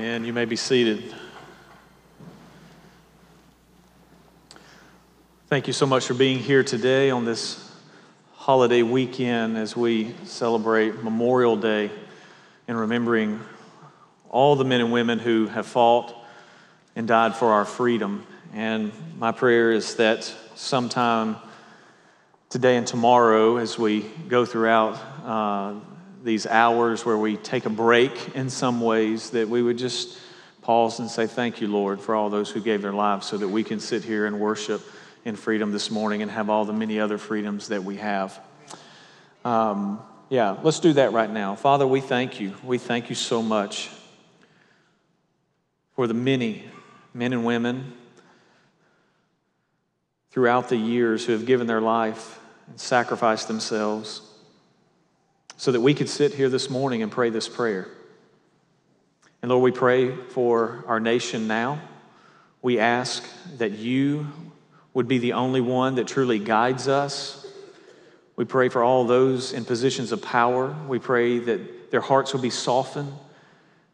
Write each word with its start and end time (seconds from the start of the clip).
And 0.00 0.24
you 0.24 0.32
may 0.32 0.46
be 0.46 0.56
seated. 0.56 1.14
Thank 5.50 5.66
you 5.66 5.74
so 5.74 5.84
much 5.84 6.06
for 6.06 6.14
being 6.14 6.38
here 6.38 6.64
today 6.64 7.10
on 7.10 7.26
this 7.26 7.70
holiday 8.32 8.80
weekend 8.80 9.58
as 9.58 9.76
we 9.76 10.14
celebrate 10.24 11.04
Memorial 11.04 11.54
Day 11.54 11.90
and 12.66 12.80
remembering 12.80 13.40
all 14.30 14.56
the 14.56 14.64
men 14.64 14.80
and 14.80 14.90
women 14.90 15.18
who 15.18 15.48
have 15.48 15.66
fought 15.66 16.16
and 16.96 17.06
died 17.06 17.36
for 17.36 17.52
our 17.52 17.66
freedom. 17.66 18.26
And 18.54 18.92
my 19.18 19.32
prayer 19.32 19.70
is 19.70 19.96
that 19.96 20.24
sometime 20.54 21.36
today 22.48 22.78
and 22.78 22.86
tomorrow, 22.86 23.58
as 23.58 23.78
we 23.78 24.06
go 24.28 24.46
throughout 24.46 24.98
uh, 25.26 25.74
these 26.22 26.46
hours 26.46 27.04
where 27.04 27.16
we 27.16 27.36
take 27.36 27.66
a 27.66 27.70
break 27.70 28.34
in 28.34 28.50
some 28.50 28.80
ways, 28.80 29.30
that 29.30 29.48
we 29.48 29.62
would 29.62 29.78
just 29.78 30.18
pause 30.62 30.98
and 30.98 31.10
say, 31.10 31.26
Thank 31.26 31.60
you, 31.60 31.68
Lord, 31.68 32.00
for 32.00 32.14
all 32.14 32.30
those 32.30 32.50
who 32.50 32.60
gave 32.60 32.82
their 32.82 32.92
lives 32.92 33.26
so 33.26 33.36
that 33.38 33.48
we 33.48 33.64
can 33.64 33.80
sit 33.80 34.04
here 34.04 34.26
and 34.26 34.38
worship 34.38 34.82
in 35.24 35.36
freedom 35.36 35.72
this 35.72 35.90
morning 35.90 36.22
and 36.22 36.30
have 36.30 36.50
all 36.50 36.64
the 36.64 36.72
many 36.72 37.00
other 37.00 37.18
freedoms 37.18 37.68
that 37.68 37.84
we 37.84 37.96
have. 37.96 38.38
Um, 39.44 40.00
yeah, 40.28 40.56
let's 40.62 40.80
do 40.80 40.92
that 40.94 41.12
right 41.12 41.30
now. 41.30 41.54
Father, 41.54 41.86
we 41.86 42.00
thank 42.00 42.40
you. 42.40 42.54
We 42.62 42.78
thank 42.78 43.08
you 43.08 43.14
so 43.14 43.42
much 43.42 43.90
for 45.94 46.06
the 46.06 46.14
many 46.14 46.64
men 47.12 47.32
and 47.32 47.44
women 47.44 47.92
throughout 50.30 50.68
the 50.68 50.76
years 50.76 51.26
who 51.26 51.32
have 51.32 51.46
given 51.46 51.66
their 51.66 51.80
life 51.80 52.38
and 52.68 52.78
sacrificed 52.78 53.48
themselves 53.48 54.22
so 55.60 55.70
that 55.72 55.82
we 55.82 55.92
could 55.92 56.08
sit 56.08 56.32
here 56.32 56.48
this 56.48 56.70
morning 56.70 57.02
and 57.02 57.12
pray 57.12 57.28
this 57.28 57.46
prayer. 57.46 57.86
And 59.42 59.50
Lord, 59.50 59.62
we 59.62 59.70
pray 59.70 60.16
for 60.16 60.82
our 60.86 60.98
nation 60.98 61.46
now. 61.46 61.82
We 62.62 62.78
ask 62.78 63.22
that 63.58 63.72
you 63.72 64.26
would 64.94 65.06
be 65.06 65.18
the 65.18 65.34
only 65.34 65.60
one 65.60 65.96
that 65.96 66.06
truly 66.08 66.38
guides 66.38 66.88
us. 66.88 67.46
We 68.36 68.46
pray 68.46 68.70
for 68.70 68.82
all 68.82 69.04
those 69.04 69.52
in 69.52 69.66
positions 69.66 70.12
of 70.12 70.22
power. 70.22 70.74
We 70.88 70.98
pray 70.98 71.40
that 71.40 71.90
their 71.90 72.00
hearts 72.00 72.32
would 72.32 72.40
be 72.40 72.48
softened 72.48 73.12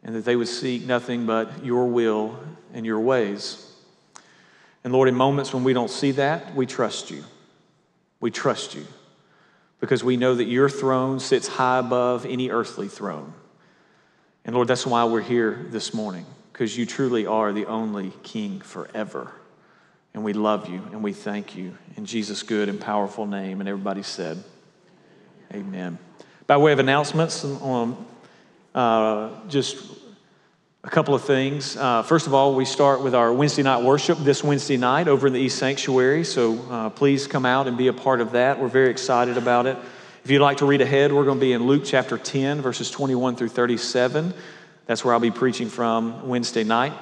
and 0.04 0.14
that 0.14 0.24
they 0.24 0.36
would 0.36 0.46
seek 0.46 0.86
nothing 0.86 1.26
but 1.26 1.64
your 1.64 1.88
will 1.88 2.38
and 2.74 2.86
your 2.86 3.00
ways. 3.00 3.74
And 4.84 4.92
Lord, 4.92 5.08
in 5.08 5.16
moments 5.16 5.52
when 5.52 5.64
we 5.64 5.72
don't 5.72 5.90
see 5.90 6.12
that, 6.12 6.54
we 6.54 6.64
trust 6.64 7.10
you. 7.10 7.24
We 8.20 8.30
trust 8.30 8.76
you 8.76 8.86
because 9.80 10.02
we 10.02 10.16
know 10.16 10.34
that 10.34 10.44
your 10.44 10.68
throne 10.68 11.20
sits 11.20 11.48
high 11.48 11.78
above 11.78 12.24
any 12.24 12.50
earthly 12.50 12.88
throne. 12.88 13.34
And 14.44 14.54
Lord, 14.54 14.68
that's 14.68 14.86
why 14.86 15.04
we're 15.04 15.20
here 15.20 15.66
this 15.70 15.92
morning, 15.92 16.24
because 16.52 16.76
you 16.76 16.86
truly 16.86 17.26
are 17.26 17.52
the 17.52 17.66
only 17.66 18.12
King 18.22 18.60
forever. 18.60 19.32
And 20.14 20.24
we 20.24 20.32
love 20.32 20.68
you 20.68 20.82
and 20.92 21.02
we 21.02 21.12
thank 21.12 21.56
you 21.56 21.76
in 21.96 22.06
Jesus' 22.06 22.42
good 22.42 22.68
and 22.68 22.80
powerful 22.80 23.26
name. 23.26 23.60
And 23.60 23.68
everybody 23.68 24.02
said, 24.02 24.42
Amen. 25.52 25.98
By 26.46 26.56
way 26.56 26.72
of 26.72 26.78
announcements, 26.78 27.44
um, 27.44 28.06
uh, 28.74 29.30
just 29.48 29.76
a 30.86 30.90
couple 30.90 31.16
of 31.16 31.24
things. 31.24 31.76
Uh, 31.76 32.04
first 32.04 32.28
of 32.28 32.34
all, 32.34 32.54
we 32.54 32.64
start 32.64 33.02
with 33.02 33.12
our 33.12 33.32
Wednesday 33.32 33.64
night 33.64 33.82
worship 33.82 34.18
this 34.18 34.44
Wednesday 34.44 34.76
night 34.76 35.08
over 35.08 35.26
in 35.26 35.32
the 35.32 35.40
East 35.40 35.58
Sanctuary. 35.58 36.22
So 36.22 36.60
uh, 36.70 36.90
please 36.90 37.26
come 37.26 37.44
out 37.44 37.66
and 37.66 37.76
be 37.76 37.88
a 37.88 37.92
part 37.92 38.20
of 38.20 38.30
that. 38.32 38.60
We're 38.60 38.68
very 38.68 38.88
excited 38.88 39.36
about 39.36 39.66
it. 39.66 39.76
If 40.22 40.30
you'd 40.30 40.42
like 40.42 40.58
to 40.58 40.64
read 40.64 40.80
ahead, 40.80 41.12
we're 41.12 41.24
going 41.24 41.38
to 41.38 41.44
be 41.44 41.52
in 41.54 41.66
Luke 41.66 41.82
chapter 41.84 42.16
10, 42.16 42.60
verses 42.62 42.88
21 42.88 43.34
through 43.34 43.48
37. 43.48 44.32
That's 44.86 45.04
where 45.04 45.12
I'll 45.12 45.18
be 45.18 45.32
preaching 45.32 45.68
from 45.68 46.28
Wednesday 46.28 46.62
night. 46.62 46.92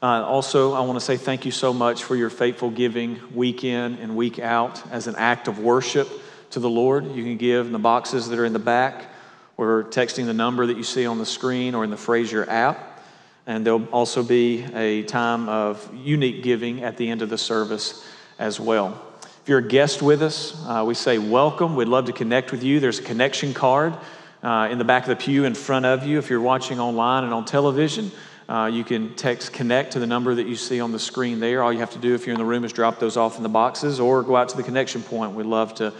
Uh, 0.00 0.24
also, 0.24 0.72
I 0.72 0.80
want 0.82 0.94
to 0.94 1.04
say 1.04 1.16
thank 1.16 1.44
you 1.44 1.50
so 1.50 1.72
much 1.72 2.04
for 2.04 2.14
your 2.14 2.30
faithful 2.30 2.70
giving 2.70 3.18
week 3.34 3.64
in 3.64 3.96
and 3.96 4.14
week 4.14 4.38
out 4.38 4.80
as 4.92 5.08
an 5.08 5.16
act 5.16 5.48
of 5.48 5.58
worship 5.58 6.08
to 6.50 6.60
the 6.60 6.70
Lord. 6.70 7.04
You 7.16 7.24
can 7.24 7.36
give 7.36 7.66
in 7.66 7.72
the 7.72 7.80
boxes 7.80 8.28
that 8.28 8.38
are 8.38 8.44
in 8.44 8.52
the 8.52 8.60
back 8.60 9.09
or 9.60 9.84
texting 9.84 10.24
the 10.24 10.32
number 10.32 10.64
that 10.66 10.78
you 10.78 10.82
see 10.82 11.06
on 11.06 11.18
the 11.18 11.26
screen 11.26 11.74
or 11.74 11.84
in 11.84 11.90
the 11.90 11.96
Frazer 11.96 12.48
app. 12.48 13.02
And 13.46 13.66
there'll 13.66 13.84
also 13.86 14.22
be 14.22 14.64
a 14.74 15.02
time 15.02 15.48
of 15.50 15.88
unique 15.94 16.42
giving 16.42 16.82
at 16.82 16.96
the 16.96 17.10
end 17.10 17.20
of 17.20 17.28
the 17.28 17.36
service 17.36 18.06
as 18.38 18.58
well. 18.58 18.98
If 19.42 19.48
you're 19.48 19.58
a 19.58 19.68
guest 19.68 20.00
with 20.00 20.22
us, 20.22 20.56
uh, 20.66 20.84
we 20.86 20.94
say 20.94 21.18
welcome. 21.18 21.76
We'd 21.76 21.88
love 21.88 22.06
to 22.06 22.12
connect 22.12 22.52
with 22.52 22.62
you. 22.62 22.80
There's 22.80 23.00
a 23.00 23.02
connection 23.02 23.52
card 23.52 23.94
uh, 24.42 24.68
in 24.70 24.78
the 24.78 24.84
back 24.84 25.02
of 25.02 25.10
the 25.10 25.16
pew 25.16 25.44
in 25.44 25.54
front 25.54 25.84
of 25.84 26.06
you. 26.06 26.18
If 26.18 26.30
you're 26.30 26.40
watching 26.40 26.80
online 26.80 27.24
and 27.24 27.34
on 27.34 27.44
television, 27.44 28.10
uh, 28.48 28.70
you 28.72 28.82
can 28.82 29.14
text 29.14 29.52
connect 29.52 29.92
to 29.92 29.98
the 29.98 30.06
number 30.06 30.34
that 30.34 30.46
you 30.46 30.56
see 30.56 30.80
on 30.80 30.90
the 30.90 30.98
screen 30.98 31.38
there. 31.38 31.62
All 31.62 31.72
you 31.72 31.80
have 31.80 31.90
to 31.90 31.98
do 31.98 32.14
if 32.14 32.26
you're 32.26 32.34
in 32.34 32.40
the 32.40 32.46
room 32.46 32.64
is 32.64 32.72
drop 32.72 32.98
those 32.98 33.18
off 33.18 33.36
in 33.36 33.42
the 33.42 33.50
boxes 33.50 34.00
or 34.00 34.22
go 34.22 34.36
out 34.36 34.48
to 34.50 34.56
the 34.56 34.62
connection 34.62 35.02
point. 35.02 35.32
We'd 35.32 35.44
love 35.44 35.74
to 35.74 35.92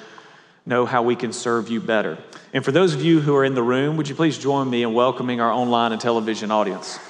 know 0.71 0.87
how 0.87 1.03
we 1.03 1.17
can 1.17 1.33
serve 1.33 1.69
you 1.69 1.81
better. 1.81 2.17
And 2.53 2.65
for 2.65 2.71
those 2.71 2.95
of 2.95 3.03
you 3.03 3.21
who 3.21 3.35
are 3.35 3.45
in 3.45 3.55
the 3.55 3.63
room, 3.63 3.97
would 3.97 4.09
you 4.09 4.15
please 4.15 4.39
join 4.39 4.71
me 4.71 4.85
in 4.85 4.95
welcoming 4.95 5.41
our 5.41 5.51
online 5.51 5.91
and 5.91 6.01
television 6.01 6.53
audience? 6.53 7.01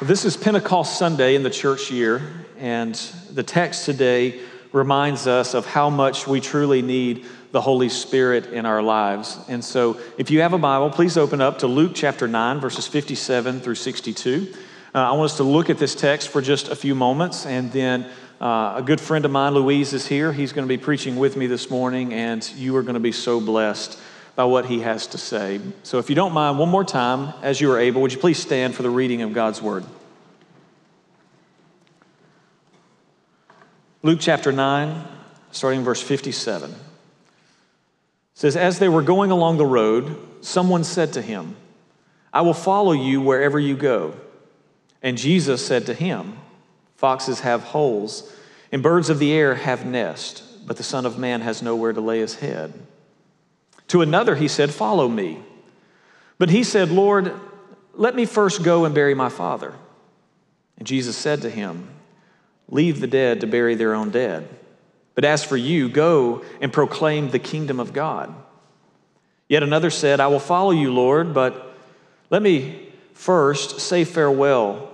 This 0.00 0.24
is 0.24 0.36
Pentecost 0.36 0.96
Sunday 0.96 1.34
in 1.34 1.42
the 1.42 1.50
church 1.50 1.90
year, 1.90 2.22
and 2.60 2.94
the 3.32 3.42
text 3.42 3.84
today 3.84 4.40
reminds 4.70 5.26
us 5.26 5.54
of 5.54 5.66
how 5.66 5.90
much 5.90 6.28
we 6.28 6.40
truly 6.40 6.80
need 6.80 7.26
the 7.50 7.60
Holy 7.60 7.88
Spirit 7.88 8.52
in 8.52 8.64
our 8.66 8.80
lives. 8.80 9.36
And 9.48 9.64
so, 9.64 9.98
if 10.16 10.30
you 10.30 10.42
have 10.42 10.52
a 10.52 10.58
Bible, 10.58 10.90
please 10.90 11.16
open 11.16 11.40
up 11.40 11.58
to 11.58 11.66
Luke 11.66 11.90
chapter 11.92 12.28
9, 12.28 12.60
verses 12.60 12.86
57 12.86 13.58
through 13.58 13.74
62. 13.74 14.54
Uh, 14.94 14.98
I 14.98 15.12
want 15.12 15.32
us 15.32 15.36
to 15.38 15.42
look 15.42 15.70
at 15.70 15.78
this 15.78 15.96
text 15.96 16.28
for 16.28 16.40
just 16.40 16.68
a 16.68 16.76
few 16.76 16.94
moments, 16.94 17.44
and 17.44 17.72
then 17.72 18.08
uh, 18.40 18.74
a 18.76 18.82
good 18.84 19.00
friend 19.00 19.24
of 19.24 19.30
mine, 19.30 19.54
Louise, 19.54 19.92
is 19.92 20.06
here. 20.06 20.32
He's 20.32 20.52
going 20.52 20.66
to 20.66 20.68
be 20.68 20.78
preaching 20.82 21.16
with 21.16 21.36
me 21.36 21.46
this 21.48 21.70
morning, 21.70 22.14
and 22.14 22.48
you 22.52 22.76
are 22.76 22.82
going 22.82 22.94
to 22.94 23.00
be 23.00 23.10
so 23.10 23.40
blessed 23.40 23.98
by 24.36 24.44
what 24.44 24.66
he 24.66 24.80
has 24.80 25.08
to 25.08 25.18
say. 25.18 25.60
So, 25.82 25.98
if 25.98 26.08
you 26.08 26.14
don't 26.14 26.32
mind, 26.32 26.58
one 26.58 26.68
more 26.68 26.84
time, 26.84 27.34
as 27.42 27.60
you 27.60 27.72
are 27.72 27.78
able, 27.80 28.00
would 28.02 28.12
you 28.12 28.18
please 28.18 28.38
stand 28.38 28.76
for 28.76 28.84
the 28.84 28.90
reading 28.90 29.22
of 29.22 29.32
God's 29.32 29.60
word? 29.60 29.84
Luke 34.04 34.20
chapter 34.20 34.52
9, 34.52 35.04
starting 35.50 35.82
verse 35.82 36.00
57, 36.00 36.72
says, 38.34 38.56
As 38.56 38.78
they 38.78 38.88
were 38.88 39.02
going 39.02 39.32
along 39.32 39.56
the 39.56 39.66
road, 39.66 40.16
someone 40.40 40.84
said 40.84 41.14
to 41.14 41.22
him, 41.22 41.56
I 42.32 42.42
will 42.42 42.54
follow 42.54 42.92
you 42.92 43.20
wherever 43.20 43.58
you 43.58 43.76
go. 43.76 44.14
And 45.02 45.18
Jesus 45.18 45.66
said 45.66 45.86
to 45.86 45.94
him, 45.94 46.38
Foxes 46.98 47.40
have 47.40 47.62
holes, 47.62 48.28
and 48.72 48.82
birds 48.82 49.08
of 49.08 49.20
the 49.20 49.32
air 49.32 49.54
have 49.54 49.86
nests, 49.86 50.40
but 50.66 50.76
the 50.76 50.82
Son 50.82 51.06
of 51.06 51.16
Man 51.16 51.42
has 51.42 51.62
nowhere 51.62 51.92
to 51.92 52.00
lay 52.00 52.18
his 52.18 52.34
head. 52.34 52.74
To 53.86 54.02
another 54.02 54.34
he 54.34 54.48
said, 54.48 54.72
Follow 54.72 55.06
me. 55.06 55.38
But 56.38 56.50
he 56.50 56.64
said, 56.64 56.90
Lord, 56.90 57.32
let 57.94 58.16
me 58.16 58.26
first 58.26 58.64
go 58.64 58.84
and 58.84 58.96
bury 58.96 59.14
my 59.14 59.28
father. 59.28 59.74
And 60.76 60.88
Jesus 60.88 61.16
said 61.16 61.42
to 61.42 61.50
him, 61.50 61.88
Leave 62.68 62.98
the 62.98 63.06
dead 63.06 63.42
to 63.42 63.46
bury 63.46 63.76
their 63.76 63.94
own 63.94 64.10
dead. 64.10 64.48
But 65.14 65.24
as 65.24 65.44
for 65.44 65.56
you, 65.56 65.88
go 65.88 66.44
and 66.60 66.72
proclaim 66.72 67.30
the 67.30 67.38
kingdom 67.38 67.78
of 67.78 67.92
God. 67.92 68.34
Yet 69.48 69.62
another 69.62 69.90
said, 69.90 70.18
I 70.18 70.26
will 70.26 70.40
follow 70.40 70.72
you, 70.72 70.92
Lord, 70.92 71.32
but 71.32 71.76
let 72.28 72.42
me 72.42 72.88
first 73.14 73.78
say 73.78 74.02
farewell 74.02 74.90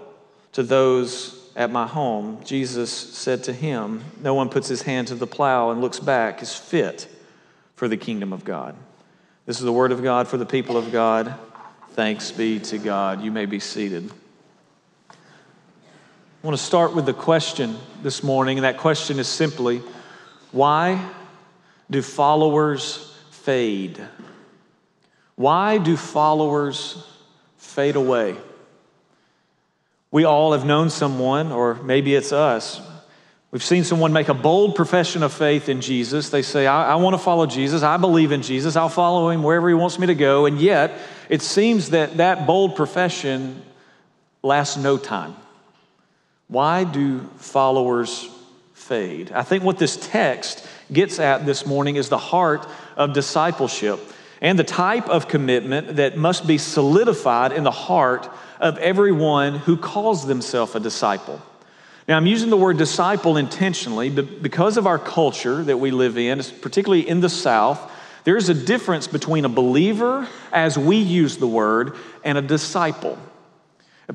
to 0.53 0.63
those 0.63 1.41
at 1.57 1.71
my 1.71 1.87
home, 1.87 2.41
Jesus 2.45 2.91
said 2.91 3.45
to 3.45 3.53
him, 3.53 4.03
No 4.21 4.35
one 4.35 4.49
puts 4.49 4.69
his 4.69 4.83
hand 4.83 5.09
to 5.09 5.15
the 5.15 5.27
plow 5.27 5.71
and 5.71 5.81
looks 5.81 6.01
back 6.01 6.43
is 6.43 6.55
fit 6.55 7.09
for 7.77 7.89
the 7.89 7.97
kingdom 7.97 8.33
of 8.33 8.45
God. 8.45 8.75
This 9.47 9.59
is 9.59 9.65
the 9.65 9.73
word 9.73 9.93
of 9.93 10.03
God 10.03 10.27
for 10.27 10.37
the 10.37 10.47
people 10.47 10.77
of 10.77 10.91
God. 10.91 11.35
Thanks 11.91 12.33
be 12.33 12.59
to 12.61 12.79
God. 12.79 13.23
You 13.23 13.31
may 13.31 13.47
be 13.47 13.61
seated. 13.61 14.11
I 15.11 16.47
want 16.47 16.59
to 16.59 16.63
start 16.63 16.95
with 16.95 17.07
the 17.07 17.15
question 17.15 17.79
this 18.03 18.23
morning, 18.23 18.59
and 18.59 18.65
that 18.65 18.79
question 18.79 19.19
is 19.19 19.29
simply 19.29 19.81
why 20.51 21.09
do 21.91 22.03
followers 22.03 23.17
fade? 23.31 24.01
Why 25.37 25.79
do 25.79 25.97
followers 25.97 27.07
fade 27.57 27.97
away? 27.97 28.37
We 30.15 30.23
all 30.23 30.53
have 30.53 30.65
known 30.65 30.91
someone, 30.91 31.51
or 31.51 31.75
maybe 31.75 32.15
it's 32.15 32.33
us. 32.33 32.81
We've 33.51 33.65
seen 33.65 33.83
someone 33.83 34.13
make 34.13 34.29
a 34.29 34.35
bold 34.35 34.77
profession 34.77 35.25
of 35.25 35.33
faith 35.33 35.69
in 35.69 35.81
Jesus. 35.81 36.29
They 36.29 36.43
say, 36.43 36.69
I, 36.69 36.93
I 36.93 36.95
want 36.95 37.15
to 37.15 37.19
follow 37.19 37.47
Jesus. 37.47 37.83
I 37.83 37.97
believe 37.97 38.31
in 38.31 38.41
Jesus. 38.41 38.77
I'll 38.77 38.89
follow 38.89 39.31
him 39.31 39.43
wherever 39.43 39.69
he 39.69 39.75
wants 39.75 39.99
me 39.99 40.07
to 40.07 40.15
go. 40.15 40.47
And 40.47 40.61
yet, 40.61 40.93
it 41.29 41.43
seems 41.43 41.91
that 41.91 42.19
that 42.19 42.47
bold 42.47 42.77
profession 42.77 43.61
lasts 44.41 44.77
no 44.77 44.99
time. 44.99 45.35
Why 46.47 46.85
do 46.85 47.19
followers 47.39 48.31
fade? 48.73 49.33
I 49.33 49.43
think 49.43 49.65
what 49.65 49.79
this 49.79 49.97
text 49.97 50.65
gets 50.93 51.19
at 51.19 51.45
this 51.45 51.67
morning 51.67 51.97
is 51.97 52.09
the 52.09 52.19
heart 52.19 52.69
of 52.97 53.15
discipleship. 53.15 53.99
And 54.41 54.59
the 54.59 54.65
type 54.65 55.09
of 55.09 55.29
commitment 55.29 55.97
that 55.97 56.17
must 56.17 56.47
be 56.47 56.59
solidified 56.59 57.53
in 57.53 57.65
the 57.65 57.71
heart 57.71 58.29
of 58.61 58.79
everyone 58.79 59.57
who 59.57 59.77
calls 59.77 60.27
themselves 60.27 60.75
a 60.75 60.81
disciple. 60.81 61.41
Now, 62.07 62.17
I'm 62.17 62.27
using 62.27 62.51
the 62.51 62.57
word 62.57 62.77
disciple 62.77 63.37
intentionally, 63.37 64.11
but 64.11 64.43
because 64.43 64.77
of 64.77 64.87
our 64.87 64.99
culture 64.99 65.63
that 65.65 65.79
we 65.79 65.91
live 65.91 66.19
in, 66.19 66.43
particularly 66.61 67.09
in 67.09 67.21
the 67.21 67.31
South, 67.31 67.91
there's 68.25 68.49
a 68.49 68.55
difference 68.55 69.07
between 69.07 69.45
a 69.45 69.49
believer, 69.49 70.29
as 70.53 70.79
we 70.79 70.97
use 70.97 71.39
the 71.39 71.47
word, 71.47 71.97
and 72.23 72.37
a 72.37 72.43
disciple. 72.43 73.19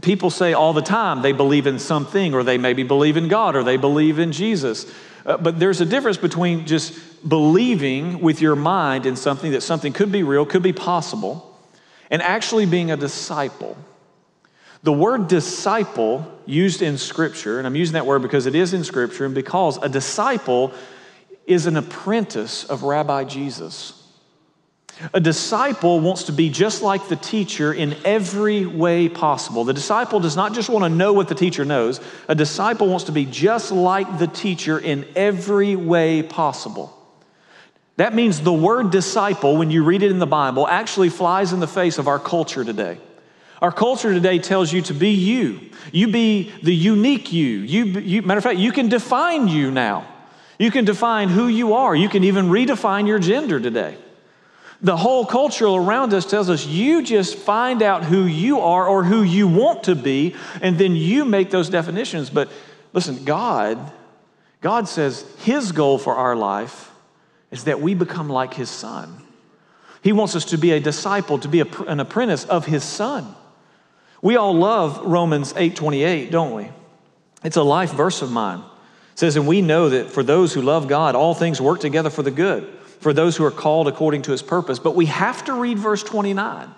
People 0.01 0.29
say 0.29 0.53
all 0.53 0.73
the 0.73 0.83
time 0.83 1.23
they 1.23 1.31
believe 1.31 1.65
in 1.65 1.79
something, 1.79 2.35
or 2.35 2.43
they 2.43 2.59
maybe 2.59 2.83
believe 2.83 3.17
in 3.17 3.27
God, 3.27 3.55
or 3.55 3.63
they 3.63 3.77
believe 3.77 4.19
in 4.19 4.31
Jesus. 4.31 4.91
Uh, 5.25 5.37
but 5.37 5.59
there's 5.59 5.81
a 5.81 5.85
difference 5.85 6.17
between 6.17 6.67
just 6.67 6.93
believing 7.27 8.21
with 8.21 8.41
your 8.41 8.55
mind 8.55 9.05
in 9.05 9.15
something 9.15 9.51
that 9.51 9.61
something 9.61 9.93
could 9.93 10.11
be 10.11 10.23
real, 10.23 10.45
could 10.45 10.63
be 10.63 10.73
possible, 10.73 11.57
and 12.09 12.21
actually 12.21 12.65
being 12.65 12.91
a 12.91 12.97
disciple. 12.97 13.77
The 14.83 14.93
word 14.93 15.27
disciple 15.27 16.39
used 16.45 16.81
in 16.81 16.97
Scripture, 16.97 17.57
and 17.57 17.67
I'm 17.67 17.75
using 17.75 17.93
that 17.93 18.05
word 18.05 18.21
because 18.21 18.45
it 18.45 18.55
is 18.55 18.73
in 18.73 18.83
Scripture, 18.83 19.25
and 19.25 19.35
because 19.35 19.77
a 19.77 19.89
disciple 19.89 20.73
is 21.45 21.65
an 21.65 21.75
apprentice 21.75 22.63
of 22.63 22.83
Rabbi 22.83 23.25
Jesus. 23.25 23.93
A 25.13 25.19
disciple 25.19 25.99
wants 25.99 26.23
to 26.23 26.33
be 26.33 26.49
just 26.49 26.81
like 26.81 27.07
the 27.07 27.15
teacher 27.15 27.73
in 27.73 27.95
every 28.03 28.65
way 28.65 29.07
possible. 29.07 29.63
The 29.63 29.73
disciple 29.73 30.19
does 30.19 30.35
not 30.35 30.53
just 30.53 30.69
want 30.69 30.83
to 30.83 30.89
know 30.89 31.13
what 31.13 31.29
the 31.29 31.35
teacher 31.35 31.63
knows, 31.63 32.01
a 32.27 32.35
disciple 32.35 32.87
wants 32.87 33.05
to 33.05 33.11
be 33.11 33.25
just 33.25 33.71
like 33.71 34.19
the 34.19 34.27
teacher 34.27 34.77
in 34.77 35.05
every 35.15 35.75
way 35.75 36.21
possible. 36.21 36.98
That 37.99 38.15
means 38.15 38.39
the 38.39 38.53
word 38.53 38.91
disciple, 38.91 39.57
when 39.57 39.71
you 39.71 39.83
read 39.83 40.03
it 40.03 40.09
in 40.09 40.19
the 40.19 40.25
Bible, 40.25 40.65
actually 40.65 41.09
flies 41.09 41.51
in 41.51 41.59
the 41.59 41.67
face 41.67 41.97
of 41.97 42.07
our 42.07 42.17
culture 42.17 42.63
today. 42.63 42.97
Our 43.61 43.73
culture 43.73 44.13
today 44.13 44.39
tells 44.39 44.71
you 44.71 44.81
to 44.83 44.93
be 44.93 45.09
you. 45.09 45.69
You 45.91 46.07
be 46.07 46.49
the 46.63 46.73
unique 46.73 47.33
you. 47.33 47.57
you, 47.57 47.83
you 47.99 48.21
matter 48.21 48.37
of 48.37 48.45
fact, 48.45 48.57
you 48.57 48.71
can 48.71 48.87
define 48.87 49.49
you 49.49 49.69
now. 49.69 50.07
You 50.57 50.71
can 50.71 50.85
define 50.85 51.27
who 51.27 51.49
you 51.49 51.73
are. 51.73 51.93
You 51.93 52.07
can 52.07 52.23
even 52.23 52.45
redefine 52.45 53.05
your 53.05 53.19
gender 53.19 53.59
today. 53.59 53.97
The 54.79 54.95
whole 54.95 55.25
culture 55.25 55.67
around 55.67 56.13
us 56.13 56.25
tells 56.25 56.49
us 56.49 56.65
you 56.65 57.03
just 57.03 57.37
find 57.37 57.83
out 57.83 58.05
who 58.05 58.23
you 58.23 58.61
are 58.61 58.87
or 58.87 59.03
who 59.03 59.23
you 59.23 59.45
want 59.49 59.83
to 59.83 59.95
be, 59.95 60.37
and 60.61 60.77
then 60.77 60.95
you 60.95 61.25
make 61.25 61.49
those 61.49 61.67
definitions. 61.67 62.29
But 62.29 62.49
listen, 62.93 63.25
God, 63.25 63.91
God 64.61 64.87
says 64.87 65.25
His 65.39 65.73
goal 65.73 65.97
for 65.97 66.15
our 66.15 66.37
life 66.37 66.88
is 67.51 67.65
that 67.65 67.81
we 67.81 67.93
become 67.93 68.29
like 68.29 68.53
His 68.53 68.69
Son. 68.69 69.23
He 70.01 70.11
wants 70.11 70.35
us 70.35 70.45
to 70.45 70.57
be 70.57 70.71
a 70.71 70.79
disciple, 70.79 71.39
to 71.39 71.47
be 71.47 71.61
a, 71.61 71.67
an 71.87 71.99
apprentice 71.99 72.45
of 72.45 72.65
His 72.65 72.83
Son. 72.83 73.35
We 74.21 74.35
all 74.35 74.53
love 74.53 74.99
Romans 75.05 75.53
8:28, 75.53 76.31
don't 76.31 76.53
we? 76.53 76.69
It's 77.43 77.57
a 77.57 77.63
life 77.63 77.91
verse 77.91 78.21
of 78.21 78.31
mine. 78.31 78.59
It 79.13 79.19
says, 79.19 79.35
and 79.35 79.47
we 79.47 79.61
know 79.61 79.89
that 79.89 80.09
for 80.09 80.23
those 80.23 80.53
who 80.53 80.61
love 80.61 80.87
God, 80.87 81.15
all 81.15 81.33
things 81.33 81.59
work 81.59 81.79
together 81.79 82.09
for 82.09 82.23
the 82.23 82.31
good 82.31 82.67
for 82.99 83.13
those 83.13 83.37
who 83.37 83.45
are 83.45 83.51
called 83.51 83.87
according 83.87 84.23
to 84.23 84.31
his 84.31 84.41
purpose. 84.41 84.79
But 84.79 84.95
we 84.95 85.07
have 85.07 85.43
to 85.45 85.53
read 85.53 85.79
verse 85.79 86.03
29. 86.03 86.69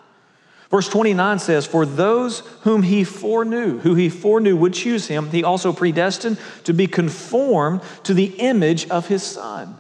Verse 0.69 0.87
29 0.87 1.39
says, 1.39 1.65
For 1.65 1.85
those 1.85 2.39
whom 2.61 2.83
he 2.83 3.03
foreknew, 3.03 3.79
who 3.79 3.95
he 3.95 4.09
foreknew 4.09 4.55
would 4.55 4.73
choose 4.73 5.07
him, 5.07 5.29
he 5.29 5.43
also 5.43 5.73
predestined 5.73 6.39
to 6.63 6.73
be 6.73 6.87
conformed 6.87 7.81
to 8.03 8.13
the 8.13 8.25
image 8.37 8.87
of 8.89 9.07
his 9.07 9.23
son. 9.23 9.77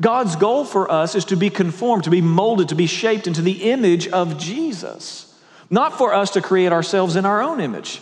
God's 0.00 0.36
goal 0.36 0.64
for 0.64 0.90
us 0.90 1.14
is 1.14 1.26
to 1.26 1.36
be 1.36 1.50
conformed, 1.50 2.04
to 2.04 2.10
be 2.10 2.22
molded, 2.22 2.70
to 2.70 2.74
be 2.74 2.86
shaped 2.86 3.26
into 3.26 3.42
the 3.42 3.70
image 3.70 4.08
of 4.08 4.38
Jesus, 4.38 5.38
not 5.68 5.98
for 5.98 6.14
us 6.14 6.30
to 6.30 6.40
create 6.40 6.72
ourselves 6.72 7.16
in 7.16 7.26
our 7.26 7.42
own 7.42 7.60
image. 7.60 8.00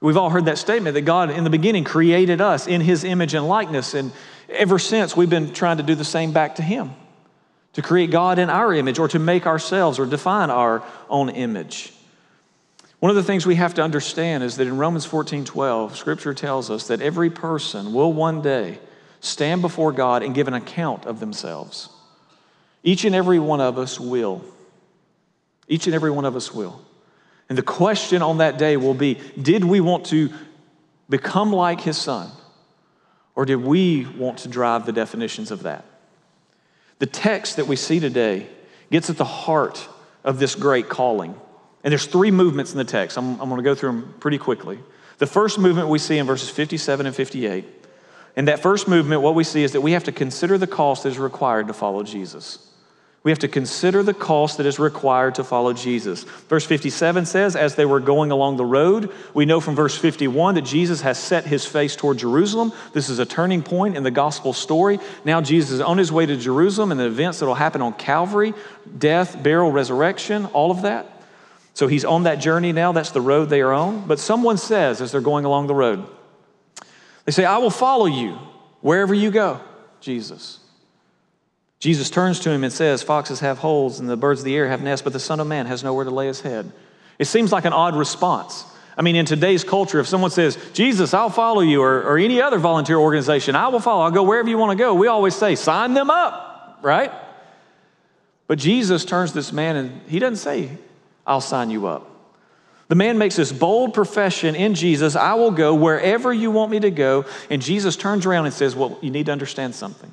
We've 0.00 0.16
all 0.16 0.30
heard 0.30 0.46
that 0.46 0.58
statement 0.58 0.94
that 0.94 1.02
God 1.02 1.30
in 1.30 1.44
the 1.44 1.50
beginning 1.50 1.84
created 1.84 2.40
us 2.40 2.66
in 2.66 2.80
his 2.80 3.04
image 3.04 3.34
and 3.34 3.46
likeness. 3.48 3.94
And 3.94 4.12
Ever 4.48 4.78
since, 4.78 5.14
we've 5.14 5.28
been 5.28 5.52
trying 5.52 5.76
to 5.76 5.82
do 5.82 5.94
the 5.94 6.04
same 6.04 6.32
back 6.32 6.54
to 6.54 6.62
Him 6.62 6.92
to 7.74 7.82
create 7.82 8.10
God 8.10 8.38
in 8.38 8.48
our 8.48 8.72
image 8.72 8.98
or 8.98 9.06
to 9.08 9.18
make 9.18 9.46
ourselves 9.46 9.98
or 9.98 10.06
define 10.06 10.50
our 10.50 10.82
own 11.10 11.28
image. 11.28 11.92
One 12.98 13.10
of 13.10 13.16
the 13.16 13.22
things 13.22 13.46
we 13.46 13.56
have 13.56 13.74
to 13.74 13.82
understand 13.82 14.42
is 14.42 14.56
that 14.56 14.66
in 14.66 14.78
Romans 14.78 15.04
14 15.04 15.44
12, 15.44 15.96
Scripture 15.96 16.32
tells 16.32 16.70
us 16.70 16.88
that 16.88 17.02
every 17.02 17.28
person 17.28 17.92
will 17.92 18.12
one 18.12 18.40
day 18.40 18.78
stand 19.20 19.62
before 19.62 19.92
God 19.92 20.22
and 20.22 20.34
give 20.34 20.48
an 20.48 20.54
account 20.54 21.06
of 21.06 21.20
themselves. 21.20 21.88
Each 22.82 23.04
and 23.04 23.14
every 23.14 23.38
one 23.38 23.60
of 23.60 23.78
us 23.78 23.98
will. 23.98 24.44
Each 25.66 25.86
and 25.86 25.94
every 25.94 26.10
one 26.10 26.24
of 26.24 26.36
us 26.36 26.52
will. 26.52 26.80
And 27.48 27.56
the 27.56 27.62
question 27.62 28.22
on 28.22 28.38
that 28.38 28.58
day 28.58 28.76
will 28.76 28.94
be 28.94 29.14
Did 29.40 29.64
we 29.64 29.80
want 29.80 30.06
to 30.06 30.30
become 31.08 31.52
like 31.52 31.80
His 31.80 31.96
Son? 31.96 32.30
Or 33.34 33.44
did 33.44 33.56
we 33.56 34.04
want 34.04 34.38
to 34.38 34.48
drive 34.48 34.84
the 34.84 34.92
definitions 34.92 35.50
of 35.50 35.62
that? 35.62 35.84
The 36.98 37.06
text 37.06 37.56
that 37.56 37.66
we 37.66 37.76
see 37.76 38.00
today 38.00 38.48
gets 38.90 39.08
at 39.10 39.16
the 39.16 39.24
heart 39.24 39.88
of 40.24 40.38
this 40.38 40.54
great 40.56 40.88
calling. 40.88 41.34
And 41.84 41.92
there's 41.92 42.06
three 42.06 42.32
movements 42.32 42.72
in 42.72 42.78
the 42.78 42.84
text. 42.84 43.16
I'm, 43.16 43.40
I'm 43.40 43.48
going 43.48 43.58
to 43.58 43.62
go 43.62 43.74
through 43.74 43.92
them 43.92 44.14
pretty 44.18 44.38
quickly. 44.38 44.80
The 45.18 45.26
first 45.26 45.58
movement 45.58 45.88
we 45.88 45.98
see 45.98 46.18
in 46.18 46.26
verses 46.26 46.50
57 46.50 47.06
and 47.06 47.14
58. 47.14 47.64
In 48.38 48.44
that 48.44 48.60
first 48.60 48.86
movement, 48.86 49.20
what 49.20 49.34
we 49.34 49.42
see 49.42 49.64
is 49.64 49.72
that 49.72 49.80
we 49.80 49.92
have 49.92 50.04
to 50.04 50.12
consider 50.12 50.58
the 50.58 50.68
cost 50.68 51.02
that 51.02 51.08
is 51.08 51.18
required 51.18 51.66
to 51.66 51.72
follow 51.72 52.04
Jesus. 52.04 52.64
We 53.24 53.32
have 53.32 53.40
to 53.40 53.48
consider 53.48 54.04
the 54.04 54.14
cost 54.14 54.58
that 54.58 54.66
is 54.66 54.78
required 54.78 55.34
to 55.34 55.44
follow 55.44 55.72
Jesus. 55.72 56.22
Verse 56.22 56.64
57 56.64 57.26
says, 57.26 57.56
As 57.56 57.74
they 57.74 57.84
were 57.84 57.98
going 57.98 58.30
along 58.30 58.56
the 58.56 58.64
road, 58.64 59.12
we 59.34 59.44
know 59.44 59.58
from 59.58 59.74
verse 59.74 59.98
51 59.98 60.54
that 60.54 60.62
Jesus 60.62 61.00
has 61.00 61.18
set 61.18 61.46
his 61.46 61.66
face 61.66 61.96
toward 61.96 62.18
Jerusalem. 62.18 62.72
This 62.92 63.08
is 63.08 63.18
a 63.18 63.26
turning 63.26 63.60
point 63.60 63.96
in 63.96 64.04
the 64.04 64.12
gospel 64.12 64.52
story. 64.52 65.00
Now, 65.24 65.40
Jesus 65.40 65.72
is 65.72 65.80
on 65.80 65.98
his 65.98 66.12
way 66.12 66.24
to 66.24 66.36
Jerusalem 66.36 66.92
and 66.92 67.00
the 67.00 67.06
events 67.06 67.40
that 67.40 67.46
will 67.46 67.54
happen 67.54 67.82
on 67.82 67.92
Calvary 67.94 68.54
death, 68.98 69.42
burial, 69.42 69.72
resurrection, 69.72 70.46
all 70.46 70.70
of 70.70 70.82
that. 70.82 71.06
So 71.74 71.88
he's 71.88 72.04
on 72.04 72.22
that 72.22 72.36
journey 72.36 72.70
now. 72.70 72.92
That's 72.92 73.10
the 73.10 73.20
road 73.20 73.46
they 73.46 73.62
are 73.62 73.72
on. 73.72 74.06
But 74.06 74.20
someone 74.20 74.58
says, 74.58 75.00
as 75.00 75.10
they're 75.10 75.20
going 75.20 75.44
along 75.44 75.66
the 75.66 75.74
road, 75.74 76.06
they 77.28 77.32
say, 77.32 77.44
I 77.44 77.58
will 77.58 77.68
follow 77.68 78.06
you 78.06 78.38
wherever 78.80 79.12
you 79.12 79.30
go, 79.30 79.60
Jesus. 80.00 80.60
Jesus 81.78 82.08
turns 82.08 82.40
to 82.40 82.50
him 82.50 82.64
and 82.64 82.72
says, 82.72 83.02
Foxes 83.02 83.40
have 83.40 83.58
holes 83.58 84.00
and 84.00 84.08
the 84.08 84.16
birds 84.16 84.40
of 84.40 84.46
the 84.46 84.56
air 84.56 84.66
have 84.66 84.82
nests, 84.82 85.02
but 85.02 85.12
the 85.12 85.20
Son 85.20 85.38
of 85.38 85.46
Man 85.46 85.66
has 85.66 85.84
nowhere 85.84 86.06
to 86.06 86.10
lay 86.10 86.26
his 86.26 86.40
head. 86.40 86.72
It 87.18 87.26
seems 87.26 87.52
like 87.52 87.66
an 87.66 87.74
odd 87.74 87.94
response. 87.96 88.64
I 88.96 89.02
mean, 89.02 89.14
in 89.14 89.26
today's 89.26 89.62
culture, 89.62 90.00
if 90.00 90.06
someone 90.06 90.30
says, 90.30 90.56
Jesus, 90.72 91.12
I'll 91.12 91.28
follow 91.28 91.60
you, 91.60 91.82
or, 91.82 92.02
or 92.02 92.16
any 92.16 92.40
other 92.40 92.56
volunteer 92.56 92.96
organization, 92.96 93.54
I 93.54 93.68
will 93.68 93.80
follow, 93.80 94.04
I'll 94.04 94.10
go 94.10 94.22
wherever 94.22 94.48
you 94.48 94.56
want 94.56 94.78
to 94.78 94.82
go, 94.82 94.94
we 94.94 95.06
always 95.06 95.36
say, 95.36 95.54
sign 95.54 95.92
them 95.92 96.08
up, 96.08 96.78
right? 96.80 97.12
But 98.46 98.58
Jesus 98.58 99.04
turns 99.04 99.34
this 99.34 99.52
man 99.52 99.76
and 99.76 100.00
he 100.08 100.18
doesn't 100.18 100.36
say, 100.36 100.70
I'll 101.26 101.42
sign 101.42 101.68
you 101.68 101.88
up. 101.88 102.10
The 102.88 102.94
man 102.94 103.18
makes 103.18 103.36
this 103.36 103.52
bold 103.52 103.92
profession 103.92 104.54
in 104.54 104.74
Jesus 104.74 105.14
I 105.14 105.34
will 105.34 105.50
go 105.50 105.74
wherever 105.74 106.32
you 106.32 106.50
want 106.50 106.70
me 106.70 106.80
to 106.80 106.90
go. 106.90 107.26
And 107.50 107.60
Jesus 107.60 107.96
turns 107.96 108.26
around 108.26 108.46
and 108.46 108.54
says, 108.54 108.74
Well, 108.74 108.98
you 109.02 109.10
need 109.10 109.26
to 109.26 109.32
understand 109.32 109.74
something. 109.74 110.12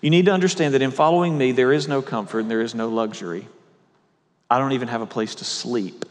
You 0.00 0.10
need 0.10 0.26
to 0.26 0.32
understand 0.32 0.74
that 0.74 0.82
in 0.82 0.90
following 0.90 1.38
me, 1.38 1.52
there 1.52 1.72
is 1.72 1.86
no 1.86 2.02
comfort 2.02 2.40
and 2.40 2.50
there 2.50 2.60
is 2.60 2.74
no 2.74 2.88
luxury. 2.88 3.46
I 4.50 4.58
don't 4.58 4.72
even 4.72 4.88
have 4.88 5.00
a 5.00 5.06
place 5.06 5.34
to 5.36 5.44
sleep. 5.44 6.04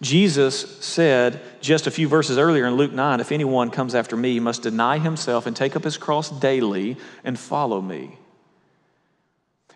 Jesus 0.00 0.78
said 0.84 1.40
just 1.60 1.86
a 1.88 1.90
few 1.90 2.08
verses 2.08 2.38
earlier 2.38 2.66
in 2.66 2.74
Luke 2.74 2.92
9 2.92 3.20
if 3.20 3.32
anyone 3.32 3.70
comes 3.70 3.94
after 3.94 4.16
me, 4.16 4.34
he 4.34 4.40
must 4.40 4.62
deny 4.62 4.98
himself 4.98 5.46
and 5.46 5.56
take 5.56 5.74
up 5.74 5.84
his 5.84 5.96
cross 5.96 6.30
daily 6.30 6.96
and 7.24 7.38
follow 7.38 7.80
me. 7.80 8.17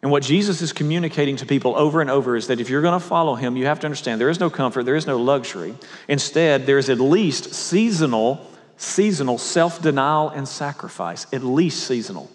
And 0.03 0.11
what 0.11 0.25
Jesus 0.25 0.63
is 0.63 0.73
communicating 0.73 1.37
to 1.37 1.47
people 1.47 1.77
over 1.77 2.01
and 2.01 2.11
over 2.11 2.35
is 2.35 2.49
that 2.49 2.61
if 2.61 2.69
you're 2.69 2.83
going 2.83 2.99
to 2.99 3.07
follow 3.07 3.37
him, 3.37 3.57
you 3.57 3.67
have 3.67 3.79
to 3.81 3.87
understand 3.87 4.21
there 4.21 4.29
is 4.29 4.41
no 4.41 4.51
comfort, 4.51 4.83
there 4.83 4.97
is 4.97 5.07
no 5.07 5.17
luxury. 5.17 5.77
Instead, 6.09 6.67
there 6.67 6.79
is 6.79 6.91
at 6.91 6.99
least 6.99 7.55
seasonal, 7.55 8.45
seasonal 8.77 9.39
self 9.39 9.81
denial 9.81 10.29
and 10.29 10.49
sacrifice, 10.49 11.27
at 11.33 11.45
least 11.45 11.87
seasonal. 11.87 12.29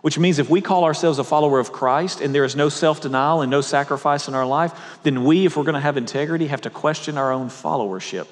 Which 0.00 0.18
means 0.18 0.38
if 0.38 0.48
we 0.48 0.62
call 0.62 0.84
ourselves 0.84 1.18
a 1.18 1.24
follower 1.24 1.58
of 1.58 1.72
Christ 1.72 2.22
and 2.22 2.34
there 2.34 2.44
is 2.44 2.56
no 2.56 2.70
self 2.70 3.02
denial 3.02 3.42
and 3.42 3.50
no 3.50 3.60
sacrifice 3.60 4.26
in 4.26 4.34
our 4.34 4.46
life, 4.46 4.72
then 5.02 5.24
we, 5.24 5.44
if 5.44 5.58
we're 5.58 5.64
going 5.64 5.74
to 5.74 5.80
have 5.80 5.98
integrity, 5.98 6.46
have 6.46 6.62
to 6.62 6.70
question 6.70 7.18
our 7.18 7.32
own 7.32 7.50
followership. 7.50 8.28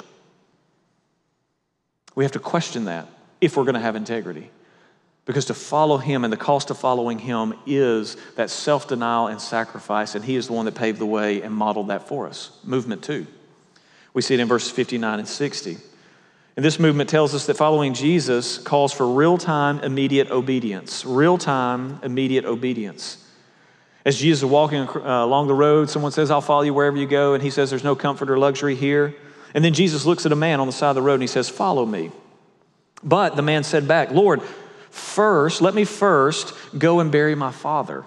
We 2.15 2.25
have 2.25 2.33
to 2.33 2.39
question 2.39 2.87
that 2.87 3.07
if 3.43 3.55
we're 3.55 3.65
going 3.65 3.75
to 3.75 3.81
have 3.81 3.97
integrity. 3.97 4.51
Because 5.29 5.45
to 5.45 5.55
follow 5.55 5.99
Him 5.99 6.25
and 6.25 6.33
the 6.33 6.39
cost 6.39 6.71
of 6.71 6.79
following 6.79 7.19
Him 7.19 7.53
is 7.67 8.17
that 8.37 8.49
self 8.49 8.89
denial 8.89 9.27
and 9.27 9.39
sacrifice, 9.39 10.15
and 10.15 10.25
He 10.25 10.37
is 10.37 10.47
the 10.47 10.55
one 10.55 10.65
that 10.65 10.75
paved 10.75 10.99
the 10.99 11.07
way 11.07 11.43
and 11.43 11.55
modeled 11.55 11.89
that 11.89 12.09
for 12.09 12.27
us. 12.27 12.59
Movement 12.65 13.03
two. 13.03 13.27
We 14.15 14.23
see 14.23 14.33
it 14.33 14.41
in 14.41 14.49
verses 14.49 14.71
59 14.71 15.19
and 15.19 15.29
60. 15.29 15.77
And 16.57 16.65
this 16.65 16.79
movement 16.81 17.11
tells 17.11 17.35
us 17.35 17.45
that 17.45 17.59
following 17.59 17.93
Jesus 17.93 18.57
calls 18.57 18.91
for 18.95 19.07
real 19.07 19.37
time, 19.37 19.81
immediate 19.81 20.31
obedience. 20.31 21.05
Real 21.05 21.37
time, 21.37 22.01
immediate 22.03 22.47
obedience. 22.47 23.23
As 24.07 24.19
Jesus 24.19 24.41
is 24.41 24.45
walking 24.47 24.89
uh, 24.89 25.25
along 25.27 25.49
the 25.49 25.55
road, 25.55 25.91
someone 25.91 26.11
says, 26.11 26.31
I'll 26.31 26.41
follow 26.41 26.63
you 26.63 26.73
wherever 26.73 26.97
you 26.97 27.07
go. 27.07 27.35
And 27.35 27.43
he 27.43 27.51
says, 27.51 27.69
There's 27.69 27.85
no 27.85 27.95
comfort 27.95 28.31
or 28.31 28.39
luxury 28.39 28.75
here. 28.77 29.15
And 29.53 29.63
then 29.63 29.75
Jesus 29.75 30.07
looks 30.07 30.25
at 30.25 30.33
a 30.33 30.37
man 30.37 30.59
on 30.59 30.67
the 30.67 30.73
side 30.73 30.89
of 30.89 30.97
the 30.97 31.03
road 31.03 31.15
and 31.15 31.23
he 31.23 31.29
says, 31.29 31.51
Follow 31.51 31.85
me. 31.85 32.13
But 33.05 33.37
the 33.37 33.43
man 33.43 33.63
said 33.63 33.87
back, 33.87 34.11
Lord, 34.11 34.41
first, 34.91 35.61
let 35.61 35.75
me 35.75 35.85
first 35.85 36.55
go 36.77 37.01
and 37.01 37.11
bury 37.11 37.35
my 37.35 37.51
father. 37.53 38.05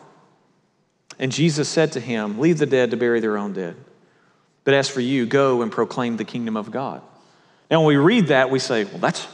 And 1.20 1.32
Jesus 1.32 1.70
said 1.70 1.92
to 1.94 2.00
him, 2.00 2.40
Leave 2.40 2.58
the 2.58 2.66
dead 2.66 2.92
to 2.92 2.98
bury 2.98 3.20
their 3.20 3.38
own 3.38 3.54
dead. 3.54 3.76
But 4.64 4.74
as 4.74 4.90
for 4.90 5.02
you, 5.02 5.26
go 5.26 5.62
and 5.62 5.72
proclaim 5.72 6.18
the 6.18 6.26
kingdom 6.26 6.58
of 6.58 6.72
God. 6.72 7.02
Now, 7.70 7.80
when 7.80 7.88
we 7.88 7.98
read 7.98 8.28
that, 8.28 8.50
we 8.50 8.60
say, 8.60 8.86
Well, 8.86 8.98
that's, 8.98 9.28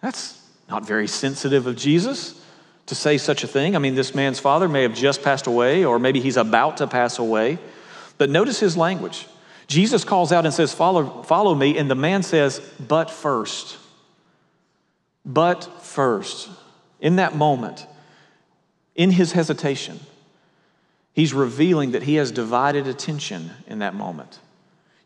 that's 0.00 0.40
not 0.68 0.86
very 0.86 1.06
sensitive 1.06 1.66
of 1.66 1.76
Jesus 1.76 2.40
to 2.86 2.94
say 2.94 3.18
such 3.18 3.44
a 3.44 3.46
thing. 3.46 3.76
I 3.76 3.78
mean, 3.78 3.94
this 3.94 4.14
man's 4.14 4.40
father 4.40 4.68
may 4.68 4.82
have 4.82 4.94
just 4.94 5.22
passed 5.22 5.46
away, 5.46 5.84
or 5.84 5.98
maybe 5.98 6.20
he's 6.20 6.36
about 6.36 6.78
to 6.78 6.86
pass 6.86 7.18
away. 7.18 7.58
But 8.18 8.30
notice 8.30 8.58
his 8.58 8.76
language. 8.76 9.26
Jesus 9.66 10.02
calls 10.04 10.32
out 10.32 10.44
and 10.44 10.52
says, 10.52 10.74
Follow, 10.74 11.22
follow 11.22 11.54
me. 11.54 11.78
And 11.78 11.90
the 11.90 11.94
man 11.94 12.22
says, 12.22 12.60
But 12.80 13.10
first. 13.10 13.78
But 15.24 15.64
first. 15.82 16.48
In 17.00 17.16
that 17.16 17.34
moment, 17.34 17.86
in 18.94 19.10
his 19.10 19.32
hesitation, 19.32 20.00
he's 21.12 21.32
revealing 21.32 21.92
that 21.92 22.02
he 22.02 22.16
has 22.16 22.30
divided 22.30 22.86
attention 22.86 23.50
in 23.66 23.78
that 23.78 23.94
moment. 23.94 24.38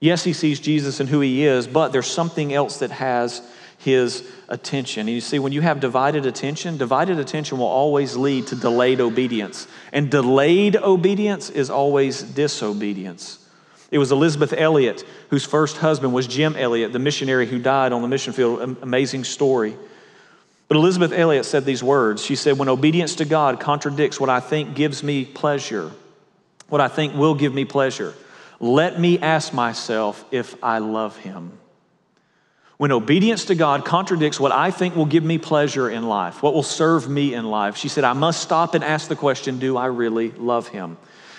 Yes, 0.00 0.24
he 0.24 0.32
sees 0.32 0.60
Jesus 0.60 1.00
and 1.00 1.08
who 1.08 1.20
he 1.20 1.44
is, 1.44 1.66
but 1.66 1.92
there's 1.92 2.06
something 2.06 2.52
else 2.52 2.78
that 2.78 2.90
has 2.90 3.42
his 3.78 4.28
attention. 4.48 5.00
And 5.00 5.10
you 5.10 5.20
see, 5.20 5.38
when 5.38 5.52
you 5.52 5.60
have 5.60 5.80
divided 5.80 6.26
attention, 6.26 6.76
divided 6.76 7.18
attention 7.18 7.58
will 7.58 7.66
always 7.66 8.16
lead 8.16 8.46
to 8.48 8.56
delayed 8.56 9.00
obedience. 9.00 9.66
And 9.92 10.10
delayed 10.10 10.76
obedience 10.76 11.50
is 11.50 11.70
always 11.70 12.22
disobedience. 12.22 13.38
It 13.90 13.98
was 13.98 14.10
Elisabeth 14.10 14.52
Elliot, 14.52 15.04
whose 15.30 15.44
first 15.44 15.76
husband 15.76 16.12
was 16.12 16.26
Jim 16.26 16.56
Elliot, 16.56 16.92
the 16.92 16.98
missionary 16.98 17.46
who 17.46 17.58
died 17.58 17.92
on 17.92 18.02
the 18.02 18.08
mission 18.08 18.32
field. 18.32 18.78
Amazing 18.82 19.24
story. 19.24 19.76
But 20.74 20.80
Elisabeth 20.80 21.12
Elliot 21.12 21.44
said 21.44 21.64
these 21.64 21.84
words. 21.84 22.24
She 22.24 22.34
said, 22.34 22.58
When 22.58 22.68
obedience 22.68 23.14
to 23.16 23.24
God 23.24 23.60
contradicts 23.60 24.18
what 24.18 24.28
I 24.28 24.40
think 24.40 24.74
gives 24.74 25.04
me 25.04 25.24
pleasure, 25.24 25.92
what 26.68 26.80
I 26.80 26.88
think 26.88 27.14
will 27.14 27.36
give 27.36 27.54
me 27.54 27.64
pleasure, 27.64 28.12
let 28.58 28.98
me 28.98 29.20
ask 29.20 29.54
myself 29.54 30.24
if 30.32 30.56
I 30.64 30.78
love 30.78 31.16
him. 31.16 31.56
When 32.76 32.90
obedience 32.90 33.44
to 33.44 33.54
God 33.54 33.84
contradicts 33.84 34.40
what 34.40 34.50
I 34.50 34.72
think 34.72 34.96
will 34.96 35.06
give 35.06 35.22
me 35.22 35.38
pleasure 35.38 35.88
in 35.88 36.08
life, 36.08 36.42
what 36.42 36.54
will 36.54 36.64
serve 36.64 37.08
me 37.08 37.34
in 37.34 37.44
life, 37.44 37.76
she 37.76 37.86
said, 37.86 38.02
I 38.02 38.12
must 38.12 38.42
stop 38.42 38.74
and 38.74 38.82
ask 38.82 39.06
the 39.06 39.14
question 39.14 39.60
Do 39.60 39.76
I 39.76 39.86
really 39.86 40.32
love 40.32 40.66
Him? 40.66 40.96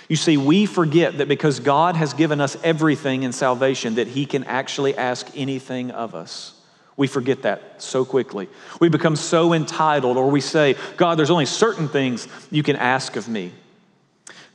You 0.08 0.16
see, 0.16 0.38
we 0.38 0.66
forget 0.66 1.18
that 1.18 1.28
because 1.28 1.60
God 1.60 1.98
has 1.98 2.14
given 2.14 2.40
us 2.40 2.56
everything 2.64 3.24
in 3.24 3.34
salvation, 3.34 3.96
that 3.96 4.08
He 4.08 4.26
can 4.26 4.46
actually 4.46 4.96
ask 4.96 5.30
anything 5.36 5.92
of 5.92 6.16
us. 6.16 6.55
We 6.98 7.08
forget 7.08 7.42
that 7.42 7.82
so 7.82 8.06
quickly. 8.06 8.48
We 8.80 8.90
become 8.90 9.16
so 9.16 9.54
entitled, 9.54 10.18
or 10.18 10.30
we 10.30 10.42
say, 10.42 10.76
God, 10.96 11.18
there's 11.18 11.32
only 11.32 11.46
certain 11.46 11.90
things 11.90 12.28
you 12.52 12.64
can 12.64 12.78
ask 12.78 13.16
of 13.16 13.28
me. 13.28 13.52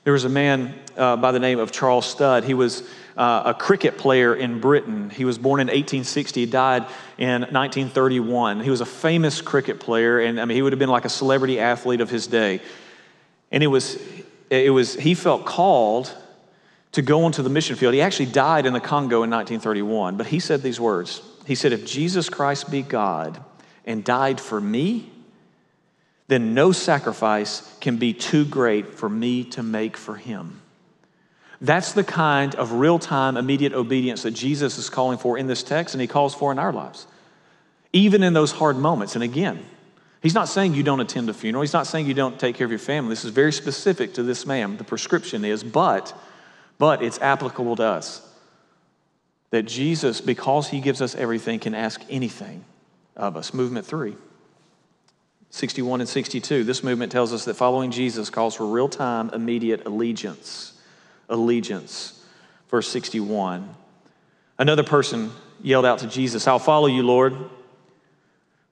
There 0.04 0.14
was 0.14 0.24
a 0.24 0.30
man 0.30 0.74
uh, 0.96 1.16
by 1.16 1.32
the 1.32 1.38
name 1.38 1.58
of 1.58 1.70
Charles 1.70 2.06
Studd. 2.06 2.44
He 2.44 2.54
was 2.54 2.88
uh, 3.18 3.42
a 3.46 3.54
cricket 3.54 3.98
player 3.98 4.34
in 4.34 4.58
Britain. 4.58 5.10
He 5.10 5.26
was 5.26 5.36
born 5.36 5.60
in 5.60 5.66
1860, 5.66 6.46
died 6.46 6.86
in 7.18 7.42
1931. 7.42 8.60
He 8.60 8.70
was 8.70 8.80
a 8.80 8.86
famous 8.86 9.42
cricket 9.42 9.78
player, 9.78 10.18
and 10.20 10.40
I 10.40 10.46
mean, 10.46 10.56
he 10.56 10.62
would 10.62 10.72
have 10.72 10.78
been 10.78 10.88
like 10.88 11.04
a 11.04 11.10
celebrity 11.10 11.60
athlete 11.60 12.00
of 12.00 12.08
his 12.08 12.26
day. 12.26 12.62
And 13.52 13.62
it 13.62 13.66
was, 13.66 14.00
it 14.48 14.72
was 14.72 14.94
he 14.94 15.14
felt 15.14 15.44
called 15.44 16.14
to 16.92 17.02
go 17.02 17.24
onto 17.24 17.42
the 17.42 17.50
mission 17.50 17.76
field. 17.76 17.92
He 17.92 18.00
actually 18.00 18.26
died 18.26 18.64
in 18.64 18.72
the 18.72 18.80
Congo 18.80 19.22
in 19.22 19.30
1931, 19.30 20.16
but 20.16 20.26
he 20.26 20.40
said 20.40 20.62
these 20.62 20.80
words. 20.80 21.20
He 21.50 21.56
said, 21.56 21.72
If 21.72 21.84
Jesus 21.84 22.28
Christ 22.28 22.70
be 22.70 22.80
God 22.80 23.42
and 23.84 24.04
died 24.04 24.40
for 24.40 24.60
me, 24.60 25.10
then 26.28 26.54
no 26.54 26.70
sacrifice 26.70 27.76
can 27.80 27.96
be 27.96 28.12
too 28.12 28.44
great 28.44 28.94
for 28.94 29.08
me 29.08 29.42
to 29.42 29.62
make 29.64 29.96
for 29.96 30.14
him. 30.14 30.62
That's 31.60 31.92
the 31.92 32.04
kind 32.04 32.54
of 32.54 32.74
real 32.74 33.00
time, 33.00 33.36
immediate 33.36 33.72
obedience 33.72 34.22
that 34.22 34.30
Jesus 34.30 34.78
is 34.78 34.88
calling 34.88 35.18
for 35.18 35.36
in 35.36 35.48
this 35.48 35.64
text 35.64 35.92
and 35.92 36.00
he 36.00 36.06
calls 36.06 36.36
for 36.36 36.52
in 36.52 36.60
our 36.60 36.72
lives. 36.72 37.08
Even 37.92 38.22
in 38.22 38.32
those 38.32 38.52
hard 38.52 38.76
moments. 38.76 39.16
And 39.16 39.24
again, 39.24 39.58
he's 40.22 40.34
not 40.34 40.48
saying 40.48 40.74
you 40.74 40.84
don't 40.84 41.00
attend 41.00 41.28
a 41.30 41.34
funeral, 41.34 41.62
he's 41.62 41.72
not 41.72 41.88
saying 41.88 42.06
you 42.06 42.14
don't 42.14 42.38
take 42.38 42.54
care 42.54 42.64
of 42.64 42.70
your 42.70 42.78
family. 42.78 43.08
This 43.08 43.24
is 43.24 43.32
very 43.32 43.52
specific 43.52 44.14
to 44.14 44.22
this 44.22 44.46
man. 44.46 44.76
The 44.76 44.84
prescription 44.84 45.44
is, 45.44 45.64
but, 45.64 46.16
but 46.78 47.02
it's 47.02 47.18
applicable 47.18 47.74
to 47.74 47.82
us. 47.82 48.29
That 49.50 49.62
Jesus, 49.64 50.20
because 50.20 50.68
he 50.68 50.80
gives 50.80 51.02
us 51.02 51.14
everything, 51.14 51.58
can 51.58 51.74
ask 51.74 52.00
anything 52.08 52.64
of 53.16 53.36
us. 53.36 53.52
Movement 53.52 53.86
three. 53.86 54.16
61 55.50 56.00
and 56.00 56.08
62. 56.08 56.62
This 56.62 56.84
movement 56.84 57.10
tells 57.10 57.32
us 57.32 57.44
that 57.46 57.54
following 57.54 57.90
Jesus 57.90 58.30
calls 58.30 58.54
for 58.54 58.66
real 58.66 58.88
time, 58.88 59.30
immediate 59.34 59.84
allegiance 59.86 60.80
allegiance. 61.30 62.22
Verse 62.68 62.88
61. 62.88 63.74
Another 64.58 64.82
person 64.82 65.30
yelled 65.62 65.86
out 65.86 66.00
to 66.00 66.06
Jesus, 66.06 66.46
I'll 66.46 66.58
follow 66.58 66.86
you, 66.86 67.02
Lord, 67.02 67.34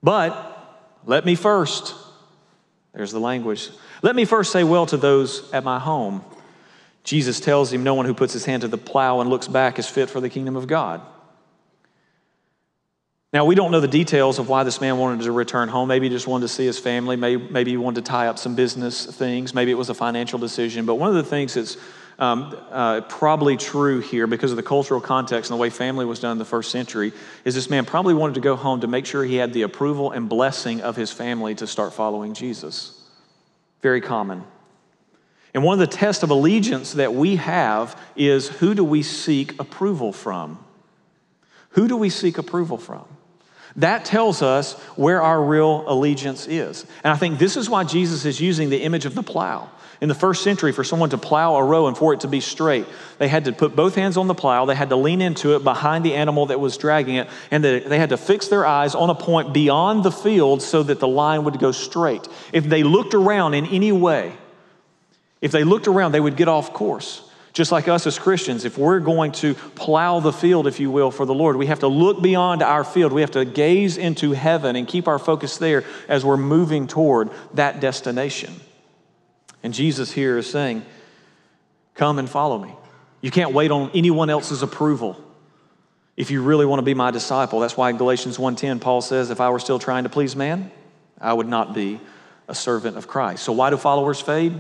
but 0.03 0.55
let 1.07 1.25
me 1.25 1.35
first. 1.35 1.95
There's 2.93 3.13
the 3.13 3.21
language. 3.21 3.71
Let 4.03 4.17
me 4.17 4.25
first 4.25 4.53
say 4.53 4.65
well 4.65 4.87
to 4.87 4.97
those 4.97 5.51
at 5.53 5.65
my 5.65 5.79
home. 5.79 6.25
Jesus 7.09 7.41
tells 7.41 7.73
him, 7.73 7.85
No 7.85 7.95
one 7.95 8.05
who 8.05 8.13
puts 8.13 8.35
his 8.35 8.45
hand 8.45 8.61
to 8.61 8.69
the 8.69 8.77
plow 8.77 9.21
and 9.21 9.31
looks 9.31 9.49
back 9.49 9.79
is 9.79 9.89
fit 9.89 10.11
for 10.11 10.21
the 10.21 10.29
kingdom 10.29 10.57
of 10.57 10.67
God. 10.67 11.01
Now, 13.33 13.47
we 13.47 13.55
don't 13.55 13.71
know 13.71 13.81
the 13.81 13.89
details 13.89 14.39
of 14.39 14.51
why 14.51 14.63
this 14.63 14.79
man 14.79 14.99
wanted 14.99 15.25
to 15.25 15.33
return 15.33 15.71
home. 15.71 15.89
Maybe 15.89 16.11
he 16.11 16.15
just 16.15 16.27
wanted 16.27 16.49
to 16.49 16.53
see 16.53 16.67
his 16.67 16.79
family. 16.79 17.17
Maybe, 17.17 17.43
maybe 17.43 17.71
he 17.71 17.79
wanted 17.79 18.05
to 18.05 18.11
tie 18.11 18.27
up 18.27 18.39
some 18.39 18.55
business 18.55 19.07
things. 19.07 19.55
Maybe 19.55 19.71
it 19.71 19.77
was 19.77 19.89
a 19.89 19.95
financial 19.95 20.39
decision. 20.39 20.85
But 20.85 20.97
one 20.97 21.09
of 21.09 21.15
the 21.15 21.23
things 21.23 21.55
that's 21.55 21.79
um, 22.19 22.55
uh, 22.71 23.01
probably 23.03 23.57
true 23.57 24.01
here 24.01 24.27
because 24.27 24.51
of 24.51 24.59
the 24.59 24.63
cultural 24.63 25.01
context 25.01 25.51
and 25.51 25.59
the 25.59 25.63
way 25.63 25.71
family 25.71 26.05
was 26.05 26.21
done 26.21 26.33
in 26.33 26.39
the 26.39 26.45
first 26.45 26.71
century 26.71 27.15
is 27.47 27.55
this 27.55 27.71
man 27.71 27.87
probably 27.87 28.13
wanted 28.13 28.35
to 28.35 28.41
go 28.43 28.55
home 28.55 28.83
to 28.83 28.87
make 28.87 29.07
sure 29.07 29.25
he 29.25 29.37
had 29.37 29.55
the 29.55 29.63
approval 29.63 30.11
and 30.11 30.29
blessing 30.29 30.83
of 30.83 30.95
his 30.95 31.11
family 31.11 31.55
to 31.55 31.67
start 31.67 31.95
following 31.95 32.35
Jesus. 32.35 33.03
Very 33.81 34.03
common. 34.03 34.45
And 35.55 35.65
one 35.65 35.75
of 35.75 35.81
the 35.81 35.97
tests 35.97 36.23
of 36.23 36.31
allegiance 36.31 36.93
that 36.95 37.15
we 37.15 37.37
have 37.37 38.01
is 38.17 38.49
who 38.49 38.75
do 38.75 38.85
we 38.85 39.03
seek 39.03 39.59
approval 39.61 40.13
from? 40.13 40.65
Who 41.71 41.89
do 41.89 41.97
we 41.97 42.11
seek 42.11 42.39
approval 42.39 42.79
from? 42.79 43.05
That 43.77 44.05
tells 44.05 44.43
us 44.43 44.75
where 44.97 45.23
our 45.23 45.43
real 45.43 45.85
allegiance 45.87 46.47
is. 46.49 46.85
And 47.05 47.13
I 47.13 47.17
think 47.17 47.39
this 47.39 47.57
is 47.57 47.71
why 47.71 47.85
Jesus 47.85 48.25
is 48.25 48.41
using 48.41 48.71
the 48.71 48.83
image 48.83 49.07
of 49.07 49.15
the 49.15 49.23
plow. 49.23 49.71
In 50.01 50.09
the 50.09 50.15
first 50.15 50.43
century, 50.43 50.73
for 50.73 50.85
someone 50.85 51.11
to 51.11 51.19
plow 51.19 51.57
a 51.57 51.65
row 51.65 51.89
and 51.89 51.97
for 51.97 52.13
it 52.13 52.21
to 52.21 52.29
be 52.29 52.41
straight, 52.41 52.87
they 53.19 53.27
had 53.27 53.47
to 53.47 53.53
put 53.53 53.75
both 53.75 53.97
hands 53.97 54.17
on 54.17 54.29
the 54.29 54.35
plow, 54.35 54.65
they 54.65 54.75
had 54.75 54.91
to 54.91 54.97
lean 54.97 55.21
into 55.21 55.57
it 55.57 55.65
behind 55.65 56.05
the 56.05 56.15
animal 56.15 56.47
that 56.47 56.61
was 56.61 56.77
dragging 56.77 57.17
it, 57.17 57.29
and 57.51 57.65
they 57.65 57.99
had 57.99 58.11
to 58.11 58.17
fix 58.17 58.47
their 58.47 58.65
eyes 58.65 58.95
on 58.95 59.11
a 59.11 59.15
point 59.15 59.53
beyond 59.53 60.05
the 60.05 60.13
field 60.13 60.63
so 60.63 60.85
that 60.85 61.01
the 61.01 61.09
line 61.09 61.45
would 61.45 61.59
go 61.59 61.73
straight. 61.73 62.29
If 62.53 62.65
they 62.65 62.85
looked 62.85 63.15
around 63.15 63.55
in 63.55 63.67
any 63.67 63.91
way, 63.91 64.33
if 65.41 65.53
they 65.53 65.65
looked 65.65 65.89
around, 65.89 66.13
they 66.13 66.21
would 66.21 66.37
get 66.37 66.49
off 66.49 66.73
course. 66.73 67.23
Just 67.53 67.73
like 67.73 67.89
us 67.89 68.07
as 68.07 68.19
Christians, 68.19 68.65
if 68.65 68.79
we're 68.79 69.01
going 69.01 69.33
to 69.33 69.55
plow 69.55 70.21
the 70.21 70.33
field, 70.33 70.67
if 70.67 70.79
you 70.79 70.91
will, 70.91 71.11
for 71.11 71.27
the 71.27 71.35
Lord, 71.35 71.57
we 71.57 71.67
have 71.67 71.81
to 71.81 71.89
look 71.89 72.23
beyond 72.23 72.63
our 72.63 72.85
field. 72.85 73.13
We 73.13 73.23
have 73.23 73.33
to 73.33 73.45
gaze 73.45 73.97
into 73.97 74.33
heaven 74.33 74.77
and 74.77 74.87
keep 74.87 75.09
our 75.09 75.19
focus 75.19 75.59
there 75.59 75.85
as 76.09 76.25
we're 76.25 76.37
moving 76.37 76.87
toward 76.87 77.31
that 77.55 77.81
destination. 77.81 78.55
And 79.63 79.75
Jesus 79.75 80.13
here 80.13 80.39
is 80.39 80.49
saying, 80.49 80.85
Come 81.95 82.21
and 82.21 82.31
follow 82.31 82.59
me. 82.59 82.73
You 83.21 83.33
can't 83.33 83.53
wait 83.53 83.73
on 83.73 83.91
anyone 83.93 84.31
else's 84.31 84.63
approval 84.63 85.23
if 86.17 86.31
you 86.31 86.43
really 86.43 86.67
want 86.67 86.79
to 86.79 86.85
be 86.85 86.95
my 86.95 87.11
disciple. 87.11 87.61
That's 87.61 87.77
why 87.77 87.91
in 87.91 87.97
Galatians 87.97 88.39
1:10 88.39 88.81
Paul 88.81 89.01
says, 89.01 89.31
if 89.31 89.41
I 89.41 89.51
were 89.51 89.59
still 89.59 89.79
trying 89.79 90.05
to 90.05 90.09
please 90.09 90.37
man, 90.37 90.71
I 91.21 91.33
would 91.33 91.49
not 91.49 91.75
be 91.75 92.01
a 92.47 92.55
servant 92.55 92.97
of 92.97 93.09
Christ. 93.09 93.43
So 93.43 93.53
why 93.53 93.71
do 93.71 93.77
followers 93.77 94.21
fade? 94.21 94.53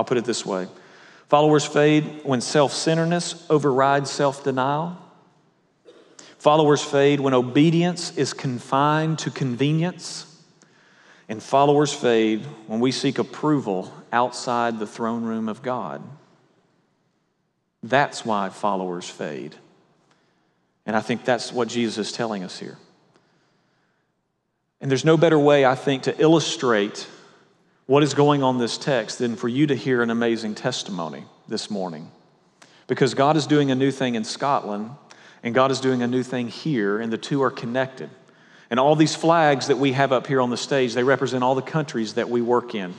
I'll 0.00 0.04
put 0.04 0.16
it 0.16 0.24
this 0.24 0.46
way. 0.46 0.66
Followers 1.28 1.66
fade 1.66 2.22
when 2.22 2.40
self-centeredness 2.40 3.44
overrides 3.50 4.10
self-denial. 4.10 4.96
Followers 6.38 6.82
fade 6.82 7.20
when 7.20 7.34
obedience 7.34 8.16
is 8.16 8.32
confined 8.32 9.18
to 9.18 9.30
convenience. 9.30 10.24
And 11.28 11.42
followers 11.42 11.92
fade 11.92 12.46
when 12.66 12.80
we 12.80 12.92
seek 12.92 13.18
approval 13.18 13.92
outside 14.10 14.78
the 14.78 14.86
throne 14.86 15.24
room 15.24 15.50
of 15.50 15.60
God. 15.60 16.02
That's 17.82 18.24
why 18.24 18.48
followers 18.48 19.06
fade. 19.06 19.54
And 20.86 20.96
I 20.96 21.02
think 21.02 21.26
that's 21.26 21.52
what 21.52 21.68
Jesus 21.68 22.08
is 22.08 22.12
telling 22.12 22.42
us 22.42 22.58
here. 22.58 22.78
And 24.80 24.90
there's 24.90 25.04
no 25.04 25.18
better 25.18 25.38
way, 25.38 25.66
I 25.66 25.74
think, 25.74 26.04
to 26.04 26.18
illustrate 26.18 27.06
what 27.90 28.04
is 28.04 28.14
going 28.14 28.40
on 28.40 28.56
this 28.56 28.78
text 28.78 29.18
than 29.18 29.34
for 29.34 29.48
you 29.48 29.66
to 29.66 29.74
hear 29.74 30.00
an 30.00 30.10
amazing 30.10 30.54
testimony 30.54 31.24
this 31.48 31.68
morning. 31.68 32.08
Because 32.86 33.14
God 33.14 33.36
is 33.36 33.48
doing 33.48 33.72
a 33.72 33.74
new 33.74 33.90
thing 33.90 34.14
in 34.14 34.22
Scotland, 34.22 34.92
and 35.42 35.56
God 35.56 35.72
is 35.72 35.80
doing 35.80 36.00
a 36.00 36.06
new 36.06 36.22
thing 36.22 36.46
here, 36.46 37.00
and 37.00 37.12
the 37.12 37.18
two 37.18 37.42
are 37.42 37.50
connected. 37.50 38.08
And 38.70 38.78
all 38.78 38.94
these 38.94 39.16
flags 39.16 39.66
that 39.66 39.78
we 39.78 39.90
have 39.90 40.12
up 40.12 40.28
here 40.28 40.40
on 40.40 40.50
the 40.50 40.56
stage, 40.56 40.94
they 40.94 41.02
represent 41.02 41.42
all 41.42 41.56
the 41.56 41.62
countries 41.62 42.14
that 42.14 42.30
we 42.30 42.40
work 42.40 42.76
in. 42.76 42.94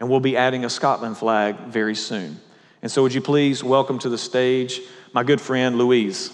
And 0.00 0.08
we'll 0.08 0.20
be 0.20 0.38
adding 0.38 0.64
a 0.64 0.70
Scotland 0.70 1.18
flag 1.18 1.58
very 1.58 1.94
soon. 1.94 2.40
And 2.80 2.90
so, 2.90 3.02
would 3.02 3.12
you 3.12 3.20
please 3.20 3.62
welcome 3.62 3.98
to 3.98 4.08
the 4.08 4.16
stage 4.16 4.80
my 5.12 5.22
good 5.22 5.38
friend 5.38 5.76
Louise? 5.76 6.30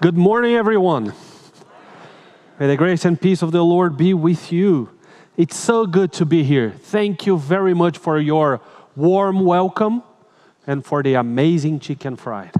Good 0.00 0.16
morning, 0.16 0.54
everyone. 0.54 1.12
May 2.60 2.68
the 2.68 2.76
grace 2.76 3.04
and 3.04 3.20
peace 3.20 3.42
of 3.42 3.50
the 3.50 3.64
Lord 3.64 3.96
be 3.96 4.14
with 4.14 4.52
you. 4.52 4.90
It's 5.36 5.56
so 5.56 5.86
good 5.86 6.12
to 6.12 6.24
be 6.24 6.44
here. 6.44 6.70
Thank 6.70 7.26
you 7.26 7.36
very 7.36 7.74
much 7.74 7.98
for 7.98 8.16
your 8.20 8.60
warm 8.94 9.44
welcome 9.44 10.04
and 10.68 10.86
for 10.86 11.02
the 11.02 11.14
amazing 11.14 11.80
chicken 11.80 12.14
fried. 12.14 12.52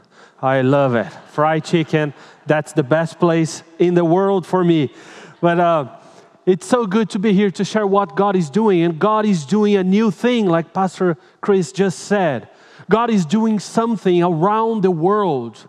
I 0.43 0.63
love 0.63 0.97
it. 0.97 1.13
Fried 1.31 1.65
chicken, 1.65 2.13
that's 2.45 2.73
the 2.73 2.83
best 2.83 3.21
place 3.21 3.63
in 3.79 3.95
the 3.95 4.05
world 4.05 4.45
for 4.45 4.65
me. 4.65 4.93
But 5.41 5.61
uh, 5.61 5.97
it's 6.45 6.67
so 6.67 6.87
good 6.87 7.09
to 7.11 7.21
be 7.21 7.35
here 7.35 7.53
to 7.53 7.65
share 7.65 7.87
what 7.87 8.17
God 8.17 8.35
is 8.35 8.51
doing. 8.51 8.83
And 8.83 8.99
God 8.99 9.25
is 9.25 9.47
doing 9.47 9.77
a 9.77 9.85
new 9.85 10.11
thing, 10.11 10.47
like 10.47 10.75
Pastor 10.75 11.17
Chris 11.41 11.71
just 11.71 12.01
said. 12.01 12.49
God 12.91 13.11
is 13.11 13.25
doing 13.25 13.61
something 13.61 14.25
around 14.25 14.83
the 14.83 14.91
world 14.91 15.69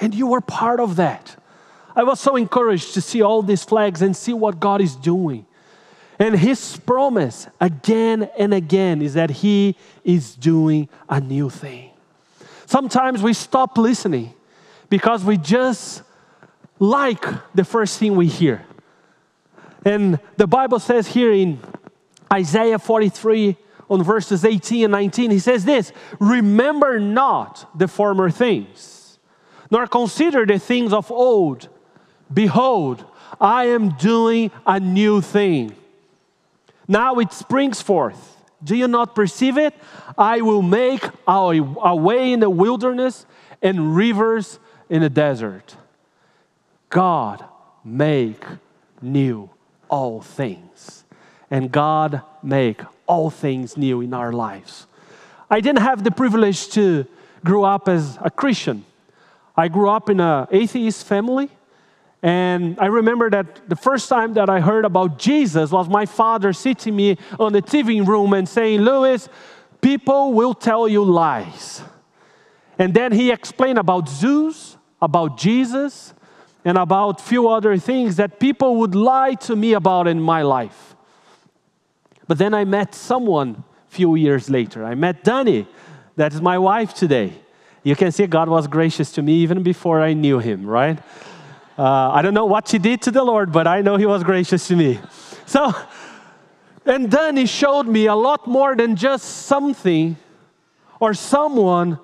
and 0.00 0.14
you 0.14 0.26
were 0.26 0.40
part 0.40 0.80
of 0.80 0.96
that. 0.96 1.36
I 1.94 2.02
was 2.02 2.18
so 2.18 2.36
encouraged 2.36 2.94
to 2.94 3.00
see 3.00 3.22
all 3.22 3.42
these 3.42 3.62
flags 3.62 4.00
and 4.00 4.16
see 4.16 4.32
what 4.32 4.58
God 4.58 4.80
is 4.80 4.96
doing. 4.96 5.46
And 6.18 6.38
His 6.38 6.78
promise 6.78 7.46
again 7.60 8.28
and 8.38 8.54
again 8.54 9.02
is 9.02 9.14
that 9.14 9.30
He 9.30 9.76
is 10.02 10.34
doing 10.34 10.88
a 11.08 11.20
new 11.20 11.50
thing. 11.50 11.90
Sometimes 12.66 13.22
we 13.22 13.34
stop 13.34 13.76
listening 13.76 14.32
because 14.88 15.24
we 15.24 15.36
just 15.36 16.02
like 16.78 17.24
the 17.54 17.64
first 17.64 17.98
thing 17.98 18.16
we 18.16 18.26
hear. 18.26 18.64
And 19.84 20.18
the 20.36 20.46
Bible 20.46 20.78
says 20.78 21.06
here 21.06 21.32
in 21.32 21.58
Isaiah 22.32 22.78
43, 22.78 23.56
on 23.88 24.04
verses 24.04 24.44
18 24.44 24.84
and 24.84 24.92
19, 24.92 25.32
he 25.32 25.40
says 25.40 25.64
this 25.64 25.92
Remember 26.20 27.00
not 27.00 27.68
the 27.76 27.88
former 27.88 28.30
things 28.30 28.99
nor 29.70 29.86
consider 29.86 30.44
the 30.44 30.58
things 30.58 30.92
of 30.92 31.10
old. 31.10 31.68
Behold, 32.32 33.04
I 33.40 33.66
am 33.66 33.90
doing 33.90 34.50
a 34.66 34.80
new 34.80 35.20
thing. 35.20 35.74
Now 36.88 37.18
it 37.18 37.32
springs 37.32 37.80
forth. 37.80 38.36
Do 38.62 38.76
you 38.76 38.88
not 38.88 39.14
perceive 39.14 39.56
it? 39.56 39.74
I 40.18 40.40
will 40.40 40.62
make 40.62 41.04
a 41.26 41.96
way 41.96 42.32
in 42.32 42.40
the 42.40 42.50
wilderness 42.50 43.24
and 43.62 43.94
rivers 43.96 44.58
in 44.88 45.02
the 45.02 45.08
desert. 45.08 45.76
God 46.88 47.44
make 47.84 48.44
new 49.00 49.48
all 49.88 50.20
things. 50.20 51.04
And 51.50 51.72
God 51.72 52.22
make 52.42 52.82
all 53.06 53.30
things 53.30 53.76
new 53.76 54.00
in 54.00 54.12
our 54.12 54.32
lives. 54.32 54.86
I 55.48 55.60
didn't 55.60 55.82
have 55.82 56.04
the 56.04 56.10
privilege 56.10 56.68
to 56.70 57.06
grow 57.44 57.64
up 57.64 57.88
as 57.88 58.18
a 58.20 58.30
Christian. 58.30 58.84
I 59.60 59.68
grew 59.68 59.90
up 59.90 60.08
in 60.08 60.20
an 60.20 60.46
atheist 60.50 61.06
family. 61.06 61.50
And 62.22 62.78
I 62.80 62.86
remember 62.86 63.30
that 63.30 63.68
the 63.68 63.76
first 63.76 64.08
time 64.08 64.34
that 64.34 64.48
I 64.48 64.60
heard 64.60 64.84
about 64.84 65.18
Jesus 65.18 65.70
was 65.70 65.88
my 65.88 66.06
father 66.06 66.52
sitting 66.52 66.96
me 66.96 67.18
on 67.38 67.52
the 67.52 67.62
TV 67.62 68.06
room 68.06 68.32
and 68.32 68.48
saying, 68.48 68.80
Louis, 68.80 69.28
people 69.80 70.32
will 70.32 70.54
tell 70.54 70.88
you 70.88 71.04
lies. 71.04 71.82
And 72.78 72.94
then 72.94 73.12
he 73.12 73.30
explained 73.30 73.78
about 73.78 74.08
Zeus, 74.08 74.78
about 75.00 75.36
Jesus, 75.36 76.14
and 76.64 76.78
about 76.78 77.20
few 77.20 77.48
other 77.48 77.76
things 77.76 78.16
that 78.16 78.40
people 78.40 78.76
would 78.76 78.94
lie 78.94 79.34
to 79.34 79.56
me 79.56 79.74
about 79.74 80.08
in 80.08 80.20
my 80.20 80.42
life. 80.42 80.94
But 82.26 82.38
then 82.38 82.54
I 82.54 82.64
met 82.64 82.94
someone 82.94 83.64
a 83.88 83.90
few 83.90 84.14
years 84.14 84.48
later. 84.48 84.84
I 84.84 84.94
met 84.94 85.24
Danny, 85.24 85.66
that 86.16 86.32
is 86.32 86.40
my 86.40 86.56
wife 86.58 86.94
today 86.94 87.32
you 87.82 87.96
can 87.96 88.12
see 88.12 88.26
God 88.26 88.48
was 88.48 88.66
gracious 88.66 89.12
to 89.12 89.22
me 89.22 89.34
even 89.34 89.62
before 89.62 90.00
I 90.02 90.12
knew 90.12 90.38
Him, 90.38 90.66
right? 90.66 90.98
Uh, 91.78 92.10
I 92.10 92.22
don't 92.22 92.34
know 92.34 92.46
what 92.46 92.68
she 92.68 92.78
did 92.78 93.00
to 93.02 93.10
the 93.10 93.24
Lord, 93.24 93.52
but 93.52 93.66
I 93.66 93.80
know 93.80 93.96
He 93.96 94.06
was 94.06 94.22
gracious 94.22 94.68
to 94.68 94.76
me. 94.76 94.98
So, 95.46 95.72
and 96.84 97.10
then 97.10 97.36
He 97.36 97.46
showed 97.46 97.86
me 97.86 98.06
a 98.06 98.14
lot 98.14 98.46
more 98.46 98.76
than 98.76 98.96
just 98.96 99.24
something 99.46 100.16
or 101.00 101.14
someone 101.14 101.98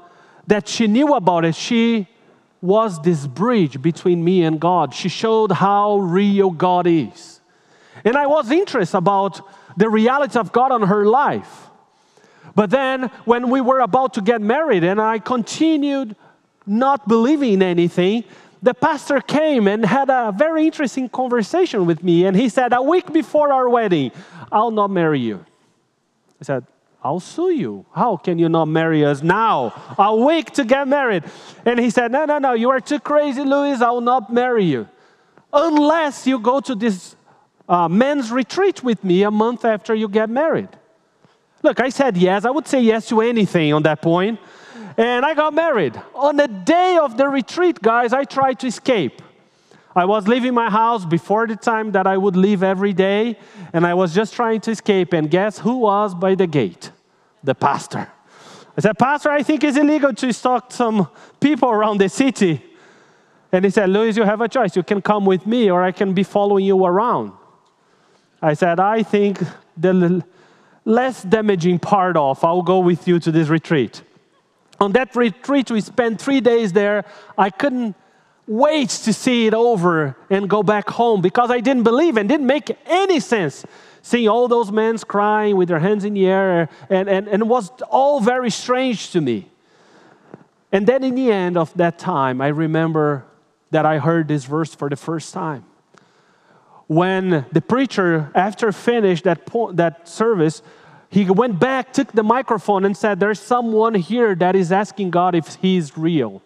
that 0.46 0.66
she 0.66 0.86
knew 0.86 1.14
about 1.14 1.44
it. 1.44 1.54
She 1.54 2.08
was 2.62 3.00
this 3.02 3.26
bridge 3.26 3.82
between 3.82 4.24
me 4.24 4.42
and 4.42 4.58
God. 4.58 4.94
She 4.94 5.08
showed 5.08 5.52
how 5.52 5.98
real 5.98 6.50
God 6.50 6.86
is. 6.86 7.40
And 8.04 8.16
I 8.16 8.26
was 8.26 8.50
interested 8.50 8.96
about 8.96 9.40
the 9.76 9.88
reality 9.88 10.38
of 10.38 10.52
God 10.52 10.72
on 10.72 10.82
her 10.82 11.04
life. 11.04 11.65
But 12.56 12.70
then, 12.70 13.10
when 13.26 13.50
we 13.50 13.60
were 13.60 13.80
about 13.80 14.14
to 14.14 14.22
get 14.22 14.40
married 14.40 14.82
and 14.82 14.98
I 14.98 15.18
continued 15.18 16.16
not 16.66 17.06
believing 17.06 17.52
in 17.52 17.62
anything, 17.62 18.24
the 18.62 18.72
pastor 18.72 19.20
came 19.20 19.68
and 19.68 19.84
had 19.84 20.08
a 20.08 20.32
very 20.36 20.64
interesting 20.64 21.10
conversation 21.10 21.84
with 21.84 22.02
me. 22.02 22.24
And 22.24 22.34
he 22.34 22.48
said, 22.48 22.72
A 22.72 22.80
week 22.80 23.12
before 23.12 23.52
our 23.52 23.68
wedding, 23.68 24.10
I'll 24.50 24.70
not 24.70 24.90
marry 24.90 25.20
you. 25.20 25.44
I 26.40 26.44
said, 26.44 26.66
I'll 27.04 27.20
sue 27.20 27.50
you. 27.50 27.84
How 27.94 28.16
can 28.16 28.38
you 28.38 28.48
not 28.48 28.64
marry 28.64 29.04
us 29.04 29.22
now? 29.22 29.74
A 29.98 30.16
week 30.16 30.50
to 30.52 30.64
get 30.64 30.88
married. 30.88 31.24
And 31.66 31.78
he 31.78 31.90
said, 31.90 32.10
No, 32.10 32.24
no, 32.24 32.38
no, 32.38 32.54
you 32.54 32.70
are 32.70 32.80
too 32.80 33.00
crazy, 33.00 33.42
Louis. 33.42 33.82
I 33.82 33.90
will 33.90 34.00
not 34.00 34.32
marry 34.32 34.64
you. 34.64 34.88
Unless 35.52 36.26
you 36.26 36.38
go 36.38 36.60
to 36.60 36.74
this 36.74 37.16
uh, 37.68 37.86
men's 37.86 38.32
retreat 38.32 38.82
with 38.82 39.04
me 39.04 39.24
a 39.24 39.30
month 39.30 39.66
after 39.66 39.94
you 39.94 40.08
get 40.08 40.30
married. 40.30 40.70
Look, 41.66 41.80
I 41.80 41.88
said 41.88 42.16
yes. 42.16 42.44
I 42.44 42.50
would 42.50 42.68
say 42.68 42.80
yes 42.80 43.08
to 43.08 43.20
anything 43.20 43.72
on 43.72 43.82
that 43.82 44.00
point. 44.00 44.38
And 44.96 45.26
I 45.26 45.34
got 45.34 45.52
married. 45.52 46.00
On 46.14 46.36
the 46.36 46.46
day 46.46 46.96
of 47.02 47.16
the 47.16 47.26
retreat, 47.26 47.82
guys, 47.82 48.12
I 48.12 48.22
tried 48.22 48.60
to 48.60 48.68
escape. 48.68 49.20
I 49.96 50.04
was 50.04 50.28
leaving 50.28 50.54
my 50.54 50.70
house 50.70 51.04
before 51.04 51.48
the 51.48 51.56
time 51.56 51.90
that 51.90 52.06
I 52.06 52.16
would 52.18 52.36
leave 52.36 52.62
every 52.62 52.92
day, 52.92 53.36
and 53.72 53.84
I 53.84 53.94
was 53.94 54.14
just 54.14 54.32
trying 54.32 54.60
to 54.60 54.70
escape. 54.70 55.12
And 55.12 55.28
guess 55.28 55.58
who 55.58 55.78
was 55.78 56.14
by 56.14 56.36
the 56.36 56.46
gate? 56.46 56.92
The 57.42 57.56
pastor. 57.56 58.12
I 58.76 58.80
said, 58.80 58.96
Pastor, 58.96 59.30
I 59.30 59.42
think 59.42 59.64
it's 59.64 59.76
illegal 59.76 60.14
to 60.14 60.32
stalk 60.32 60.70
some 60.70 61.08
people 61.40 61.68
around 61.68 61.98
the 61.98 62.08
city. 62.08 62.62
And 63.50 63.64
he 63.64 63.72
said, 63.72 63.90
Louis, 63.90 64.16
you 64.16 64.22
have 64.22 64.40
a 64.40 64.48
choice. 64.48 64.76
You 64.76 64.84
can 64.84 65.02
come 65.02 65.26
with 65.26 65.44
me, 65.48 65.68
or 65.68 65.82
I 65.82 65.90
can 65.90 66.14
be 66.14 66.22
following 66.22 66.64
you 66.64 66.84
around. 66.84 67.32
I 68.40 68.54
said, 68.54 68.78
I 68.78 69.02
think 69.02 69.40
the 69.76 70.22
less 70.86 71.22
damaging 71.22 71.78
part 71.78 72.16
of, 72.16 72.42
I'll 72.42 72.62
go 72.62 72.78
with 72.78 73.06
you 73.06 73.18
to 73.18 73.30
this 73.30 73.48
retreat. 73.48 74.00
On 74.80 74.92
that 74.92 75.14
retreat, 75.14 75.70
we 75.70 75.80
spent 75.82 76.20
three 76.20 76.40
days 76.40 76.72
there. 76.72 77.04
I 77.36 77.50
couldn't 77.50 77.94
wait 78.46 78.90
to 78.90 79.12
see 79.12 79.46
it 79.46 79.54
over 79.54 80.16
and 80.30 80.48
go 80.48 80.62
back 80.62 80.88
home 80.88 81.20
because 81.20 81.50
I 81.50 81.60
didn't 81.60 81.82
believe 81.82 82.16
and 82.16 82.28
didn't 82.28 82.46
make 82.46 82.70
any 82.86 83.20
sense 83.20 83.66
seeing 84.02 84.28
all 84.28 84.46
those 84.46 84.70
men 84.70 84.96
crying 84.98 85.56
with 85.56 85.68
their 85.68 85.80
hands 85.80 86.04
in 86.04 86.14
the 86.14 86.26
air, 86.26 86.68
and, 86.88 87.08
and, 87.08 87.26
and 87.26 87.42
it 87.42 87.46
was 87.46 87.70
all 87.90 88.20
very 88.20 88.50
strange 88.50 89.10
to 89.10 89.20
me. 89.20 89.50
And 90.70 90.86
then 90.86 91.02
in 91.02 91.16
the 91.16 91.32
end 91.32 91.56
of 91.56 91.74
that 91.74 91.98
time, 91.98 92.40
I 92.40 92.48
remember 92.48 93.24
that 93.72 93.84
I 93.84 93.98
heard 93.98 94.28
this 94.28 94.44
verse 94.44 94.72
for 94.72 94.88
the 94.88 94.94
first 94.94 95.34
time 95.34 95.64
when 96.86 97.44
the 97.52 97.60
preacher, 97.60 98.30
after 98.34 98.70
finished 98.72 99.24
that, 99.24 99.46
po- 99.46 99.72
that 99.72 100.08
service, 100.08 100.62
he 101.10 101.24
went 101.28 101.58
back, 101.58 101.92
took 101.92 102.12
the 102.12 102.22
microphone, 102.22 102.84
and 102.84 102.96
said, 102.96 103.20
There's 103.20 103.40
someone 103.40 103.94
here 103.94 104.34
that 104.36 104.54
is 104.54 104.72
asking 104.72 105.10
God 105.10 105.34
if 105.34 105.56
He's 105.56 105.96
real. 105.96 106.42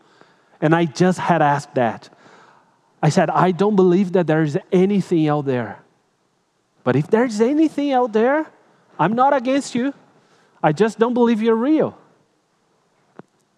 And 0.60 0.74
I 0.74 0.84
just 0.84 1.18
had 1.18 1.42
asked 1.42 1.74
that. 1.74 2.08
I 3.02 3.08
said, 3.08 3.30
I 3.30 3.50
don't 3.50 3.76
believe 3.76 4.12
that 4.12 4.26
there's 4.26 4.56
anything 4.70 5.28
out 5.28 5.46
there. 5.46 5.80
But 6.84 6.96
if 6.96 7.08
there's 7.08 7.40
anything 7.40 7.92
out 7.92 8.12
there, 8.12 8.46
I'm 8.98 9.14
not 9.14 9.34
against 9.34 9.74
you. 9.74 9.94
I 10.62 10.72
just 10.72 10.98
don't 10.98 11.14
believe 11.14 11.40
you're 11.40 11.54
real. 11.54 11.96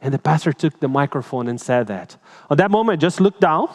And 0.01 0.15
the 0.15 0.19
pastor 0.19 0.53
took 0.53 0.79
the 0.79 0.89
microphone 0.89 1.49
and 1.49 1.61
said 1.61 1.89
that. 1.89 2.17
At 2.51 2.59
that 2.59 2.71
moment, 2.71 3.01
just 3.01 3.21
looked 3.21 3.41
down, 3.41 3.69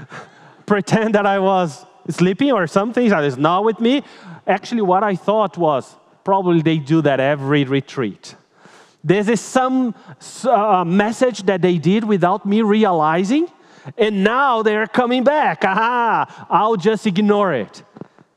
pretend 0.66 1.14
that 1.14 1.26
I 1.26 1.38
was 1.38 1.86
sleeping 2.08 2.52
or 2.52 2.66
something. 2.66 3.08
That 3.08 3.24
is 3.24 3.36
not 3.36 3.64
with 3.64 3.80
me. 3.80 4.02
Actually, 4.46 4.82
what 4.82 5.02
I 5.02 5.16
thought 5.16 5.56
was, 5.56 5.94
probably 6.24 6.62
they 6.62 6.78
do 6.78 7.02
that 7.02 7.20
every 7.20 7.64
retreat. 7.64 8.34
This 9.02 9.28
is 9.28 9.40
some 9.40 9.94
uh, 10.44 10.84
message 10.84 11.44
that 11.44 11.62
they 11.62 11.78
did 11.78 12.04
without 12.04 12.44
me 12.44 12.62
realizing. 12.62 13.48
And 13.96 14.24
now 14.24 14.62
they're 14.62 14.88
coming 14.88 15.22
back. 15.22 15.64
Aha, 15.64 16.46
I'll 16.50 16.76
just 16.76 17.06
ignore 17.06 17.52
it. 17.52 17.84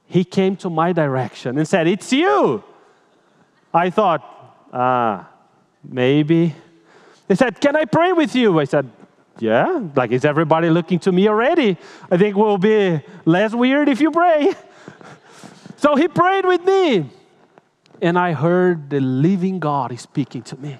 He 0.05 0.23
came 0.23 0.55
to 0.57 0.69
my 0.69 0.93
direction 0.93 1.57
and 1.57 1.67
said, 1.67 1.87
It's 1.87 2.13
you. 2.13 2.63
I 3.73 3.89
thought, 3.89 4.21
ah, 4.71 5.27
maybe. 5.83 6.55
He 7.27 7.35
said, 7.35 7.59
Can 7.59 7.75
I 7.75 7.85
pray 7.85 8.13
with 8.13 8.35
you? 8.35 8.59
I 8.59 8.65
said, 8.65 8.91
Yeah. 9.39 9.87
Like, 9.95 10.11
is 10.11 10.25
everybody 10.25 10.69
looking 10.69 10.99
to 10.99 11.11
me 11.11 11.27
already? 11.27 11.77
I 12.11 12.17
think 12.17 12.35
we'll 12.35 12.57
be 12.57 13.01
less 13.25 13.53
weird 13.53 13.89
if 13.89 14.01
you 14.01 14.11
pray. 14.11 14.53
so 15.77 15.95
he 15.95 16.07
prayed 16.07 16.45
with 16.45 16.63
me. 16.63 17.09
And 18.01 18.17
I 18.17 18.33
heard 18.33 18.89
the 18.89 18.99
living 18.99 19.59
God 19.59 19.91
is 19.91 20.01
speaking 20.01 20.41
to 20.43 20.57
me. 20.57 20.77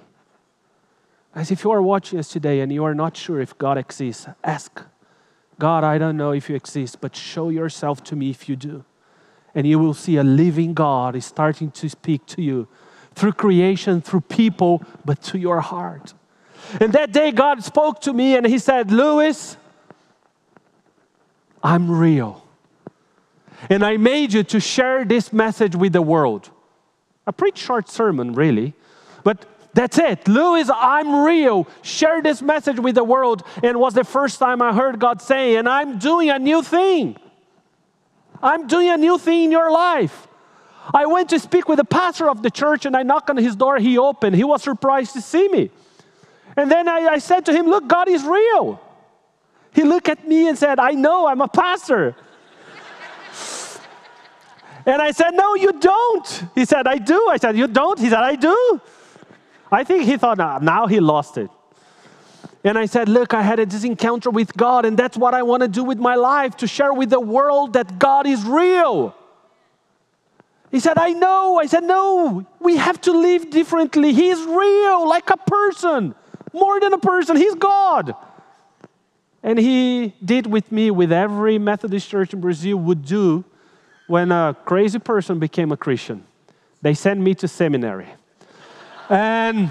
As 1.35 1.51
if 1.51 1.63
you 1.63 1.71
are 1.71 1.81
watching 1.81 2.19
us 2.19 2.29
today 2.29 2.61
and 2.61 2.71
you 2.71 2.83
are 2.83 2.95
not 2.95 3.15
sure 3.15 3.39
if 3.39 3.57
God 3.57 3.77
exists, 3.77 4.27
ask 4.43 4.81
God, 5.57 5.83
I 5.83 5.97
don't 5.97 6.15
know 6.15 6.31
if 6.31 6.49
you 6.49 6.55
exist, 6.55 7.01
but 7.01 7.15
show 7.15 7.49
yourself 7.49 8.03
to 8.05 8.15
me 8.15 8.29
if 8.29 8.47
you 8.47 8.55
do. 8.55 8.85
And 9.53 9.67
you 9.67 9.77
will 9.77 9.93
see 9.93 10.15
a 10.15 10.23
living 10.23 10.73
God 10.73 11.15
is 11.15 11.25
starting 11.25 11.71
to 11.71 11.89
speak 11.89 12.25
to 12.27 12.41
you 12.41 12.67
through 13.13 13.33
creation, 13.33 14.01
through 14.01 14.21
people, 14.21 14.81
but 15.03 15.21
to 15.23 15.37
your 15.37 15.59
heart. 15.59 16.13
And 16.79 16.93
that 16.93 17.11
day, 17.11 17.31
God 17.31 17.63
spoke 17.63 18.01
to 18.01 18.13
me 18.13 18.35
and 18.35 18.45
He 18.45 18.59
said, 18.59 18.91
Lewis, 18.91 19.57
I'm 21.63 21.89
real. 21.91 22.45
And 23.69 23.83
I 23.83 23.97
made 23.97 24.33
you 24.33 24.43
to 24.43 24.59
share 24.59 25.03
this 25.03 25.33
message 25.33 25.75
with 25.75 25.93
the 25.93 26.01
world. 26.01 26.49
A 27.27 27.33
pretty 27.33 27.59
short 27.59 27.89
sermon, 27.89 28.33
really. 28.33 28.73
But 29.23 29.45
that's 29.73 29.97
it. 29.97 30.27
Lewis, 30.27 30.69
I'm 30.73 31.23
real. 31.23 31.67
Share 31.81 32.21
this 32.21 32.41
message 32.41 32.79
with 32.79 32.95
the 32.95 33.03
world. 33.03 33.43
And 33.61 33.79
was 33.79 33.93
the 33.93 34.03
first 34.03 34.39
time 34.39 34.61
I 34.61 34.73
heard 34.73 34.99
God 34.99 35.21
say, 35.21 35.57
and 35.57 35.67
I'm 35.67 35.99
doing 35.99 36.29
a 36.29 36.39
new 36.39 36.63
thing. 36.63 37.17
I'm 38.41 38.67
doing 38.67 38.89
a 38.89 38.97
new 38.97 39.17
thing 39.17 39.45
in 39.45 39.51
your 39.51 39.71
life. 39.71 40.27
I 40.93 41.05
went 41.05 41.29
to 41.29 41.39
speak 41.39 41.67
with 41.67 41.77
the 41.77 41.85
pastor 41.85 42.29
of 42.29 42.41
the 42.41 42.49
church 42.49 42.85
and 42.85 42.95
I 42.95 43.03
knocked 43.03 43.29
on 43.29 43.37
his 43.37 43.55
door. 43.55 43.77
He 43.77 43.97
opened. 43.97 44.35
He 44.35 44.43
was 44.43 44.63
surprised 44.63 45.13
to 45.13 45.21
see 45.21 45.47
me. 45.49 45.69
And 46.59 46.69
then 46.69 46.89
I, 46.89 47.07
I 47.11 47.17
said 47.19 47.45
to 47.45 47.53
him, 47.53 47.67
Look, 47.67 47.87
God 47.87 48.09
is 48.09 48.25
real. 48.25 48.81
He 49.71 49.83
looked 49.83 50.09
at 50.09 50.27
me 50.27 50.49
and 50.49 50.57
said, 50.57 50.77
I 50.77 50.91
know, 50.91 51.25
I'm 51.25 51.39
a 51.39 51.47
pastor. 51.47 52.17
and 54.85 55.01
I 55.01 55.11
said, 55.11 55.31
No, 55.31 55.55
you 55.55 55.71
don't. 55.79 56.43
He 56.55 56.65
said, 56.65 56.85
I 56.85 56.97
do. 56.97 57.29
I 57.29 57.37
said, 57.37 57.55
You 57.55 57.67
don't? 57.67 57.97
He 57.97 58.09
said, 58.09 58.19
I 58.19 58.35
do. 58.35 58.81
I 59.71 59.85
think 59.85 60.03
he 60.03 60.17
thought, 60.17 60.37
nah, 60.37 60.59
now 60.59 60.85
he 60.85 60.99
lost 60.99 61.37
it. 61.37 61.49
And 62.65 62.77
I 62.77 62.87
said, 62.87 63.07
Look, 63.07 63.33
I 63.33 63.41
had 63.41 63.59
this 63.69 63.85
encounter 63.85 64.29
with 64.29 64.53
God, 64.57 64.83
and 64.83 64.97
that's 64.97 65.15
what 65.15 65.33
I 65.33 65.43
want 65.43 65.61
to 65.63 65.69
do 65.69 65.85
with 65.85 65.97
my 65.97 66.15
life 66.15 66.57
to 66.57 66.67
share 66.67 66.91
with 66.91 67.09
the 67.09 67.21
world 67.21 67.71
that 67.71 67.97
God 67.97 68.27
is 68.27 68.43
real. 68.43 69.15
He 70.71 70.81
said, 70.81 70.97
I 70.97 71.13
know. 71.13 71.57
I 71.57 71.67
said, 71.67 71.85
No, 71.85 72.45
we 72.59 72.75
have 72.75 72.99
to 73.01 73.13
live 73.13 73.49
differently. 73.49 74.11
He's 74.11 74.43
real, 74.43 75.07
like 75.07 75.29
a 75.29 75.37
person, 75.37 76.15
more 76.53 76.79
than 76.79 76.93
a 76.93 76.97
person. 76.97 77.35
He's 77.35 77.55
God. 77.55 78.15
And 79.41 79.57
he 79.57 80.13
did 80.23 80.47
with 80.47 80.71
me, 80.71 80.91
with 80.91 81.11
every 81.11 81.57
Methodist 81.57 82.09
church 82.09 82.33
in 82.33 82.41
Brazil 82.41 82.77
would 82.77 83.05
do 83.05 83.45
when 84.07 84.31
a 84.31 84.55
crazy 84.65 84.99
person 84.99 85.39
became 85.39 85.71
a 85.71 85.77
Christian. 85.77 86.25
They 86.81 86.93
sent 86.93 87.19
me 87.19 87.35
to 87.35 87.47
seminary. 87.47 88.07
and 89.09 89.69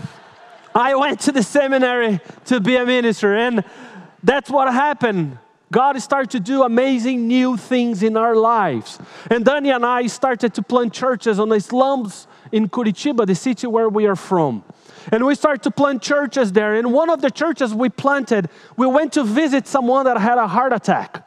I 0.75 0.95
went 0.95 1.21
to 1.21 1.33
the 1.33 1.43
seminary 1.43 2.21
to 2.47 2.61
be 2.61 2.77
a 2.77 2.87
minister. 2.87 3.35
And 3.35 3.65
that's 4.23 4.51
what 4.51 4.73
happened. 4.73 5.39
God 5.71 6.01
started 6.01 6.31
to 6.31 6.41
do 6.41 6.63
amazing 6.63 7.29
new 7.29 7.57
things 7.57 8.03
in 8.03 8.17
our 8.17 8.35
lives. 8.35 8.99
And 9.31 9.45
Dani 9.45 9.75
and 9.75 9.85
I 9.85 10.07
started 10.07 10.55
to 10.55 10.63
plant 10.63 10.95
churches 10.95 11.39
on 11.39 11.51
the 11.51 11.61
slums 11.61 12.27
in 12.53 12.69
Curitiba, 12.69 13.27
the 13.27 13.35
city 13.35 13.67
where 13.67 13.89
we 13.89 14.07
are 14.07 14.17
from. 14.17 14.65
And 15.11 15.25
we 15.25 15.35
started 15.35 15.63
to 15.63 15.71
plant 15.71 16.03
churches 16.03 16.53
there. 16.53 16.75
And 16.75 16.93
one 16.93 17.11
of 17.11 17.23
the 17.23 17.31
churches 17.31 17.75
we 17.75 17.89
planted, 17.89 18.49
we 18.77 18.87
went 18.87 19.13
to 19.15 19.25
visit 19.25 19.67
someone 19.67 20.05
that 20.05 20.19
had 20.19 20.39
a 20.39 20.47
heart 20.47 20.73
attack. 20.73 21.25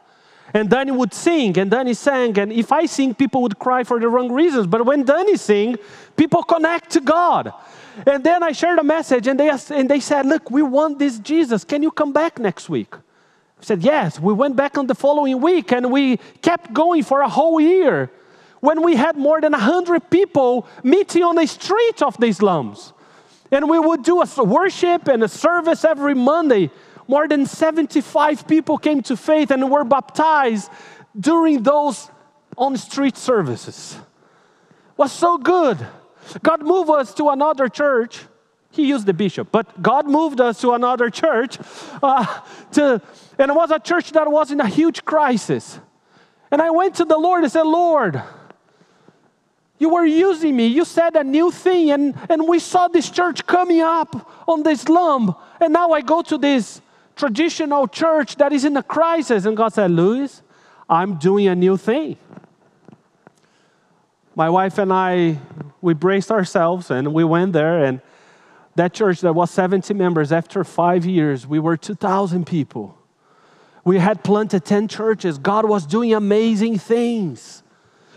And 0.54 0.68
Danny 0.68 0.92
would 0.92 1.14
sing, 1.14 1.58
and 1.58 1.70
Danny 1.70 1.94
sang. 1.94 2.38
And 2.38 2.52
if 2.52 2.72
I 2.72 2.86
sing, 2.86 3.14
people 3.14 3.42
would 3.42 3.58
cry 3.58 3.84
for 3.84 3.98
the 3.98 4.08
wrong 4.08 4.30
reasons. 4.30 4.66
But 4.66 4.84
when 4.84 5.04
Danny 5.04 5.36
sing, 5.36 5.76
people 6.16 6.42
connect 6.42 6.90
to 6.90 7.00
God. 7.00 7.52
And 8.06 8.22
then 8.22 8.42
I 8.42 8.52
shared 8.52 8.78
a 8.78 8.84
message, 8.84 9.26
and 9.26 9.40
they, 9.40 9.50
and 9.70 9.88
they 9.88 10.00
said, 10.00 10.26
Look, 10.26 10.50
we 10.50 10.62
want 10.62 10.98
this 10.98 11.18
Jesus. 11.18 11.64
Can 11.64 11.82
you 11.82 11.90
come 11.90 12.12
back 12.12 12.38
next 12.38 12.68
week? 12.68 12.94
I 12.94 13.64
said, 13.64 13.82
Yes. 13.82 14.20
We 14.20 14.32
went 14.34 14.56
back 14.56 14.76
on 14.76 14.86
the 14.86 14.94
following 14.94 15.40
week, 15.40 15.72
and 15.72 15.90
we 15.90 16.18
kept 16.42 16.72
going 16.72 17.02
for 17.02 17.22
a 17.22 17.28
whole 17.28 17.60
year 17.60 18.10
when 18.60 18.82
we 18.82 18.94
had 18.94 19.16
more 19.16 19.40
than 19.40 19.52
100 19.52 20.10
people 20.10 20.66
meeting 20.82 21.22
on 21.22 21.36
the 21.36 21.46
street 21.46 22.02
of 22.02 22.16
the 22.18 22.30
slums. 22.32 22.92
And 23.52 23.68
we 23.68 23.78
would 23.78 24.02
do 24.02 24.22
a 24.22 24.44
worship 24.44 25.08
and 25.08 25.22
a 25.22 25.28
service 25.28 25.84
every 25.84 26.14
Monday. 26.14 26.70
More 27.06 27.28
than 27.28 27.44
75 27.44 28.48
people 28.48 28.78
came 28.78 29.02
to 29.02 29.16
faith 29.16 29.50
and 29.50 29.70
were 29.70 29.84
baptized 29.84 30.70
during 31.18 31.62
those 31.62 32.10
on 32.56 32.76
street 32.78 33.18
services. 33.18 33.98
It 33.98 34.98
was 34.98 35.12
so 35.12 35.36
good. 35.36 35.86
God 36.42 36.62
moved 36.62 36.90
us 36.90 37.12
to 37.14 37.28
another 37.28 37.68
church. 37.68 38.20
He 38.70 38.86
used 38.86 39.04
the 39.04 39.12
bishop, 39.12 39.48
but 39.52 39.82
God 39.82 40.06
moved 40.06 40.40
us 40.40 40.60
to 40.62 40.72
another 40.72 41.10
church. 41.10 41.58
Uh, 42.02 42.24
to, 42.72 43.02
and 43.38 43.50
it 43.50 43.54
was 43.54 43.70
a 43.70 43.78
church 43.78 44.12
that 44.12 44.30
was 44.30 44.50
in 44.50 44.60
a 44.60 44.66
huge 44.66 45.04
crisis. 45.04 45.78
And 46.50 46.62
I 46.62 46.70
went 46.70 46.94
to 46.96 47.04
the 47.04 47.18
Lord 47.18 47.42
and 47.42 47.52
said, 47.52 47.62
Lord, 47.62 48.22
you 49.82 49.88
were 49.88 50.06
using 50.06 50.54
me. 50.54 50.68
You 50.68 50.84
said 50.84 51.16
a 51.16 51.24
new 51.24 51.50
thing, 51.50 51.90
and, 51.90 52.14
and 52.30 52.46
we 52.46 52.60
saw 52.60 52.86
this 52.86 53.10
church 53.10 53.44
coming 53.48 53.80
up 53.80 54.30
on 54.46 54.62
this 54.62 54.82
slum. 54.82 55.34
And 55.60 55.72
now 55.72 55.90
I 55.90 56.02
go 56.02 56.22
to 56.22 56.38
this 56.38 56.80
traditional 57.16 57.88
church 57.88 58.36
that 58.36 58.52
is 58.52 58.64
in 58.64 58.76
a 58.76 58.82
crisis. 58.84 59.44
And 59.44 59.56
God 59.56 59.72
said, 59.72 59.90
Lewis, 59.90 60.40
I'm 60.88 61.16
doing 61.16 61.48
a 61.48 61.56
new 61.56 61.76
thing. 61.76 62.16
My 64.36 64.48
wife 64.48 64.78
and 64.78 64.92
I, 64.92 65.38
we 65.80 65.94
braced 65.94 66.30
ourselves 66.30 66.92
and 66.92 67.12
we 67.12 67.24
went 67.24 67.52
there. 67.52 67.84
And 67.84 68.00
that 68.76 68.94
church 68.94 69.20
that 69.22 69.34
was 69.34 69.50
70 69.50 69.92
members, 69.94 70.30
after 70.30 70.62
five 70.62 71.04
years, 71.04 71.44
we 71.44 71.58
were 71.58 71.76
2,000 71.76 72.46
people. 72.46 72.96
We 73.84 73.98
had 73.98 74.22
planted 74.22 74.64
10 74.64 74.86
churches. 74.86 75.38
God 75.38 75.68
was 75.68 75.86
doing 75.86 76.14
amazing 76.14 76.78
things 76.78 77.61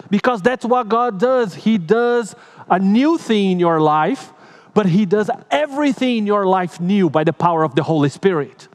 because 0.09 0.41
that's 0.41 0.65
what 0.65 0.89
God 0.89 1.19
does. 1.19 1.55
He 1.55 1.77
does 1.77 2.35
a 2.69 2.79
new 2.79 3.17
thing 3.17 3.51
in 3.51 3.59
your 3.59 3.81
life, 3.81 4.31
but 4.73 4.85
He 4.85 5.05
does 5.05 5.29
everything 5.51 6.17
in 6.17 6.27
your 6.27 6.45
life 6.45 6.79
new 6.79 7.09
by 7.09 7.23
the 7.23 7.33
power 7.33 7.63
of 7.63 7.75
the 7.75 7.83
Holy 7.83 8.09
Spirit. 8.09 8.67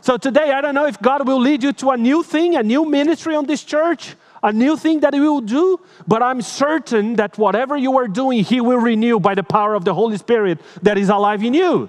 So 0.00 0.16
today, 0.16 0.52
I 0.52 0.60
don't 0.60 0.74
know 0.74 0.86
if 0.86 1.00
God 1.00 1.26
will 1.26 1.40
lead 1.40 1.62
you 1.62 1.72
to 1.74 1.90
a 1.90 1.96
new 1.96 2.22
thing, 2.22 2.56
a 2.56 2.62
new 2.62 2.88
ministry 2.88 3.34
on 3.34 3.46
this 3.46 3.62
church 3.62 4.16
a 4.42 4.52
new 4.52 4.76
thing 4.76 5.00
that 5.00 5.14
He 5.14 5.20
will 5.20 5.40
do, 5.40 5.80
but 6.06 6.22
I'm 6.22 6.42
certain 6.42 7.16
that 7.16 7.38
whatever 7.38 7.76
you 7.76 7.96
are 7.98 8.08
doing, 8.08 8.44
He 8.44 8.60
will 8.60 8.78
renew 8.78 9.18
by 9.20 9.34
the 9.34 9.42
power 9.42 9.74
of 9.74 9.84
the 9.84 9.94
Holy 9.94 10.16
Spirit 10.16 10.60
that 10.82 10.98
is 10.98 11.08
alive 11.08 11.42
in 11.42 11.54
you. 11.54 11.88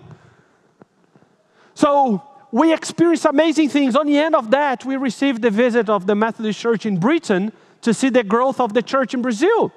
So 1.74 2.24
we 2.52 2.74
experience 2.74 3.26
amazing 3.26 3.70
things. 3.70 3.96
On 3.96 4.06
the 4.06 4.18
end 4.18 4.36
of 4.36 4.52
that, 4.52 4.84
we 4.84 4.98
received 4.98 5.42
the 5.42 5.52
visit 5.52 5.90
of 5.90 6.08
the 6.08 6.16
Methodist 6.16 6.60
Church 6.60 6.86
in 6.86 6.98
Britain 6.98 7.52
to 7.82 7.94
see 7.94 8.10
the 8.10 8.24
growth 8.24 8.60
of 8.60 8.74
the 8.74 8.82
church 8.82 9.14
in 9.14 9.22
Brazil. 9.22 9.72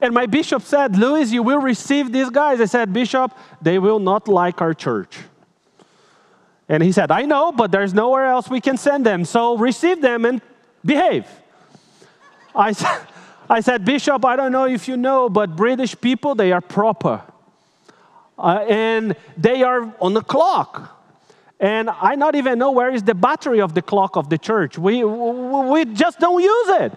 And 0.00 0.12
my 0.12 0.26
bishop 0.26 0.62
said, 0.62 0.96
Louis, 0.96 1.32
you 1.32 1.42
will 1.42 1.60
receive 1.60 2.12
these 2.12 2.28
guys. 2.28 2.60
I 2.60 2.66
said, 2.66 2.92
Bishop, 2.92 3.36
they 3.62 3.78
will 3.78 3.98
not 3.98 4.28
like 4.28 4.60
our 4.60 4.74
church. 4.74 5.18
And 6.68 6.82
he 6.82 6.92
said, 6.92 7.10
I 7.10 7.22
know, 7.22 7.52
but 7.52 7.70
there's 7.70 7.94
nowhere 7.94 8.26
else 8.26 8.50
we 8.50 8.60
can 8.60 8.76
send 8.76 9.06
them. 9.06 9.24
So 9.24 9.56
receive 9.56 10.02
them 10.02 10.24
and 10.24 10.42
behave. 10.84 11.26
I, 12.54 12.74
I 13.48 13.60
said, 13.60 13.84
Bishop, 13.84 14.24
I 14.24 14.36
don't 14.36 14.52
know 14.52 14.66
if 14.66 14.88
you 14.88 14.96
know, 14.96 15.28
but 15.28 15.56
British 15.56 15.98
people, 15.98 16.34
they 16.34 16.52
are 16.52 16.60
proper. 16.60 17.22
Uh, 18.38 18.64
and 18.68 19.16
they 19.38 19.62
are 19.62 19.94
on 20.00 20.12
the 20.12 20.22
clock. 20.22 20.95
And 21.58 21.88
I 21.88 22.14
not 22.16 22.34
even 22.34 22.58
know 22.58 22.70
where 22.70 22.92
is 22.92 23.02
the 23.02 23.14
battery 23.14 23.60
of 23.60 23.74
the 23.74 23.82
clock 23.82 24.16
of 24.16 24.28
the 24.28 24.36
church. 24.36 24.76
We, 24.78 25.02
we 25.04 25.84
just 25.86 26.18
don't 26.20 26.42
use 26.42 26.68
it. 26.80 26.92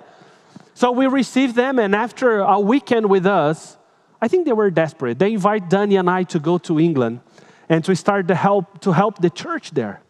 So 0.73 0.91
we 0.91 1.07
received 1.07 1.55
them, 1.55 1.79
and 1.79 1.95
after 1.95 2.39
a 2.39 2.59
weekend 2.59 3.09
with 3.09 3.25
us, 3.25 3.77
I 4.21 4.27
think 4.27 4.45
they 4.45 4.53
were 4.53 4.69
desperate. 4.69 5.19
They 5.19 5.33
invite 5.33 5.69
Danny 5.69 5.95
and 5.95 6.09
I 6.09 6.23
to 6.23 6.39
go 6.39 6.57
to 6.59 6.79
England 6.79 7.21
and 7.69 7.83
to 7.85 7.95
start 7.95 8.27
to 8.27 8.35
help 8.35 8.81
to 8.81 8.91
help 8.91 9.19
the 9.19 9.29
church 9.29 9.71
there. 9.71 10.01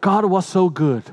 God 0.00 0.24
was 0.24 0.46
so 0.46 0.68
good. 0.68 1.04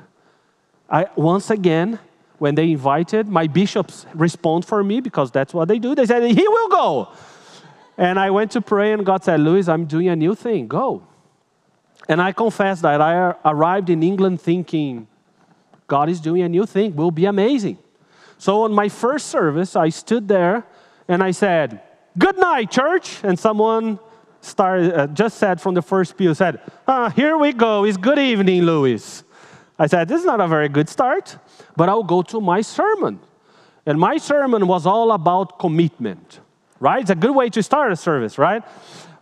I, 0.89 1.08
once 1.15 1.50
again, 1.50 2.00
when 2.38 2.56
they 2.56 2.72
invited, 2.72 3.28
my 3.28 3.48
bishops 3.48 4.06
respond 4.13 4.65
for 4.65 4.84
me 4.84 5.02
because 5.02 5.32
that's 5.32 5.54
what 5.54 5.67
they 5.67 5.80
do. 5.80 5.96
They 5.96 6.06
said, 6.06 6.24
He 6.24 6.48
will 6.48 6.70
go. 6.70 7.10
And 7.98 8.20
I 8.20 8.30
went 8.30 8.52
to 8.52 8.62
pray, 8.62 8.93
and 8.93 9.06
God 9.06 9.24
said, 9.24 9.39
Louis, 9.39 9.67
I'm 9.67 9.86
doing 9.86 10.08
a 10.08 10.15
new 10.15 10.36
thing. 10.36 10.67
Go. 10.67 11.02
And 12.08 12.22
I 12.22 12.32
confess 12.32 12.82
that 12.82 13.02
I 13.02 13.36
arrived 13.43 13.89
in 13.89 14.02
England 14.02 14.41
thinking, 14.41 15.08
God 15.88 16.10
is 16.10 16.20
doing 16.20 16.41
a 16.41 16.50
new 16.50 16.65
thing, 16.65 16.96
will 16.96 17.12
be 17.12 17.26
amazing. 17.26 17.78
So 18.38 18.63
on 18.63 18.74
my 18.74 18.89
first 18.89 19.28
service, 19.28 19.76
I 19.76 19.89
stood 19.89 20.28
there 20.28 20.65
and 21.08 21.24
I 21.24 21.32
said, 21.32 21.82
Good 22.17 22.38
night, 22.38 22.72
church. 22.72 23.24
And 23.24 23.38
someone 23.38 24.00
started, 24.41 24.93
uh, 24.93 25.08
just 25.08 25.38
said 25.38 25.62
from 25.62 25.76
the 25.76 25.82
first 25.82 26.17
pew, 26.17 26.34
said, 26.34 26.60
ah, 26.88 27.10
Here 27.10 27.38
we 27.38 27.54
go, 27.54 27.84
it's 27.84 27.98
good 27.98 28.20
evening, 28.20 28.63
Louis. 28.63 29.24
I 29.80 29.88
said, 29.88 30.08
This 30.08 30.22
is 30.22 30.26
not 30.26 30.41
a 30.41 30.48
very 30.48 30.70
good 30.70 30.89
start, 30.89 31.38
but 31.76 31.89
I'll 31.89 32.04
go 32.04 32.22
to 32.24 32.41
my 32.41 32.62
sermon. 32.62 33.20
And 33.86 34.00
my 34.00 34.17
sermon 34.17 34.67
was 34.67 34.86
all 34.86 35.12
about 35.13 35.60
commitment, 35.60 36.41
right? 36.80 37.02
It's 37.02 37.10
a 37.10 37.15
good 37.15 37.36
way 37.36 37.50
to 37.50 37.63
start 37.63 37.91
a 37.91 37.96
service, 37.96 38.38
right? 38.38 38.63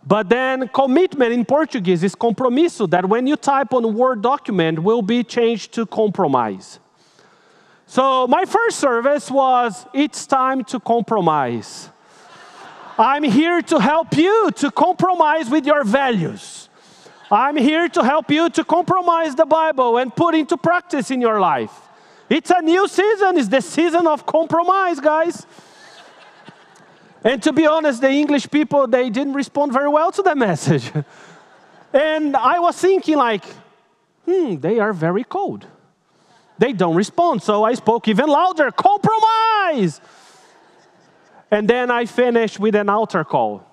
But 0.06 0.28
then 0.28 0.68
commitment 0.68 1.32
in 1.32 1.44
Portuguese 1.44 2.04
is 2.04 2.14
compromisso, 2.14 2.88
that 2.90 3.08
when 3.08 3.26
you 3.26 3.34
type 3.34 3.74
on 3.74 3.84
a 3.84 3.88
Word 3.88 4.22
document 4.22 4.78
will 4.78 5.02
be 5.02 5.24
changed 5.24 5.72
to 5.72 5.84
compromise. 5.84 6.78
So 7.86 8.28
my 8.28 8.44
first 8.44 8.78
service 8.78 9.30
was 9.30 9.84
it's 9.92 10.26
time 10.26 10.62
to 10.64 10.78
compromise. 10.78 11.90
I'm 12.98 13.24
here 13.24 13.60
to 13.62 13.80
help 13.80 14.16
you 14.16 14.50
to 14.52 14.70
compromise 14.70 15.50
with 15.50 15.66
your 15.66 15.82
values. 15.82 16.68
I'm 17.30 17.56
here 17.56 17.88
to 17.88 18.04
help 18.04 18.30
you 18.30 18.48
to 18.50 18.64
compromise 18.64 19.34
the 19.34 19.44
Bible 19.44 19.98
and 19.98 20.14
put 20.14 20.36
into 20.36 20.56
practice 20.56 21.10
in 21.10 21.20
your 21.20 21.40
life. 21.40 21.72
It's 22.30 22.50
a 22.50 22.62
new 22.62 22.86
season, 22.86 23.38
it's 23.38 23.48
the 23.48 23.60
season 23.60 24.06
of 24.06 24.24
compromise, 24.24 25.00
guys. 25.00 25.46
And 27.26 27.42
to 27.42 27.52
be 27.52 27.66
honest, 27.66 28.00
the 28.00 28.08
English 28.08 28.48
people, 28.52 28.86
they 28.86 29.10
didn't 29.10 29.32
respond 29.32 29.72
very 29.72 29.88
well 29.88 30.12
to 30.12 30.22
that 30.22 30.38
message. 30.48 30.92
and 31.92 32.36
I 32.36 32.60
was 32.60 32.78
thinking, 32.78 33.16
like, 33.16 33.44
hmm, 34.24 34.60
they 34.60 34.78
are 34.78 34.92
very 34.92 35.24
cold. 35.24 35.66
They 36.58 36.72
don't 36.72 36.94
respond. 36.94 37.42
So 37.42 37.64
I 37.64 37.74
spoke 37.74 38.06
even 38.06 38.28
louder 38.28 38.70
compromise. 38.70 40.00
And 41.50 41.68
then 41.68 41.90
I 41.90 42.06
finished 42.06 42.60
with 42.60 42.76
an 42.76 42.88
altar 42.88 43.24
call. 43.24 43.64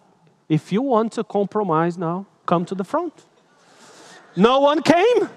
If 0.50 0.72
you 0.72 0.82
want 0.82 1.12
to 1.14 1.24
compromise 1.24 1.96
now, 1.96 2.26
come 2.48 2.66
to 2.66 2.74
the 2.74 2.84
front. 2.84 3.14
No 4.36 4.62
one 4.62 4.82
came. 4.82 5.30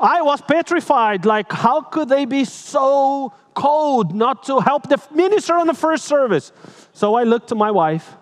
I 0.00 0.22
was 0.22 0.40
petrified. 0.40 1.26
Like, 1.26 1.50
how 1.50 1.80
could 1.80 2.08
they 2.08 2.26
be 2.26 2.44
so 2.44 3.32
cold 3.54 4.14
not 4.14 4.44
to 4.44 4.60
help 4.60 4.88
the 4.88 5.02
minister 5.12 5.54
on 5.54 5.66
the 5.66 5.74
first 5.74 6.04
service? 6.04 6.52
So 6.98 7.14
I 7.14 7.22
looked 7.22 7.50
to 7.50 7.54
my 7.54 7.70
wife 7.70 8.16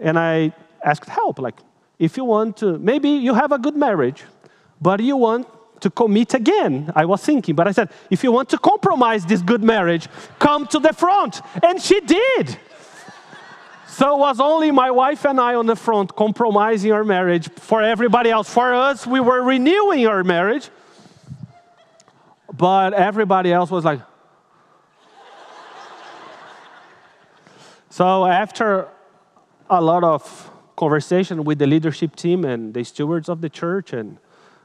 and 0.00 0.18
I 0.18 0.52
asked 0.84 1.08
help. 1.08 1.38
Like, 1.38 1.60
if 1.96 2.16
you 2.16 2.24
want 2.24 2.56
to, 2.56 2.76
maybe 2.76 3.08
you 3.08 3.34
have 3.34 3.52
a 3.52 3.58
good 3.58 3.76
marriage, 3.76 4.24
but 4.80 4.98
you 4.98 5.16
want 5.16 5.46
to 5.82 5.90
commit 5.90 6.34
again. 6.34 6.90
I 6.96 7.04
was 7.04 7.22
thinking, 7.22 7.54
but 7.54 7.68
I 7.68 7.70
said, 7.70 7.90
if 8.10 8.24
you 8.24 8.32
want 8.32 8.48
to 8.48 8.58
compromise 8.58 9.24
this 9.24 9.42
good 9.42 9.62
marriage, 9.62 10.08
come 10.40 10.66
to 10.74 10.80
the 10.80 10.92
front. 10.92 11.40
And 11.62 11.80
she 11.80 12.00
did. 12.00 12.58
So 13.86 14.16
it 14.16 14.18
was 14.18 14.40
only 14.40 14.72
my 14.72 14.90
wife 14.90 15.24
and 15.24 15.40
I 15.40 15.54
on 15.54 15.66
the 15.66 15.76
front 15.76 16.16
compromising 16.16 16.90
our 16.90 17.04
marriage 17.04 17.48
for 17.50 17.80
everybody 17.80 18.30
else. 18.30 18.52
For 18.52 18.74
us, 18.74 19.06
we 19.06 19.20
were 19.20 19.40
renewing 19.40 20.04
our 20.08 20.24
marriage. 20.24 20.68
But 22.52 22.92
everybody 22.92 23.52
else 23.52 23.70
was 23.70 23.84
like, 23.84 24.00
so 27.90 28.24
after 28.24 28.88
a 29.68 29.80
lot 29.80 30.02
of 30.02 30.50
conversation 30.76 31.44
with 31.44 31.58
the 31.58 31.66
leadership 31.66 32.16
team 32.16 32.44
and 32.44 32.72
the 32.72 32.82
stewards 32.82 33.28
of 33.28 33.42
the 33.42 33.48
church 33.48 33.92
and 33.92 34.18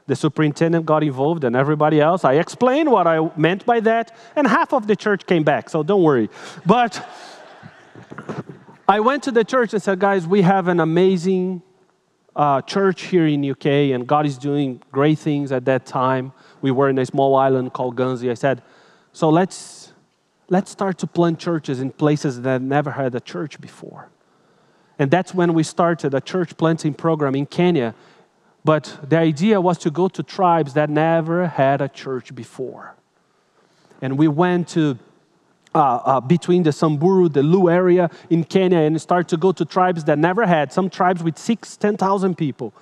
the 0.06 0.16
superintendent 0.16 0.86
got 0.86 1.02
involved 1.02 1.44
and 1.44 1.54
everybody 1.54 2.00
else. 2.00 2.24
I 2.24 2.34
explained 2.34 2.90
what 2.90 3.06
I 3.06 3.30
meant 3.36 3.66
by 3.66 3.80
that, 3.80 4.16
and 4.36 4.46
half 4.46 4.72
of 4.72 4.86
the 4.86 4.96
church 4.96 5.26
came 5.26 5.42
back, 5.42 5.68
so 5.68 5.82
don't 5.82 6.02
worry. 6.02 6.30
But 6.64 7.06
I 8.88 9.00
went 9.00 9.24
to 9.24 9.32
the 9.32 9.44
church 9.44 9.74
and 9.74 9.82
said, 9.82 9.98
guys, 9.98 10.26
we 10.26 10.42
have 10.42 10.68
an 10.68 10.80
amazing 10.80 11.62
uh, 12.36 12.62
church 12.62 13.02
here 13.02 13.26
in 13.26 13.48
UK, 13.50 13.66
and 13.94 14.06
God 14.06 14.26
is 14.26 14.38
doing 14.38 14.80
great 14.92 15.18
things 15.18 15.50
at 15.50 15.64
that 15.64 15.86
time. 15.86 16.32
We 16.62 16.70
were 16.70 16.88
in 16.88 16.98
a 16.98 17.06
small 17.06 17.34
island 17.34 17.72
called 17.72 17.96
Guernsey. 17.96 18.30
I 18.30 18.34
said, 18.34 18.62
so 19.12 19.28
let's 19.28 19.85
let's 20.48 20.70
start 20.70 20.98
to 20.98 21.06
plant 21.06 21.38
churches 21.38 21.80
in 21.80 21.90
places 21.90 22.42
that 22.42 22.62
never 22.62 22.92
had 22.92 23.14
a 23.14 23.20
church 23.20 23.60
before. 23.60 24.08
And 24.98 25.10
that's 25.10 25.34
when 25.34 25.52
we 25.54 25.62
started 25.62 26.14
a 26.14 26.20
church 26.20 26.56
planting 26.56 26.94
program 26.94 27.34
in 27.34 27.46
Kenya 27.46 27.94
but 28.66 28.98
the 29.08 29.16
idea 29.16 29.60
was 29.60 29.78
to 29.78 29.92
go 29.92 30.08
to 30.08 30.24
tribes 30.24 30.74
that 30.74 30.90
never 30.90 31.46
had 31.46 31.80
a 31.80 31.88
church 31.88 32.34
before. 32.34 32.96
And 34.02 34.18
we 34.18 34.26
went 34.26 34.66
to 34.70 34.98
uh, 35.72 35.78
uh, 35.78 36.20
between 36.20 36.64
the 36.64 36.72
Samburu, 36.72 37.28
the 37.28 37.44
Lu 37.44 37.70
area 37.70 38.10
in 38.28 38.42
Kenya, 38.42 38.78
and 38.78 39.00
start 39.00 39.28
to 39.28 39.36
go 39.36 39.52
to 39.52 39.64
tribes 39.64 40.02
that 40.04 40.18
never 40.18 40.44
had, 40.44 40.72
some 40.72 40.90
tribes 40.90 41.22
with 41.22 41.38
six, 41.38 41.76
10,000 41.76 42.36
people. 42.36 42.74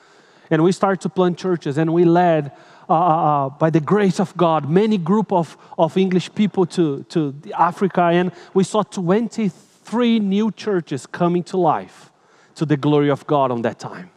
And 0.51 0.65
we 0.65 0.73
started 0.73 1.03
to 1.03 1.11
plant 1.11 1.37
churches, 1.37 1.77
and 1.77 1.93
we 1.93 2.07
led, 2.07 2.53
uh, 2.89 2.93
uh, 2.93 2.97
uh, 2.97 3.49
by 3.49 3.71
the 3.71 3.81
grace 3.81 4.21
of 4.21 4.37
God, 4.37 4.69
many 4.69 4.99
group 4.99 5.33
of, 5.33 5.57
of 5.79 5.97
English 5.97 6.35
people 6.35 6.67
to, 6.67 7.03
to 7.05 7.35
Africa, 7.59 8.03
and 8.03 8.33
we 8.53 8.65
saw 8.65 8.83
23 8.83 10.19
new 10.21 10.51
churches 10.53 11.07
coming 11.07 11.43
to 11.45 11.57
life 11.57 12.11
to 12.55 12.67
the 12.67 12.77
glory 12.77 13.11
of 13.11 13.27
God 13.27 13.51
on 13.51 13.63
that 13.63 13.79
time 13.79 14.11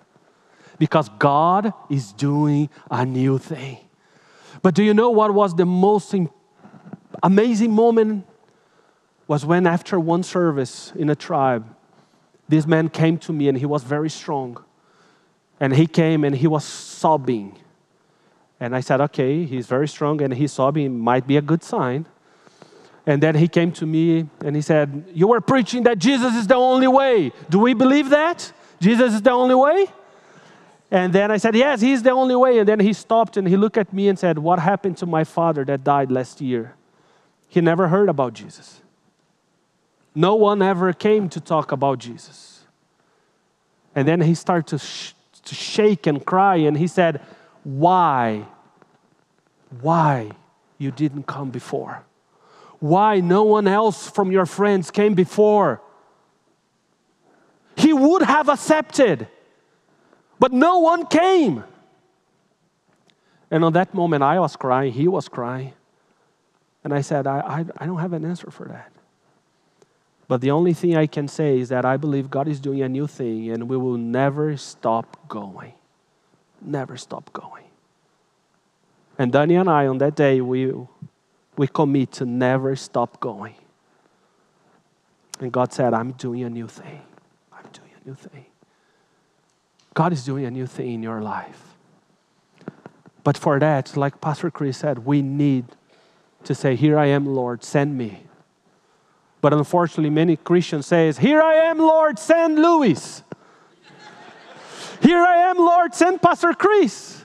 because 0.77 1.09
God 1.17 1.73
is 1.89 2.13
doing 2.13 2.69
a 2.91 3.05
new 3.05 3.37
thing. 3.37 3.79
But 4.61 4.75
do 4.75 4.83
you 4.83 4.93
know 4.93 5.09
what 5.09 5.33
was 5.33 5.55
the 5.55 5.65
most 5.65 6.13
amazing 7.23 7.71
moment? 7.71 8.25
Was 9.27 9.45
when, 9.45 9.67
after 9.67 9.99
one 9.99 10.23
service 10.23 10.93
in 10.95 11.09
a 11.09 11.15
tribe, 11.15 11.65
this 12.47 12.65
man 12.65 12.89
came 12.89 13.17
to 13.19 13.33
me 13.33 13.49
and 13.49 13.57
he 13.57 13.65
was 13.65 13.83
very 13.83 14.09
strong. 14.09 14.63
And 15.59 15.75
he 15.75 15.87
came 15.87 16.23
and 16.23 16.35
he 16.35 16.47
was 16.47 16.63
sobbing. 16.63 17.57
And 18.59 18.75
I 18.75 18.79
said, 18.79 19.01
okay, 19.01 19.45
he's 19.45 19.67
very 19.67 19.87
strong 19.87 20.21
and 20.21 20.33
he's 20.33 20.51
sobbing, 20.51 20.99
might 20.99 21.27
be 21.27 21.37
a 21.37 21.41
good 21.41 21.63
sign. 21.63 22.07
And 23.05 23.23
then 23.23 23.35
he 23.35 23.47
came 23.47 23.71
to 23.73 23.85
me 23.85 24.27
and 24.43 24.55
he 24.55 24.61
said, 24.61 25.05
You 25.13 25.27
were 25.27 25.39
preaching 25.39 25.83
that 25.83 25.97
Jesus 25.97 26.35
is 26.35 26.45
the 26.45 26.55
only 26.55 26.89
way. 26.89 27.31
Do 27.49 27.59
we 27.59 27.73
believe 27.73 28.09
that? 28.09 28.51
Jesus 28.81 29.13
is 29.13 29.21
the 29.21 29.31
only 29.31 29.55
way? 29.55 29.87
And 30.91 31.13
then 31.13 31.31
I 31.31 31.37
said, 31.37 31.55
Yes, 31.55 31.79
he's 31.79 32.03
the 32.03 32.11
only 32.11 32.35
way. 32.35 32.59
And 32.59 32.67
then 32.67 32.81
he 32.81 32.91
stopped 32.91 33.37
and 33.37 33.47
he 33.47 33.55
looked 33.55 33.77
at 33.77 33.93
me 33.93 34.09
and 34.09 34.19
said, 34.19 34.37
What 34.39 34.59
happened 34.59 34.97
to 34.97 35.05
my 35.05 35.23
father 35.23 35.63
that 35.65 35.85
died 35.85 36.11
last 36.11 36.41
year? 36.41 36.75
He 37.47 37.61
never 37.61 37.87
heard 37.87 38.09
about 38.09 38.33
Jesus. 38.33 38.81
No 40.13 40.35
one 40.35 40.61
ever 40.61 40.91
came 40.91 41.29
to 41.29 41.39
talk 41.39 41.71
about 41.71 41.99
Jesus. 41.99 42.65
And 43.95 44.05
then 44.05 44.19
he 44.19 44.35
started 44.35 44.67
to, 44.67 44.79
sh- 44.79 45.13
to 45.45 45.55
shake 45.55 46.07
and 46.07 46.25
cry 46.25 46.57
and 46.57 46.77
he 46.77 46.87
said, 46.87 47.21
Why? 47.67 48.47
Why 49.81 50.31
you 50.77 50.91
didn't 50.91 51.23
come 51.27 51.49
before? 51.49 52.03
Why 52.79 53.19
no 53.19 53.43
one 53.43 53.67
else 53.67 54.09
from 54.09 54.31
your 54.31 54.45
friends 54.45 54.91
came 54.91 55.15
before? 55.15 55.81
He 57.75 57.91
would 57.91 58.21
have 58.21 58.47
accepted 58.47 59.27
but 60.39 60.51
no 60.51 60.79
one 60.79 61.05
came. 61.05 61.63
And 63.49 63.63
on 63.63 63.73
that 63.73 63.93
moment, 63.93 64.23
I 64.23 64.39
was 64.39 64.55
crying, 64.55 64.91
he 64.91 65.07
was 65.07 65.29
crying. 65.29 65.73
And 66.83 66.93
I 66.93 67.01
said, 67.01 67.27
I, 67.27 67.39
I, 67.39 67.65
I, 67.77 67.85
don't 67.85 67.99
have 67.99 68.13
an 68.13 68.23
answer 68.23 68.51
for 68.51 68.67
that. 68.67 68.91
But 70.27 70.41
the 70.41 70.51
only 70.51 70.73
thing 70.73 70.95
I 70.95 71.07
can 71.07 71.27
say 71.27 71.59
is 71.59 71.69
that 71.69 71.85
I 71.85 71.97
believe 71.97 72.29
God 72.29 72.47
is 72.47 72.59
doing 72.59 72.81
a 72.81 72.89
new 72.89 73.07
thing 73.07 73.49
and 73.49 73.69
we 73.69 73.77
will 73.77 73.97
never 73.97 74.57
stop 74.57 75.27
going. 75.27 75.73
Never 76.61 76.97
stop 76.97 77.31
going. 77.33 77.65
And 79.17 79.31
Danny 79.31 79.55
and 79.55 79.69
I, 79.69 79.87
on 79.87 79.97
that 79.99 80.15
day, 80.15 80.41
we, 80.41 80.73
we 81.57 81.67
commit 81.67 82.11
to 82.13 82.25
never 82.25 82.75
stop 82.75 83.19
going. 83.19 83.55
And 85.39 85.51
God 85.51 85.73
said, 85.73 85.93
I'm 85.93 86.11
doing 86.13 86.43
a 86.43 86.49
new 86.49 86.67
thing. 86.67 87.01
I'm 87.51 87.69
doing 87.71 87.91
a 88.03 88.07
new 88.07 88.15
thing. 88.15 88.45
God 89.93 90.13
is 90.13 90.23
doing 90.23 90.45
a 90.45 90.51
new 90.51 90.67
thing 90.67 90.93
in 90.93 91.03
your 91.03 91.21
life. 91.21 91.75
But 93.23 93.37
for 93.37 93.59
that, 93.59 93.97
like 93.97 94.21
Pastor 94.21 94.51
Chris 94.51 94.77
said, 94.77 94.99
we 94.99 95.21
need 95.21 95.65
to 96.43 96.55
say, 96.55 96.75
Here 96.75 96.97
I 96.97 97.07
am, 97.07 97.25
Lord, 97.25 97.63
send 97.63 97.97
me. 97.97 98.23
But 99.41 99.53
unfortunately, 99.53 100.09
many 100.09 100.37
Christians 100.37 100.85
say, 100.85 101.11
Here 101.11 101.41
I 101.41 101.55
am, 101.55 101.79
Lord, 101.79 102.19
send 102.19 102.57
Louis. 102.57 103.23
Here 105.01 105.21
I 105.21 105.49
am, 105.49 105.57
Lord, 105.57 105.93
send 105.93 106.21
Pastor 106.21 106.53
Chris. 106.53 107.23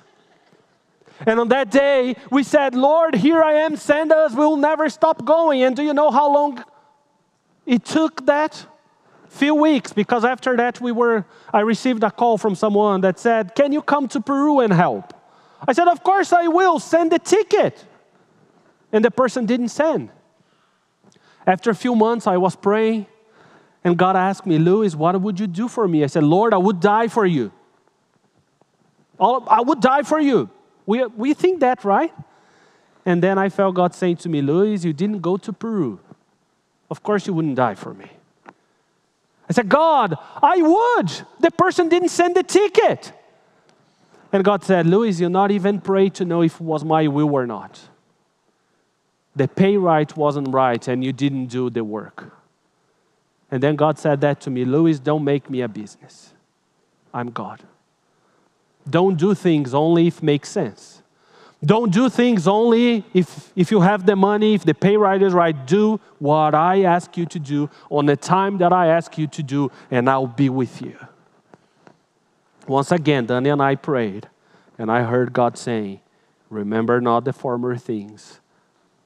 And 1.27 1.39
on 1.39 1.49
that 1.49 1.71
day, 1.71 2.17
we 2.31 2.43
said, 2.43 2.75
Lord, 2.75 3.15
here 3.15 3.43
I 3.43 3.55
am, 3.55 3.77
send 3.77 4.13
us. 4.13 4.35
We'll 4.35 4.57
never 4.57 4.89
stop 4.89 5.25
going. 5.25 5.63
And 5.63 5.77
do 5.77 5.83
you 5.83 5.95
know 5.95 6.11
how 6.11 6.33
long 6.33 6.65
it 7.65 7.85
took 7.85 8.27
that? 8.27 8.67
few 9.33 9.55
weeks 9.55 9.93
because 9.93 10.25
after 10.25 10.57
that 10.57 10.81
we 10.81 10.93
were 10.93 11.25
I 11.53 11.61
received 11.61 12.05
a 12.05 12.11
call 12.11 12.37
from 12.37 12.55
someone 12.55 13.01
that 13.01 13.19
said, 13.19 13.55
"Can 13.55 13.73
you 13.73 13.83
come 13.83 14.07
to 14.09 14.21
Peru 14.21 14.61
and 14.61 14.73
help?" 14.73 15.15
I 15.67 15.73
said, 15.73 15.89
"Of 15.89 16.03
course 16.05 16.33
I 16.33 16.49
will. 16.49 16.79
Send 16.79 17.11
the 17.13 17.19
ticket." 17.19 17.85
And 18.93 19.05
the 19.05 19.11
person 19.11 19.47
didn't 19.47 19.71
send. 19.71 20.11
After 21.47 21.71
a 21.71 21.75
few 21.75 21.95
months 21.97 22.27
I 22.27 22.37
was 22.37 22.55
praying 22.55 23.07
and 23.83 23.97
God 23.97 24.17
asked 24.17 24.47
me, 24.47 24.59
"Louis, 24.59 24.95
what 24.95 25.19
would 25.21 25.41
you 25.41 25.47
do 25.47 25.67
for 25.67 25.89
me?" 25.89 26.05
I 26.05 26.09
said, 26.09 26.25
"Lord, 26.25 26.53
I 26.53 26.59
would 26.59 26.81
die 26.81 27.09
for 27.09 27.25
you." 27.25 27.51
I 29.21 29.61
would 29.61 29.81
die 29.81 30.03
for 30.03 30.21
you. 30.21 30.51
We, 30.87 31.05
we 31.07 31.35
think 31.35 31.61
that, 31.61 31.85
right? 31.85 32.13
And 33.05 33.23
then 33.23 33.39
I 33.39 33.49
felt 33.49 33.75
God 33.75 33.95
saying 33.95 34.17
to 34.19 34.29
me, 34.29 34.43
Louis, 34.43 34.85
you 34.85 34.93
didn't 34.93 35.21
go 35.21 35.37
to 35.37 35.53
Peru. 35.53 36.01
Of 36.91 37.03
course, 37.03 37.27
you 37.27 37.33
wouldn't 37.33 37.57
die 37.57 37.75
for 37.75 37.95
me. 37.95 38.11
I 39.49 39.53
said, 39.53 39.69
God, 39.69 40.17
I 40.43 40.63
would. 40.63 41.11
The 41.41 41.51
person 41.51 41.89
didn't 41.89 42.11
send 42.11 42.37
the 42.37 42.43
ticket. 42.43 43.13
And 44.33 44.45
God 44.45 44.65
said, 44.65 44.87
Louis, 44.87 45.21
you 45.21 45.29
not 45.29 45.51
even 45.51 45.81
pray 45.81 46.09
to 46.11 46.25
know 46.25 46.43
if 46.43 46.55
it 46.55 46.61
was 46.61 46.85
my 46.85 47.07
will 47.07 47.33
or 47.33 47.47
not. 47.47 47.81
The 49.35 49.49
pay 49.49 49.77
right 49.77 50.15
wasn't 50.17 50.49
right, 50.49 50.87
and 50.89 51.03
you 51.05 51.13
didn't 51.13 51.47
do 51.47 51.71
the 51.71 51.85
work. 51.85 52.33
And 53.51 53.63
then 53.63 53.77
God 53.77 53.99
said 53.99 54.21
that 54.23 54.41
to 54.43 54.51
me 54.51 54.65
Louis, 54.65 54.99
don't 54.99 55.25
make 55.25 55.51
me 55.51 55.61
a 55.61 55.69
business. 55.69 56.33
I'm 57.13 57.31
God. 57.31 57.63
Don't 58.89 59.17
do 59.17 59.35
things 59.35 59.75
only 59.75 60.09
if 60.09 60.19
it 60.19 60.23
makes 60.23 60.49
sense. 60.49 61.03
Don't 61.65 61.93
do 61.93 62.09
things 62.09 62.49
only 62.49 63.05
if, 63.15 63.53
if 63.55 63.71
you 63.71 63.81
have 63.81 64.05
the 64.05 64.17
money, 64.17 64.55
if 64.55 64.65
the 64.65 64.75
pay 64.75 64.97
right 64.97 65.23
is 65.23 65.33
right. 65.33 65.55
Do 65.67 66.01
what 66.19 66.55
I 66.55 66.83
ask 66.83 67.17
you 67.17 67.25
to 67.27 67.39
do 67.39 67.71
on 67.89 68.07
the 68.07 68.17
time 68.17 68.59
that 68.59 68.73
I 68.73 68.89
ask 68.89 69.17
you 69.17 69.29
to 69.29 69.43
do, 69.43 69.71
and 69.91 70.11
I'll 70.11 70.27
be 70.27 70.49
with 70.49 70.83
you. 70.83 70.97
Once 72.67 72.91
again, 72.91 73.27
Danny 73.27 73.51
and 73.51 73.63
I 73.63 73.77
prayed, 73.77 74.29
and 74.77 74.91
I 74.91 75.03
heard 75.03 75.33
God 75.33 75.57
saying, 75.57 76.01
Remember 76.51 77.01
not 77.01 77.25
the 77.25 77.33
former 77.33 77.77
things, 77.77 78.41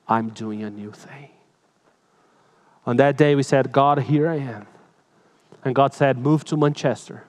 I'm 0.09 0.31
doing 0.31 0.63
a 0.63 0.71
new 0.71 0.93
thing. 0.93 1.29
On 2.87 2.97
that 2.97 3.17
day, 3.19 3.35
we 3.35 3.43
said, 3.43 3.71
God, 3.71 3.99
here 3.99 4.29
I 4.29 4.37
am. 4.37 4.67
And 5.65 5.75
God 5.75 5.93
said, 5.93 6.19
Move 6.19 6.45
to 6.47 6.57
Manchester 6.57 7.25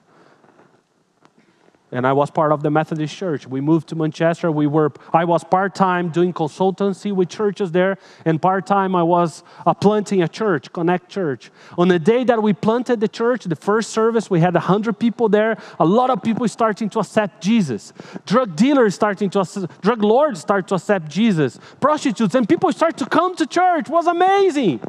and 1.90 2.06
I 2.06 2.12
was 2.12 2.30
part 2.30 2.52
of 2.52 2.62
the 2.62 2.70
Methodist 2.70 3.16
Church. 3.16 3.46
We 3.46 3.60
moved 3.60 3.88
to 3.88 3.96
Manchester. 3.96 4.50
We 4.52 4.66
were 4.66 4.92
I 5.12 5.24
was 5.24 5.42
part 5.44 5.74
time 5.74 6.10
doing 6.10 6.32
consultancy 6.32 7.12
with 7.12 7.28
churches 7.28 7.72
there, 7.72 7.98
and 8.24 8.40
part 8.40 8.66
time 8.66 8.94
I 8.94 9.02
was 9.02 9.42
uh, 9.66 9.72
planting 9.74 10.22
a 10.22 10.28
church, 10.28 10.72
Connect 10.72 11.08
Church. 11.08 11.50
On 11.78 11.88
the 11.88 11.98
day 11.98 12.24
that 12.24 12.42
we 12.42 12.52
planted 12.52 13.00
the 13.00 13.08
church, 13.08 13.44
the 13.44 13.56
first 13.56 13.90
service, 13.90 14.28
we 14.28 14.40
had 14.40 14.54
hundred 14.56 14.98
people 14.98 15.28
there. 15.28 15.56
A 15.80 15.84
lot 15.84 16.10
of 16.10 16.22
people 16.22 16.46
starting 16.48 16.90
to 16.90 16.98
accept 16.98 17.42
Jesus. 17.42 17.92
Drug 18.26 18.54
dealers 18.56 18.94
starting 18.94 19.30
to 19.30 19.40
accept, 19.40 19.80
drug 19.80 20.02
lords 20.02 20.40
start 20.40 20.68
to 20.68 20.74
accept 20.74 21.08
Jesus. 21.08 21.58
Prostitutes 21.80 22.34
and 22.34 22.48
people 22.48 22.72
start 22.72 22.96
to 22.98 23.06
come 23.06 23.34
to 23.36 23.46
church. 23.46 23.86
It 23.86 23.92
was 23.92 24.06
amazing. 24.06 24.80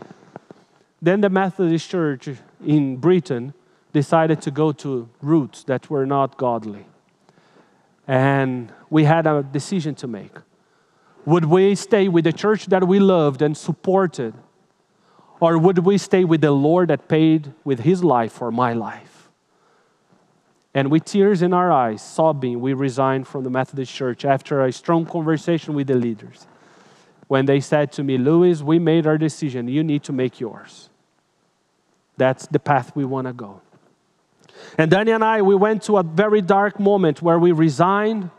Then 1.01 1.21
the 1.21 1.29
Methodist 1.29 1.89
Church 1.89 2.27
in 2.65 2.97
Britain 2.97 3.53
decided 3.93 4.41
to 4.41 4.51
go 4.51 4.71
to 4.73 5.09
roots 5.21 5.63
that 5.63 5.89
were 5.89 6.05
not 6.05 6.37
godly. 6.37 6.88
And 8.09 8.73
we 8.89 9.03
had 9.03 9.27
a 9.27 9.43
decision 9.43 9.93
to 9.95 10.07
make. 10.07 10.35
Would 11.25 11.45
we 11.45 11.75
stay 11.75 12.07
with 12.07 12.23
the 12.23 12.33
church 12.33 12.65
that 12.65 12.87
we 12.87 12.99
loved 12.99 13.43
and 13.43 13.55
supported? 13.55 14.33
Or 15.39 15.59
would 15.59 15.77
we 15.77 15.99
stay 15.99 16.25
with 16.25 16.41
the 16.41 16.49
Lord 16.49 16.87
that 16.87 17.07
paid 17.07 17.53
with 17.63 17.81
his 17.81 18.03
life 18.03 18.31
for 18.31 18.51
my 18.51 18.73
life? 18.73 19.29
And 20.73 20.89
with 20.89 21.05
tears 21.05 21.43
in 21.43 21.53
our 21.53 21.71
eyes, 21.71 22.01
sobbing, 22.01 22.59
we 22.59 22.73
resigned 22.73 23.27
from 23.27 23.43
the 23.43 23.51
Methodist 23.51 23.93
Church 23.93 24.25
after 24.25 24.65
a 24.65 24.71
strong 24.71 25.05
conversation 25.05 25.75
with 25.75 25.85
the 25.85 25.93
leaders. 25.93 26.47
When 27.27 27.45
they 27.45 27.59
said 27.59 27.91
to 27.91 28.03
me, 28.03 28.17
Louis, 28.17 28.63
we 28.63 28.79
made 28.79 29.05
our 29.05 29.19
decision, 29.19 29.67
you 29.67 29.83
need 29.83 30.01
to 30.05 30.11
make 30.11 30.39
yours. 30.39 30.89
That's 32.17 32.47
the 32.47 32.59
path 32.59 32.95
we 32.95 33.05
want 33.05 33.27
to 33.27 33.33
go. 33.33 33.61
And 34.77 34.89
Danny 34.91 35.11
and 35.11 35.23
I, 35.23 35.41
we 35.41 35.55
went 35.55 35.83
to 35.83 35.97
a 35.97 36.03
very 36.03 36.41
dark 36.41 36.79
moment 36.79 37.21
where 37.21 37.39
we 37.39 37.51
resigned. 37.51 38.29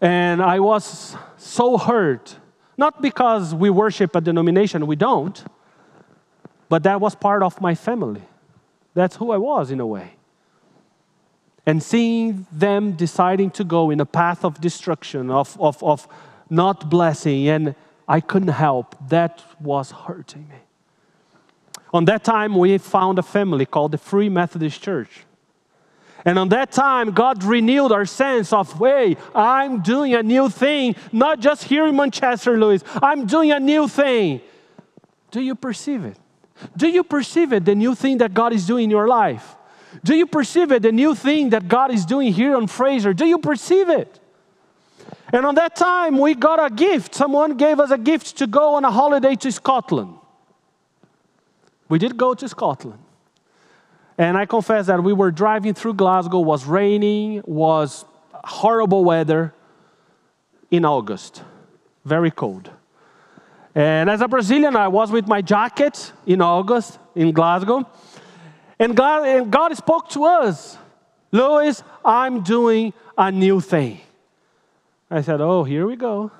And 0.00 0.42
I 0.42 0.60
was 0.60 1.16
so 1.36 1.78
hurt, 1.78 2.36
not 2.76 3.00
because 3.00 3.54
we 3.54 3.70
worship 3.70 4.14
a 4.16 4.20
denomination, 4.20 4.86
we 4.86 4.96
don't, 4.96 5.44
but 6.68 6.82
that 6.82 7.00
was 7.00 7.14
part 7.14 7.42
of 7.42 7.60
my 7.60 7.74
family. 7.74 8.22
That's 8.94 9.16
who 9.16 9.30
I 9.30 9.36
was 9.36 9.70
in 9.70 9.80
a 9.80 9.86
way. 9.86 10.16
And 11.66 11.82
seeing 11.82 12.46
them 12.52 12.92
deciding 12.92 13.50
to 13.52 13.64
go 13.64 13.90
in 13.90 14.00
a 14.00 14.06
path 14.06 14.44
of 14.44 14.60
destruction, 14.60 15.30
of, 15.30 15.58
of, 15.60 15.82
of 15.82 16.06
not 16.50 16.90
blessing, 16.90 17.48
and 17.48 17.74
I 18.06 18.20
couldn't 18.20 18.48
help, 18.48 18.96
that 19.08 19.42
was 19.60 19.90
hurting 19.90 20.48
me. 20.48 20.63
On 21.94 22.04
that 22.06 22.24
time, 22.24 22.56
we 22.56 22.76
found 22.78 23.20
a 23.20 23.22
family 23.22 23.64
called 23.64 23.92
the 23.92 23.98
Free 23.98 24.28
Methodist 24.28 24.82
Church. 24.82 25.24
And 26.24 26.40
on 26.40 26.48
that 26.48 26.72
time, 26.72 27.12
God 27.12 27.44
renewed 27.44 27.92
our 27.92 28.04
sense 28.04 28.52
of, 28.52 28.72
hey, 28.72 29.16
I'm 29.32 29.80
doing 29.80 30.12
a 30.14 30.22
new 30.22 30.48
thing, 30.48 30.96
not 31.12 31.38
just 31.38 31.62
here 31.62 31.86
in 31.86 31.94
Manchester, 31.94 32.58
Louis. 32.58 32.82
I'm 33.00 33.26
doing 33.26 33.52
a 33.52 33.60
new 33.60 33.86
thing. 33.86 34.40
Do 35.30 35.40
you 35.40 35.54
perceive 35.54 36.04
it? 36.04 36.16
Do 36.76 36.88
you 36.88 37.04
perceive 37.04 37.52
it, 37.52 37.64
the 37.64 37.76
new 37.76 37.94
thing 37.94 38.18
that 38.18 38.34
God 38.34 38.52
is 38.52 38.66
doing 38.66 38.84
in 38.84 38.90
your 38.90 39.06
life? 39.06 39.54
Do 40.02 40.16
you 40.16 40.26
perceive 40.26 40.72
it, 40.72 40.82
the 40.82 40.90
new 40.90 41.14
thing 41.14 41.50
that 41.50 41.68
God 41.68 41.92
is 41.92 42.04
doing 42.04 42.32
here 42.32 42.56
on 42.56 42.66
Frazer? 42.66 43.14
Do 43.14 43.24
you 43.24 43.38
perceive 43.38 43.88
it? 43.88 44.18
And 45.32 45.46
on 45.46 45.54
that 45.54 45.76
time, 45.76 46.18
we 46.18 46.34
got 46.34 46.64
a 46.64 46.74
gift. 46.74 47.14
Someone 47.14 47.56
gave 47.56 47.78
us 47.78 47.92
a 47.92 47.98
gift 47.98 48.36
to 48.38 48.48
go 48.48 48.74
on 48.74 48.84
a 48.84 48.90
holiday 48.90 49.36
to 49.36 49.52
Scotland. 49.52 50.16
We 51.94 52.00
did 52.00 52.16
go 52.16 52.34
to 52.34 52.48
Scotland. 52.48 52.98
And 54.18 54.36
I 54.36 54.46
confess 54.46 54.86
that 54.86 55.04
we 55.04 55.12
were 55.12 55.30
driving 55.30 55.74
through 55.74 55.94
Glasgow, 55.94 56.40
was 56.40 56.64
raining, 56.66 57.40
was 57.44 58.04
horrible 58.32 59.04
weather 59.04 59.54
in 60.72 60.84
August, 60.84 61.44
very 62.04 62.32
cold. 62.32 62.68
And 63.76 64.10
as 64.10 64.22
a 64.22 64.26
Brazilian, 64.26 64.74
I 64.74 64.88
was 64.88 65.12
with 65.12 65.28
my 65.28 65.40
jacket 65.40 66.12
in 66.26 66.42
August 66.42 66.98
in 67.14 67.30
Glasgow. 67.30 67.88
And 68.80 68.96
God, 68.96 69.28
and 69.28 69.52
God 69.52 69.76
spoke 69.76 70.08
to 70.08 70.24
us, 70.24 70.76
Louis, 71.30 71.80
I'm 72.04 72.42
doing 72.42 72.92
a 73.16 73.30
new 73.30 73.60
thing. 73.60 74.00
I 75.08 75.20
said, 75.20 75.40
Oh, 75.40 75.62
here 75.62 75.86
we 75.86 75.94
go. 75.94 76.32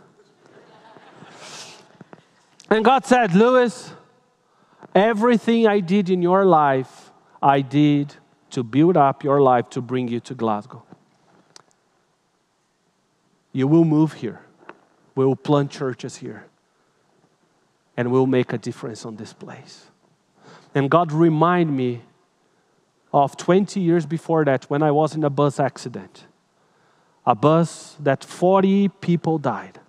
and 2.68 2.84
God 2.84 3.06
said, 3.06 3.36
Louis, 3.36 3.92
Everything 4.94 5.66
I 5.66 5.80
did 5.80 6.08
in 6.08 6.22
your 6.22 6.44
life, 6.44 7.10
I 7.42 7.60
did 7.60 8.14
to 8.50 8.62
build 8.62 8.96
up 8.96 9.24
your 9.24 9.42
life 9.42 9.68
to 9.70 9.80
bring 9.80 10.06
you 10.06 10.20
to 10.20 10.34
Glasgow. 10.34 10.84
You 13.52 13.66
will 13.66 13.84
move 13.84 14.14
here. 14.14 14.40
We 15.14 15.24
will 15.24 15.36
plant 15.36 15.70
churches 15.70 16.16
here. 16.16 16.46
And 17.96 18.10
we'll 18.10 18.26
make 18.26 18.52
a 18.52 18.58
difference 18.58 19.04
on 19.04 19.16
this 19.16 19.32
place. 19.32 19.86
And 20.74 20.90
God 20.90 21.12
remind 21.12 21.76
me 21.76 22.02
of 23.12 23.36
20 23.36 23.80
years 23.80 24.06
before 24.06 24.44
that 24.44 24.64
when 24.64 24.82
I 24.82 24.90
was 24.90 25.14
in 25.14 25.22
a 25.22 25.30
bus 25.30 25.60
accident. 25.60 26.24
A 27.26 27.34
bus 27.34 27.96
that 28.00 28.24
40 28.24 28.88
people 28.88 29.38
died. 29.38 29.80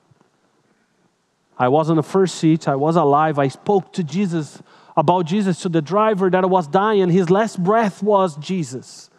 I 1.58 1.68
was 1.70 1.90
on 1.90 1.96
the 1.96 2.04
first 2.04 2.36
seat, 2.36 2.68
I 2.68 2.76
was 2.76 2.96
alive, 2.96 3.40
I 3.40 3.48
spoke 3.48 3.94
to 3.94 4.04
Jesus 4.04 4.62
about 4.98 5.26
Jesus 5.26 5.62
to 5.62 5.70
the 5.70 5.82
driver 5.82 6.30
that 6.30 6.50
was 6.50 6.68
dying. 6.68 7.10
His 7.10 7.30
last 7.30 7.62
breath 7.62 8.02
was 8.02 8.38
Jesus. 8.38 9.10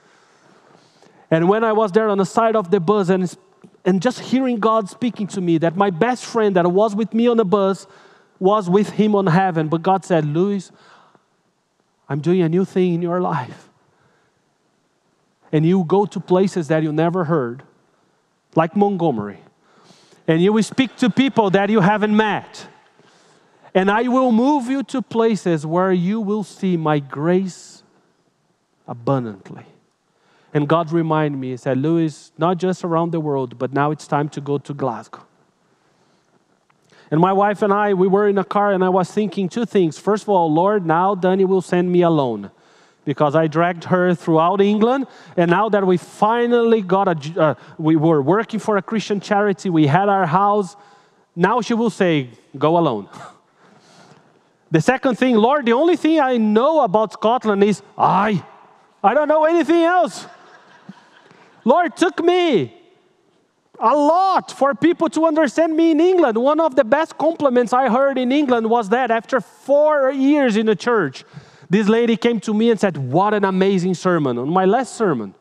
And 1.30 1.48
when 1.48 1.64
I 1.64 1.72
was 1.72 1.92
there 1.92 2.08
on 2.08 2.18
the 2.18 2.24
side 2.24 2.56
of 2.56 2.70
the 2.70 2.81
bus 2.81 3.08
and, 3.08 3.37
and 3.85 4.00
just 4.00 4.20
hearing 4.20 4.58
God 4.58 4.88
speaking 4.88 5.27
to 5.29 5.40
me, 5.40 5.58
that 5.58 5.77
my 5.77 5.90
best 5.90 6.24
friend 6.24 6.56
that 6.56 6.70
was 6.70 6.94
with 6.94 7.12
me 7.12 7.29
on 7.29 7.37
the 7.37 7.44
bus 7.44 7.87
was 8.38 8.70
with 8.70 8.90
him 8.90 9.14
on 9.14 9.27
heaven. 9.27 9.68
But 9.68 9.83
God 9.83 10.04
said, 10.04 10.24
Louis, 10.24 10.70
I'm 12.08 12.20
doing 12.20 12.42
a 12.42 12.48
new 12.48 12.64
thing 12.64 12.94
in 12.94 13.02
your 13.02 13.20
life. 13.20 13.68
And 15.52 15.66
you 15.66 15.85
go 15.85 16.06
to 16.06 16.20
places 16.20 16.68
that 16.68 16.83
you 16.83 16.92
never 16.92 17.24
heard, 17.24 17.62
like 18.54 18.77
Montgomery. 18.77 19.40
And 20.27 20.42
you 20.42 20.52
will 20.52 20.62
speak 20.62 20.96
to 20.96 21.10
people 21.10 21.50
that 21.50 21.70
you 21.70 21.81
haven't 21.81 22.16
met 22.16 22.68
and 23.77 23.90
I 23.90 24.08
will 24.08 24.33
move 24.33 24.68
you 24.68 24.83
to 24.85 25.02
places 25.02 25.66
where 25.66 25.92
you 25.92 26.18
will 26.18 26.42
see 26.42 26.79
my 26.79 26.98
grace 26.98 27.83
abundantly. 28.88 29.66
And 30.54 30.66
God 30.66 30.90
reminded 30.90 31.37
me, 31.37 31.50
He 31.50 31.58
said, 31.58 31.77
Louis, 31.77 32.33
not 32.38 32.56
just 32.56 32.85
around 32.85 33.12
the 33.12 33.20
world, 33.20 33.58
but 33.58 33.74
now 33.74 33.90
it's 33.90 34.06
time 34.06 34.31
to 34.31 34.40
go 34.40 34.56
to 34.56 34.72
Glasgow. 34.72 35.27
And 37.10 37.20
my 37.20 37.35
wife 37.35 37.60
and 37.60 37.70
I, 37.70 37.92
we 37.92 38.08
were 38.08 38.27
in 38.27 38.38
a 38.38 38.44
car, 38.44 38.72
and 38.72 38.83
I 38.83 38.88
was 38.88 39.10
thinking 39.10 39.46
two 39.46 39.66
things. 39.66 39.98
First 39.98 40.22
of 40.22 40.31
all, 40.31 40.50
Lord, 40.50 40.87
now 40.87 41.14
Danny 41.14 41.44
will 41.44 41.60
send 41.60 41.92
me 41.92 42.00
alone 42.00 42.50
because 43.04 43.35
I 43.37 43.46
dragged 43.46 43.85
her 43.85 44.14
throughout 44.14 44.62
England. 44.62 45.06
And 45.37 45.50
now 45.50 45.68
that 45.68 45.87
we 45.87 45.98
finally 45.98 46.81
got 46.81 47.08
a, 47.08 47.40
uh, 47.40 47.54
we 47.77 47.94
were 47.94 48.22
working 48.22 48.58
for 48.58 48.79
a 48.79 48.83
Christian 48.83 49.20
charity, 49.20 49.68
we 49.68 49.87
had 49.87 50.08
our 50.08 50.24
house. 50.24 50.77
Now 51.37 51.60
she 51.60 51.74
will 51.74 51.90
say, 51.90 52.31
Go 52.56 52.79
alone. 52.79 53.10
the 54.71 54.81
second 54.81 55.17
thing, 55.17 55.37
Lord, 55.37 55.67
the 55.67 55.73
only 55.73 55.96
thing 55.96 56.21
I 56.21 56.37
know 56.37 56.83
about 56.83 57.12
Scotland 57.12 57.62
is 57.62 57.83
I. 57.96 58.44
I 59.02 59.14
don't 59.14 59.29
know 59.29 59.44
anything 59.44 59.83
else. 59.83 60.27
Lord 61.64 61.96
took 61.96 62.23
me 62.23 62.75
a 63.79 63.94
lot 63.94 64.50
for 64.52 64.75
people 64.75 65.08
to 65.10 65.27
understand 65.27 65.77
me 65.77 65.90
in 65.90 66.00
England. 66.00 66.38
One 66.38 66.60
of 66.60 66.75
the 66.75 66.85
best 66.85 67.19
compliments 67.19 67.73
I 67.73 67.88
heard 67.88 68.19
in 68.19 68.33
England 68.33 68.69
was 68.69 68.88
that 68.88 69.10
after 69.10 69.40
four 69.40 70.10
years 70.10 70.56
in 70.56 70.67
the 70.67 70.77
church, 70.77 71.25
this 71.69 71.88
lady 71.88 72.17
came 72.17 72.40
to 72.40 72.54
me 72.54 72.71
and 72.71 72.79
said, 72.79 72.96
What 72.96 73.35
an 73.35 73.44
amazing 73.44 73.94
sermon 73.94 74.38
on 74.38 74.48
my 74.48 74.64
last 74.64 74.94
sermon. 74.94 75.35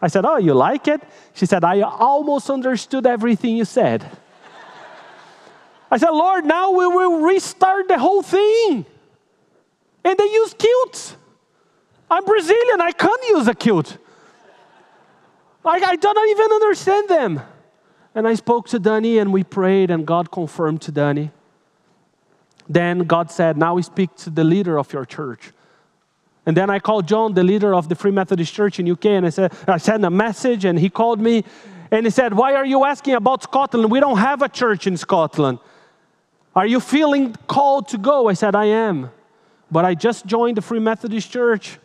I 0.00 0.08
said, 0.08 0.24
Oh, 0.24 0.36
you 0.36 0.54
like 0.54 0.88
it? 0.88 1.02
She 1.34 1.46
said, 1.46 1.64
I 1.64 1.80
almost 1.80 2.50
understood 2.50 3.06
everything 3.06 3.56
you 3.56 3.64
said. 3.64 4.04
I 5.92 5.98
said, 5.98 6.08
Lord, 6.08 6.46
now 6.46 6.70
we 6.70 6.86
will 6.86 7.20
restart 7.20 7.86
the 7.86 7.98
whole 7.98 8.22
thing. 8.22 8.86
And 10.02 10.18
they 10.18 10.24
use 10.24 10.54
kilts. 10.58 11.16
I'm 12.10 12.24
Brazilian, 12.24 12.80
I 12.80 12.92
can't 12.92 13.22
use 13.28 13.46
a 13.46 13.54
kilt. 13.54 13.98
Like, 15.62 15.82
I 15.84 15.96
don't 15.96 16.30
even 16.30 16.50
understand 16.50 17.08
them. 17.10 17.42
And 18.14 18.26
I 18.26 18.34
spoke 18.34 18.68
to 18.68 18.78
Danny 18.78 19.18
and 19.18 19.34
we 19.34 19.44
prayed, 19.44 19.90
and 19.90 20.06
God 20.06 20.30
confirmed 20.30 20.80
to 20.82 20.92
Danny. 20.92 21.30
Then 22.66 23.00
God 23.00 23.30
said, 23.30 23.58
Now 23.58 23.74
we 23.74 23.82
speak 23.82 24.16
to 24.16 24.30
the 24.30 24.44
leader 24.44 24.78
of 24.78 24.90
your 24.94 25.04
church. 25.04 25.52
And 26.46 26.56
then 26.56 26.70
I 26.70 26.78
called 26.78 27.06
John, 27.06 27.34
the 27.34 27.44
leader 27.44 27.74
of 27.74 27.90
the 27.90 27.94
Free 27.94 28.10
Methodist 28.12 28.54
Church 28.54 28.80
in 28.80 28.90
UK, 28.90 29.04
and 29.06 29.26
I 29.26 29.30
said, 29.30 29.52
I 29.68 29.76
sent 29.76 30.06
a 30.06 30.10
message, 30.10 30.64
and 30.64 30.78
he 30.78 30.88
called 30.88 31.20
me 31.20 31.44
and 31.92 32.06
he 32.06 32.10
said, 32.10 32.32
Why 32.32 32.54
are 32.54 32.64
you 32.64 32.84
asking 32.86 33.14
about 33.14 33.42
Scotland? 33.42 33.90
We 33.90 34.00
don't 34.00 34.16
have 34.16 34.40
a 34.40 34.48
church 34.48 34.86
in 34.86 34.96
Scotland. 34.96 35.58
Are 36.54 36.66
you 36.66 36.80
feeling 36.80 37.34
called 37.46 37.88
to 37.88 37.98
go? 37.98 38.28
I 38.28 38.34
said, 38.34 38.54
I 38.54 38.66
am. 38.66 39.10
But 39.70 39.84
I 39.86 39.94
just 39.94 40.26
joined 40.26 40.58
the 40.58 40.62
Free 40.62 40.80
Methodist 40.80 41.30
Church. 41.30 41.78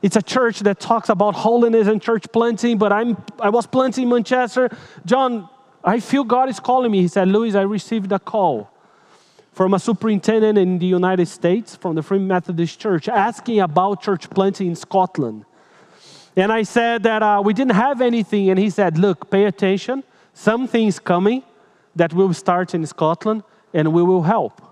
It's 0.00 0.16
a 0.16 0.22
church 0.22 0.60
that 0.60 0.80
talks 0.80 1.08
about 1.10 1.34
holiness 1.34 1.86
and 1.86 2.00
church 2.00 2.24
planting, 2.32 2.78
but 2.78 2.92
I'm, 2.92 3.22
I 3.38 3.50
was 3.50 3.66
planting 3.66 4.04
in 4.04 4.10
Manchester. 4.10 4.74
John, 5.04 5.48
I 5.84 6.00
feel 6.00 6.24
God 6.24 6.48
is 6.48 6.60
calling 6.60 6.90
me. 6.90 7.02
He 7.02 7.08
said, 7.08 7.28
Louis, 7.28 7.54
I 7.54 7.62
received 7.62 8.10
a 8.12 8.18
call 8.18 8.70
from 9.52 9.74
a 9.74 9.78
superintendent 9.78 10.58
in 10.58 10.78
the 10.78 10.86
United 10.86 11.26
States 11.26 11.76
from 11.76 11.94
the 11.94 12.02
Free 12.02 12.18
Methodist 12.18 12.78
Church 12.78 13.08
asking 13.08 13.60
about 13.60 14.02
church 14.02 14.28
planting 14.30 14.68
in 14.68 14.76
Scotland. 14.76 15.44
And 16.36 16.52
I 16.52 16.62
said 16.62 17.02
that 17.04 17.22
uh, 17.22 17.42
we 17.44 17.54
didn't 17.54 17.74
have 17.74 18.00
anything. 18.00 18.50
And 18.50 18.58
he 18.58 18.68
said, 18.68 18.98
Look, 18.98 19.30
pay 19.30 19.44
attention. 19.44 20.04
Something's 20.34 20.98
coming 20.98 21.42
that 21.94 22.12
will 22.12 22.34
start 22.34 22.74
in 22.74 22.84
Scotland 22.86 23.42
and 23.76 23.92
we 23.92 24.02
will 24.02 24.22
help. 24.22 24.62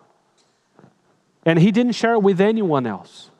And 1.44 1.58
he 1.58 1.70
didn't 1.70 1.92
share 1.92 2.18
with 2.18 2.40
anyone 2.40 2.86
else. 2.86 3.30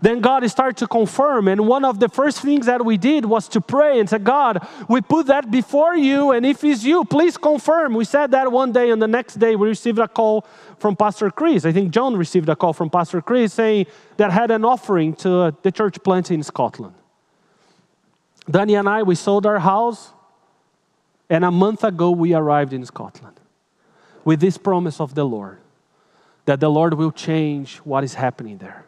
Then 0.00 0.20
God 0.20 0.48
started 0.48 0.76
to 0.78 0.86
confirm. 0.86 1.48
And 1.48 1.66
one 1.66 1.84
of 1.84 1.98
the 1.98 2.08
first 2.08 2.40
things 2.40 2.66
that 2.66 2.84
we 2.84 2.96
did 2.96 3.24
was 3.24 3.48
to 3.48 3.60
pray 3.60 3.98
and 3.98 4.08
say, 4.08 4.18
God, 4.18 4.64
we 4.88 5.00
put 5.00 5.26
that 5.26 5.50
before 5.50 5.96
you. 5.96 6.30
And 6.30 6.46
if 6.46 6.62
it's 6.62 6.84
you, 6.84 7.04
please 7.04 7.36
confirm. 7.36 7.94
We 7.94 8.04
said 8.04 8.30
that 8.30 8.50
one 8.50 8.70
day, 8.70 8.90
and 8.90 9.02
the 9.02 9.08
next 9.08 9.34
day 9.40 9.56
we 9.56 9.68
received 9.68 9.98
a 9.98 10.06
call 10.06 10.46
from 10.78 10.94
Pastor 10.94 11.28
Chris. 11.30 11.64
I 11.64 11.72
think 11.72 11.90
John 11.90 12.16
received 12.16 12.48
a 12.48 12.54
call 12.54 12.72
from 12.72 12.90
Pastor 12.90 13.20
Chris 13.20 13.52
saying 13.52 13.86
that 14.18 14.30
had 14.30 14.52
an 14.52 14.64
offering 14.64 15.14
to 15.16 15.30
uh, 15.34 15.50
the 15.62 15.72
church 15.72 16.00
plant 16.04 16.30
in 16.30 16.44
Scotland. 16.44 16.94
Danny 18.48 18.76
and 18.76 18.88
I, 18.88 19.02
we 19.02 19.16
sold 19.16 19.46
our 19.46 19.58
house. 19.58 20.12
And 21.28 21.44
a 21.44 21.50
month 21.50 21.82
ago, 21.82 22.10
we 22.12 22.34
arrived 22.34 22.72
in 22.72 22.84
Scotland 22.86 23.41
with 24.24 24.40
this 24.40 24.58
promise 24.58 25.00
of 25.00 25.14
the 25.14 25.24
Lord 25.24 25.58
that 26.44 26.60
the 26.60 26.68
Lord 26.68 26.94
will 26.94 27.12
change 27.12 27.76
what 27.78 28.04
is 28.04 28.14
happening 28.14 28.58
there. 28.58 28.84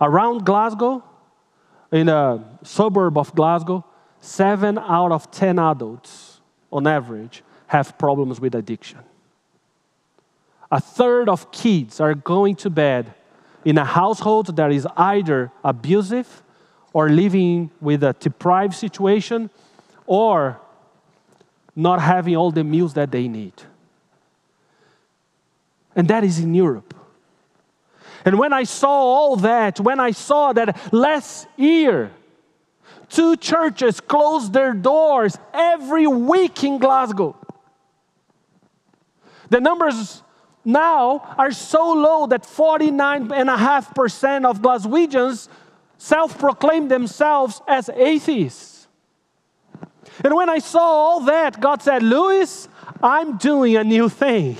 Around 0.00 0.44
Glasgow, 0.44 1.02
in 1.90 2.08
a 2.08 2.44
suburb 2.62 3.16
of 3.16 3.34
Glasgow, 3.34 3.84
seven 4.20 4.78
out 4.78 5.12
of 5.12 5.30
10 5.30 5.58
adults, 5.58 6.40
on 6.70 6.86
average, 6.86 7.42
have 7.68 7.96
problems 7.98 8.40
with 8.40 8.54
addiction. 8.54 8.98
A 10.70 10.80
third 10.80 11.28
of 11.28 11.50
kids 11.50 12.00
are 12.00 12.14
going 12.14 12.54
to 12.56 12.70
bed 12.70 13.14
in 13.64 13.78
a 13.78 13.84
household 13.84 14.54
that 14.56 14.70
is 14.70 14.86
either 14.96 15.50
abusive 15.64 16.42
or 16.92 17.08
living 17.08 17.70
with 17.80 18.02
a 18.02 18.14
deprived 18.20 18.74
situation 18.74 19.50
or 20.06 20.60
not 21.74 22.00
having 22.00 22.36
all 22.36 22.50
the 22.50 22.64
meals 22.64 22.94
that 22.94 23.10
they 23.10 23.28
need. 23.28 23.54
And 25.98 26.08
that 26.08 26.22
is 26.22 26.38
in 26.38 26.54
Europe. 26.54 26.94
And 28.24 28.38
when 28.38 28.52
I 28.52 28.62
saw 28.62 28.88
all 28.88 29.34
that, 29.36 29.80
when 29.80 29.98
I 29.98 30.12
saw 30.12 30.52
that 30.52 30.92
last 30.92 31.48
year, 31.56 32.12
two 33.08 33.36
churches 33.36 34.00
closed 34.00 34.52
their 34.52 34.74
doors 34.74 35.36
every 35.52 36.06
week 36.06 36.62
in 36.62 36.78
Glasgow. 36.78 37.34
The 39.50 39.60
numbers 39.60 40.22
now 40.64 41.34
are 41.36 41.50
so 41.50 41.94
low 41.94 42.28
that 42.28 42.44
49.5% 42.44 44.44
of 44.44 44.62
Glaswegians 44.62 45.48
self 45.96 46.38
proclaim 46.38 46.86
themselves 46.86 47.60
as 47.66 47.88
atheists. 47.88 48.86
And 50.22 50.32
when 50.32 50.48
I 50.48 50.60
saw 50.60 50.80
all 50.80 51.20
that, 51.22 51.60
God 51.60 51.82
said, 51.82 52.04
Louis, 52.04 52.68
I'm 53.02 53.36
doing 53.36 53.76
a 53.76 53.82
new 53.82 54.08
thing. 54.08 54.56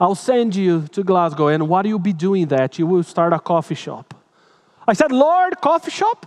I'll 0.00 0.14
send 0.14 0.54
you 0.54 0.86
to 0.88 1.02
Glasgow, 1.02 1.48
and 1.48 1.68
what 1.68 1.84
you'll 1.86 1.98
be 1.98 2.12
doing 2.12 2.46
that, 2.48 2.78
you 2.78 2.86
will 2.86 3.02
start 3.02 3.32
a 3.32 3.38
coffee 3.38 3.74
shop. 3.74 4.14
I 4.86 4.92
said, 4.92 5.10
Lord, 5.10 5.60
coffee 5.60 5.90
shop? 5.90 6.26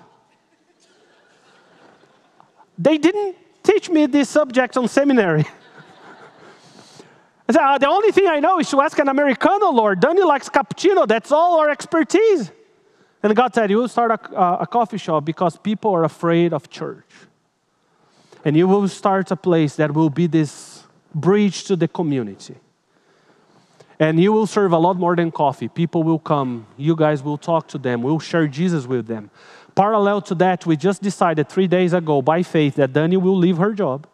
They 2.78 2.98
didn't 2.98 3.36
teach 3.64 3.90
me 3.90 4.06
this 4.08 4.30
subject 4.30 4.76
on 4.78 4.88
seminary. 4.88 5.46
I 7.48 7.54
said, 7.54 7.62
uh, 7.62 7.78
the 7.78 7.88
only 7.88 8.12
thing 8.12 8.28
I 8.28 8.40
know 8.40 8.60
is 8.60 8.70
to 8.72 8.82
ask 8.82 8.98
an 9.00 9.08
Americano, 9.08 9.72
Lord. 9.72 10.00
Danny 10.00 10.24
likes 10.24 10.50
cappuccino. 10.50 11.08
That's 11.08 11.32
all 11.32 11.60
our 11.60 11.70
expertise. 11.70 12.52
And 13.24 13.36
God 13.36 13.54
said, 13.54 13.70
You 13.70 13.78
will 13.78 13.88
start 13.88 14.12
a, 14.12 14.40
uh, 14.40 14.58
a 14.62 14.68
coffee 14.68 14.98
shop 14.98 15.26
because 15.26 15.58
people 15.58 15.92
are 15.92 16.04
afraid 16.04 16.54
of 16.54 16.70
church. 16.70 17.06
And 18.44 18.58
you 18.58 18.68
will 18.68 18.88
start 18.88 19.30
a 19.32 19.36
place 19.36 19.76
that 19.76 19.94
will 19.94 20.10
be 20.10 20.28
this 20.28 20.84
bridge 21.14 21.66
to 21.66 21.76
the 21.76 21.88
community. 21.88 22.56
And 24.02 24.20
you 24.20 24.34
will 24.34 24.48
serve 24.48 24.72
a 24.72 24.80
lot 24.80 24.98
more 24.98 25.16
than 25.16 25.30
coffee. 25.30 25.68
People 25.68 26.02
will 26.02 26.18
come. 26.18 26.66
You 26.76 26.96
guys 26.96 27.22
will 27.22 27.38
talk 27.38 27.68
to 27.68 27.78
them. 27.78 28.02
We'll 28.02 28.18
share 28.18 28.48
Jesus 28.48 28.88
with 28.88 29.06
them. 29.06 29.30
Parallel 29.76 30.22
to 30.24 30.36
that, 30.36 30.66
we 30.66 30.76
just 30.76 31.04
decided 31.04 31.48
three 31.48 31.68
days 31.68 31.94
ago 31.94 32.20
by 32.20 32.42
faith 32.42 32.78
that 32.78 32.94
Dani 32.94 33.22
will 33.22 33.38
leave 33.38 33.58
her 33.58 33.74
job. 33.74 34.08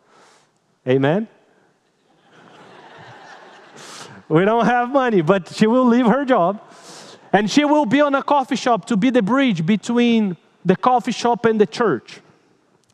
Amen? 0.85 1.29
we 4.27 4.43
don't 4.43 4.65
have 4.65 4.89
money, 4.89 5.21
but 5.21 5.47
she 5.55 5.67
will 5.67 5.85
leave 5.85 6.05
her 6.05 6.25
job. 6.25 6.61
And 7.31 7.49
she 7.49 7.63
will 7.63 7.85
be 7.85 8.01
on 8.01 8.13
a 8.13 8.21
coffee 8.21 8.57
shop 8.57 8.83
to 8.87 8.97
be 8.97 9.09
the 9.09 9.21
bridge 9.21 9.65
between 9.65 10.35
the 10.65 10.75
coffee 10.75 11.13
shop 11.13 11.45
and 11.45 11.61
the 11.61 11.65
church. 11.65 12.19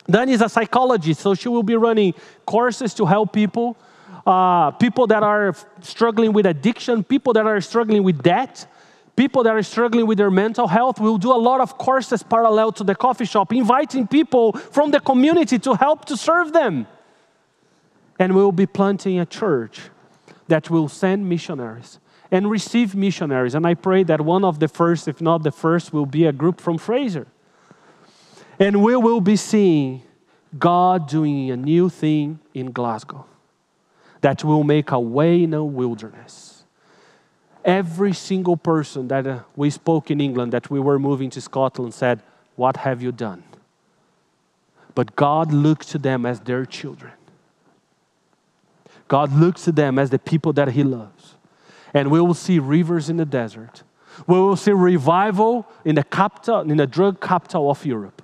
Dani 0.07 0.33
is 0.33 0.41
a 0.41 0.49
psychologist, 0.49 1.21
so 1.21 1.33
she 1.33 1.49
will 1.49 1.63
be 1.63 1.75
running 1.75 2.13
courses 2.45 2.93
to 2.93 3.07
help 3.07 3.33
people 3.33 3.77
uh, 4.25 4.71
people 4.71 5.07
that 5.07 5.23
are 5.23 5.53
struggling 5.81 6.33
with 6.33 6.45
addiction, 6.45 7.03
people 7.03 7.33
that 7.33 7.45
are 7.45 7.59
struggling 7.61 8.03
with 8.03 8.21
debt, 8.23 8.65
people 9.15 9.43
that 9.43 9.53
are 9.55 9.63
struggling 9.63 10.07
with 10.07 10.17
their 10.17 10.31
mental 10.31 10.67
health. 10.67 10.99
We'll 10.99 11.17
do 11.17 11.31
a 11.31 11.37
lot 11.37 11.61
of 11.61 11.77
courses 11.77 12.23
parallel 12.23 12.71
to 12.73 12.83
the 12.83 12.95
coffee 12.95 13.25
shop, 13.25 13.51
inviting 13.51 14.07
people 14.07 14.53
from 14.53 14.91
the 14.91 14.99
community 14.99 15.59
to 15.59 15.75
help 15.75 16.05
to 16.05 16.17
serve 16.17 16.53
them. 16.53 16.87
And 18.17 18.35
we'll 18.35 18.51
be 18.51 18.65
planting 18.65 19.19
a 19.19 19.25
church 19.25 19.81
that 20.47 20.69
will 20.69 20.87
send 20.87 21.27
missionaries 21.27 21.99
and 22.31 22.49
receive 22.49 22.95
missionaries. 22.95 23.55
And 23.55 23.67
I 23.67 23.73
pray 23.73 24.03
that 24.03 24.21
one 24.21 24.45
of 24.45 24.59
the 24.59 24.67
first, 24.67 25.07
if 25.07 25.21
not 25.21 25.43
the 25.43 25.51
first, 25.51 25.93
will 25.93 26.05
be 26.05 26.25
a 26.25 26.31
group 26.31 26.61
from 26.61 26.77
Frazer. 26.77 27.27
And 28.59 28.83
we 28.83 28.95
will 28.95 29.21
be 29.21 29.35
seeing 29.35 30.03
God 30.57 31.07
doing 31.07 31.51
a 31.51 31.57
new 31.57 31.89
thing 31.89 32.39
in 32.53 32.71
Glasgow 32.71 33.25
that 34.23 34.41
will 34.41 34.63
make 34.63 34.91
a 34.91 34.99
way 34.99 35.43
in 35.43 35.53
a 35.53 35.63
wilderness. 35.63 36.63
Every 37.65 38.13
single 38.13 38.55
person 38.55 39.09
that 39.09 39.27
uh, 39.27 39.39
we 39.53 39.69
spoke 39.69 40.09
in 40.09 40.21
England 40.21 40.53
that 40.53 40.69
we 40.71 40.79
were 40.79 40.97
moving 40.97 41.29
to 41.31 41.41
Scotland 41.41 41.93
said, 41.93 42.21
What 42.55 42.77
have 42.77 43.01
you 43.01 43.11
done? 43.11 43.43
But 44.95 45.17
God 45.17 45.51
looks 45.51 45.87
to 45.87 45.97
them 45.97 46.25
as 46.25 46.39
their 46.39 46.65
children. 46.65 47.11
God 49.09 49.33
looks 49.33 49.65
to 49.65 49.73
them 49.73 49.99
as 49.99 50.09
the 50.09 50.19
people 50.19 50.53
that 50.53 50.69
He 50.69 50.83
loves. 50.83 51.35
And 51.93 52.09
we 52.09 52.21
will 52.21 52.33
see 52.33 52.59
rivers 52.59 53.09
in 53.09 53.17
the 53.17 53.25
desert. 53.25 53.83
We 54.25 54.39
will 54.39 54.55
see 54.55 54.71
revival 54.71 55.67
in 55.83 55.95
the 55.95 56.03
capital, 56.03 56.61
in 56.61 56.77
the 56.77 56.87
drug 56.87 57.19
capital 57.19 57.69
of 57.69 57.85
Europe. 57.85 58.21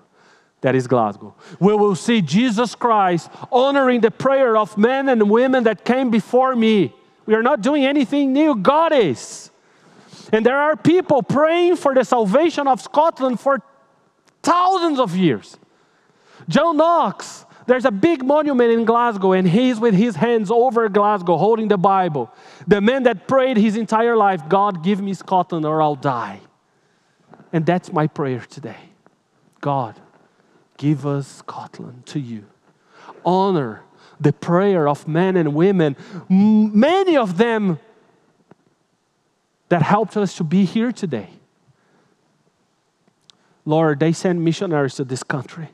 That 0.61 0.75
is 0.75 0.87
Glasgow. 0.87 1.33
We 1.59 1.73
will 1.73 1.95
see 1.95 2.21
Jesus 2.21 2.75
Christ 2.75 3.29
honoring 3.51 4.01
the 4.01 4.11
prayer 4.11 4.57
of 4.57 4.77
men 4.77 5.07
and 5.07 5.29
women 5.29 5.63
that 5.63 5.85
came 5.85 6.09
before 6.09 6.55
me. 6.55 6.93
We 7.25 7.33
are 7.35 7.43
not 7.43 7.61
doing 7.61 7.85
anything 7.85 8.33
new, 8.33 8.55
God 8.55 8.91
is. 8.91 9.51
And 10.33 10.45
there 10.45 10.57
are 10.57 10.75
people 10.75 11.23
praying 11.23 11.77
for 11.77 11.93
the 11.93 12.03
salvation 12.03 12.67
of 12.67 12.81
Scotland 12.81 13.39
for 13.39 13.61
thousands 14.43 14.99
of 14.99 15.15
years. 15.15 15.57
John 16.47 16.77
Knox, 16.77 17.45
there's 17.65 17.85
a 17.85 17.91
big 17.91 18.25
monument 18.25 18.71
in 18.71 18.83
Glasgow, 18.83 19.33
and 19.33 19.47
he's 19.47 19.79
with 19.79 19.93
his 19.93 20.15
hands 20.15 20.51
over 20.51 20.89
Glasgow 20.89 21.37
holding 21.37 21.67
the 21.67 21.77
Bible. 21.77 22.31
The 22.67 22.81
man 22.81 23.03
that 23.03 23.27
prayed 23.27 23.57
his 23.57 23.77
entire 23.77 24.17
life, 24.17 24.41
God, 24.49 24.83
give 24.83 24.99
me 25.01 25.13
Scotland 25.13 25.65
or 25.65 25.81
I'll 25.81 25.95
die. 25.95 26.39
And 27.53 27.65
that's 27.65 27.93
my 27.93 28.07
prayer 28.07 28.39
today. 28.49 28.89
God, 29.61 29.99
give 30.79 31.05
us 31.05 31.27
Scotland 31.27 32.07
to 32.07 32.19
you. 32.19 32.45
Honor 33.23 33.83
the 34.19 34.33
prayer 34.33 34.87
of 34.87 35.07
men 35.07 35.37
and 35.37 35.53
women, 35.53 35.95
many 36.29 37.15
of 37.15 37.37
them 37.37 37.79
that 39.67 39.81
helped 39.81 40.17
us 40.17 40.35
to 40.37 40.43
be 40.43 40.65
here 40.65 40.91
today. 40.91 41.29
Lord, 43.65 43.99
they 43.99 44.13
send 44.13 44.43
missionaries 44.43 44.95
to 44.95 45.03
this 45.03 45.21
country. 45.21 45.69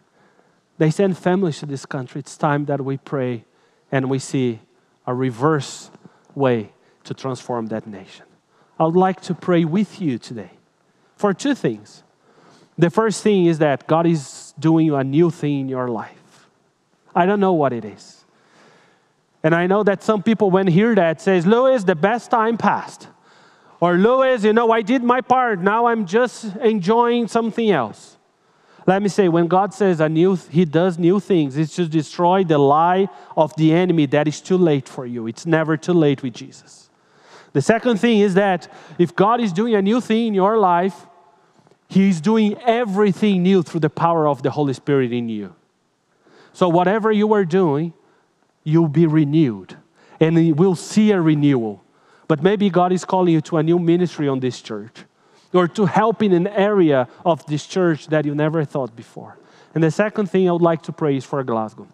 They 0.79 0.91
send 0.91 1.17
families 1.17 1.59
to 1.59 1.65
this 1.65 1.85
country. 1.85 2.19
It's 2.19 2.35
time 2.35 2.65
that 2.65 2.81
we 2.81 2.97
pray 2.97 3.45
and 3.91 4.09
we 4.09 4.19
see 4.19 4.59
a 5.07 5.13
reverse 5.13 5.91
way 6.33 6.73
to 7.05 7.13
transform 7.13 7.67
that 7.67 7.87
nation. 7.87 8.25
I 8.79 8.85
would 8.85 8.95
like 8.95 9.21
to 9.21 9.33
pray 9.35 9.63
with 9.63 10.01
you 10.01 10.17
today 10.17 10.51
for 11.15 11.33
two 11.33 11.55
things. 11.55 12.03
The 12.77 12.89
first 12.89 13.23
thing 13.23 13.45
is 13.45 13.59
that 13.59 13.87
God 13.87 14.05
is 14.05 14.53
doing 14.59 14.91
a 14.91 15.03
new 15.03 15.31
thing 15.31 15.61
in 15.61 15.69
your 15.69 15.87
life. 15.87 16.47
I 17.15 17.25
don't 17.25 17.39
know 17.39 17.53
what 17.53 17.71
it 17.71 17.85
is. 17.85 18.25
And 19.43 19.55
I 19.55 19.67
know 19.67 19.83
that 19.83 20.03
some 20.03 20.23
people 20.23 20.51
when 20.51 20.67
hear 20.67 20.95
that 20.95 21.21
says, 21.21 21.45
Louis, 21.45 21.83
the 21.83 21.95
best 21.95 22.31
time 22.31 22.57
passed. 22.57 23.07
Or 23.79 23.93
Louis, 23.93 24.43
you 24.43 24.53
know, 24.53 24.71
I 24.71 24.81
did 24.81 25.03
my 25.03 25.21
part. 25.21 25.61
Now 25.61 25.85
I'm 25.85 26.05
just 26.05 26.45
enjoying 26.57 27.27
something 27.27 27.69
else. 27.69 28.17
Let 28.87 29.01
me 29.01 29.09
say, 29.09 29.29
when 29.29 29.47
God 29.47 29.73
says 29.73 29.99
a 29.99 30.09
new, 30.09 30.35
He 30.35 30.65
does 30.65 30.99
new 30.99 31.19
things, 31.19 31.57
it's 31.57 31.75
to 31.75 31.87
destroy 31.87 32.43
the 32.43 32.57
lie 32.57 33.07
of 33.35 33.55
the 33.55 33.73
enemy 33.73 34.05
that 34.07 34.27
is 34.27 34.41
too 34.41 34.57
late 34.57 34.87
for 34.87 35.05
you. 35.05 35.27
It's 35.27 35.45
never 35.45 35.75
too 35.75 35.93
late 35.93 36.21
with 36.21 36.33
Jesus. 36.33 36.89
The 37.53 37.61
second 37.61 37.99
thing 37.99 38.19
is 38.19 38.33
that 38.35 38.71
if 38.99 39.15
God 39.15 39.41
is 39.41 39.53
doing 39.53 39.75
a 39.75 39.81
new 39.81 40.01
thing 40.01 40.27
in 40.27 40.33
your 40.33 40.57
life, 40.57 41.07
He's 41.87 42.19
doing 42.19 42.57
everything 42.65 43.43
new 43.43 43.63
through 43.63 43.81
the 43.81 43.89
power 43.89 44.27
of 44.27 44.43
the 44.43 44.51
Holy 44.51 44.73
Spirit 44.73 45.11
in 45.11 45.29
you. 45.29 45.55
So, 46.53 46.69
whatever 46.69 47.11
you 47.11 47.33
are 47.33 47.45
doing, 47.45 47.93
you'll 48.63 48.87
be 48.87 49.05
renewed 49.05 49.77
and 50.19 50.57
we'll 50.57 50.75
see 50.75 51.11
a 51.11 51.21
renewal. 51.21 51.83
But 52.27 52.41
maybe 52.41 52.69
God 52.69 52.91
is 52.91 53.05
calling 53.05 53.33
you 53.33 53.41
to 53.41 53.57
a 53.57 53.63
new 53.63 53.77
ministry 53.77 54.27
on 54.27 54.39
this 54.39 54.61
church 54.61 55.03
or 55.53 55.67
to 55.69 55.85
help 55.85 56.23
in 56.23 56.33
an 56.33 56.47
area 56.47 57.07
of 57.23 57.45
this 57.45 57.65
church 57.65 58.07
that 58.07 58.25
you 58.25 58.33
never 58.33 58.65
thought 58.65 58.95
before. 58.95 59.37
And 59.73 59.83
the 59.83 59.91
second 59.91 60.29
thing 60.29 60.49
I 60.49 60.51
would 60.51 60.61
like 60.61 60.81
to 60.83 60.91
pray 60.91 61.17
is 61.17 61.25
for 61.25 61.43
Glasgow 61.43 61.87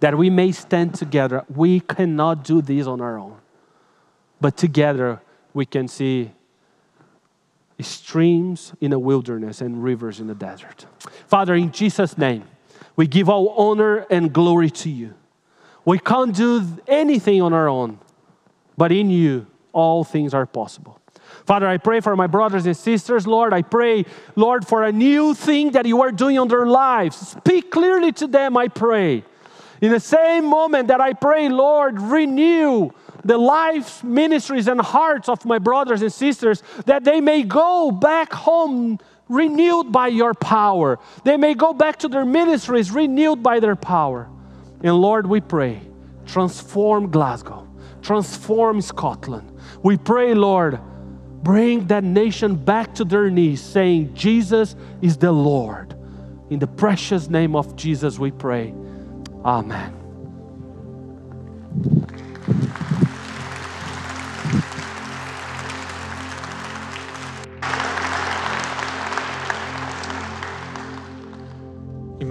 that 0.00 0.16
we 0.18 0.28
may 0.28 0.52
stand 0.52 0.94
together. 0.94 1.44
We 1.48 1.80
cannot 1.80 2.44
do 2.44 2.60
this 2.60 2.86
on 2.86 3.00
our 3.00 3.18
own, 3.18 3.36
but 4.40 4.56
together 4.56 5.20
we 5.52 5.66
can 5.66 5.88
see 5.88 6.32
streams 7.80 8.72
in 8.80 8.90
the 8.90 8.98
wilderness 8.98 9.60
and 9.60 9.82
rivers 9.82 10.20
in 10.20 10.26
the 10.26 10.34
desert. 10.34 10.86
Father, 11.26 11.54
in 11.54 11.72
Jesus' 11.72 12.16
name, 12.16 12.44
we 12.96 13.06
give 13.06 13.28
all 13.28 13.48
honor 13.50 14.06
and 14.10 14.32
glory 14.32 14.70
to 14.70 14.90
you. 14.90 15.14
We 15.84 15.98
can't 15.98 16.34
do 16.34 16.64
anything 16.86 17.42
on 17.42 17.52
our 17.52 17.68
own, 17.68 17.98
but 18.76 18.92
in 18.92 19.10
you, 19.10 19.46
all 19.72 20.04
things 20.04 20.32
are 20.32 20.46
possible. 20.46 21.00
Father, 21.46 21.66
I 21.66 21.76
pray 21.76 22.00
for 22.00 22.16
my 22.16 22.26
brothers 22.26 22.64
and 22.64 22.76
sisters. 22.76 23.26
Lord, 23.26 23.52
I 23.52 23.62
pray, 23.62 24.06
Lord, 24.34 24.66
for 24.66 24.84
a 24.84 24.92
new 24.92 25.34
thing 25.34 25.72
that 25.72 25.84
you 25.84 26.00
are 26.00 26.12
doing 26.12 26.38
on 26.38 26.48
their 26.48 26.66
lives. 26.66 27.16
Speak 27.16 27.70
clearly 27.70 28.12
to 28.12 28.26
them, 28.26 28.56
I 28.56 28.68
pray. 28.68 29.24
In 29.80 29.90
the 29.90 30.00
same 30.00 30.46
moment 30.46 30.88
that 30.88 31.00
I 31.00 31.12
pray, 31.12 31.48
Lord, 31.48 32.00
renew 32.00 32.90
the 33.24 33.38
lives, 33.38 34.02
ministries, 34.04 34.68
and 34.68 34.80
hearts 34.80 35.28
of 35.28 35.44
my 35.44 35.58
brothers 35.58 36.02
and 36.02 36.12
sisters 36.12 36.62
that 36.86 37.04
they 37.04 37.20
may 37.20 37.42
go 37.42 37.90
back 37.90 38.32
home 38.32 38.98
renewed 39.28 39.90
by 39.90 40.08
your 40.08 40.34
power. 40.34 40.98
They 41.24 41.36
may 41.36 41.54
go 41.54 41.72
back 41.72 41.98
to 42.00 42.08
their 42.08 42.24
ministries 42.24 42.90
renewed 42.90 43.42
by 43.42 43.60
their 43.60 43.76
power. 43.76 44.28
And 44.82 44.96
Lord, 44.96 45.26
we 45.26 45.40
pray, 45.40 45.80
transform 46.26 47.10
Glasgow, 47.10 47.66
transform 48.02 48.80
Scotland. 48.82 49.50
We 49.82 49.96
pray, 49.96 50.34
Lord, 50.34 50.78
bring 51.42 51.86
that 51.86 52.04
nation 52.04 52.56
back 52.56 52.94
to 52.96 53.04
their 53.04 53.30
knees, 53.30 53.62
saying, 53.62 54.14
Jesus 54.14 54.76
is 55.00 55.16
the 55.16 55.32
Lord. 55.32 55.94
In 56.50 56.58
the 56.58 56.66
precious 56.66 57.28
name 57.28 57.56
of 57.56 57.76
Jesus, 57.76 58.18
we 58.18 58.30
pray. 58.30 58.74
Amen. 59.44 60.00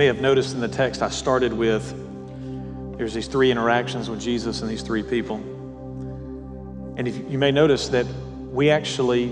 May 0.04 0.08
have 0.08 0.20
noticed 0.20 0.54
in 0.54 0.60
the 0.60 0.68
text 0.68 1.02
I 1.02 1.08
started 1.08 1.54
with 1.54 1.88
there's 2.98 3.14
these 3.14 3.28
three 3.28 3.52
interactions 3.52 4.10
with 4.10 4.20
Jesus 4.20 4.62
and 4.62 4.70
these 4.70 4.82
three 4.82 5.02
people. 5.02 5.38
And 6.98 7.08
if 7.08 7.16
you 7.32 7.38
may 7.38 7.52
notice 7.52 7.88
that 7.88 8.06
we 8.52 8.70
actually 8.70 9.28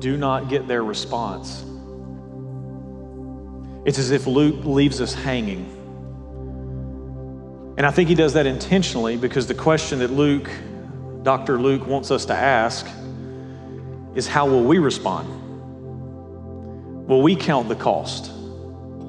do 0.00 0.16
not 0.16 0.48
get 0.48 0.66
their 0.66 0.82
response. 0.82 1.64
It's 3.84 4.00
as 4.00 4.10
if 4.10 4.26
Luke 4.26 4.64
leaves 4.64 5.00
us 5.00 5.14
hanging. 5.14 5.72
And 7.76 7.86
I 7.86 7.92
think 7.92 8.08
he 8.08 8.16
does 8.16 8.32
that 8.32 8.46
intentionally 8.46 9.16
because 9.16 9.46
the 9.46 9.54
question 9.54 10.00
that 10.00 10.10
Luke, 10.10 10.50
Dr. 11.22 11.56
Luke, 11.56 11.86
wants 11.86 12.10
us 12.10 12.24
to 12.24 12.34
ask 12.34 12.84
is 14.16 14.26
how 14.26 14.48
will 14.48 14.64
we 14.64 14.78
respond? 14.78 15.28
Will 17.06 17.22
we 17.22 17.36
count 17.36 17.68
the 17.68 17.76
cost 17.76 18.32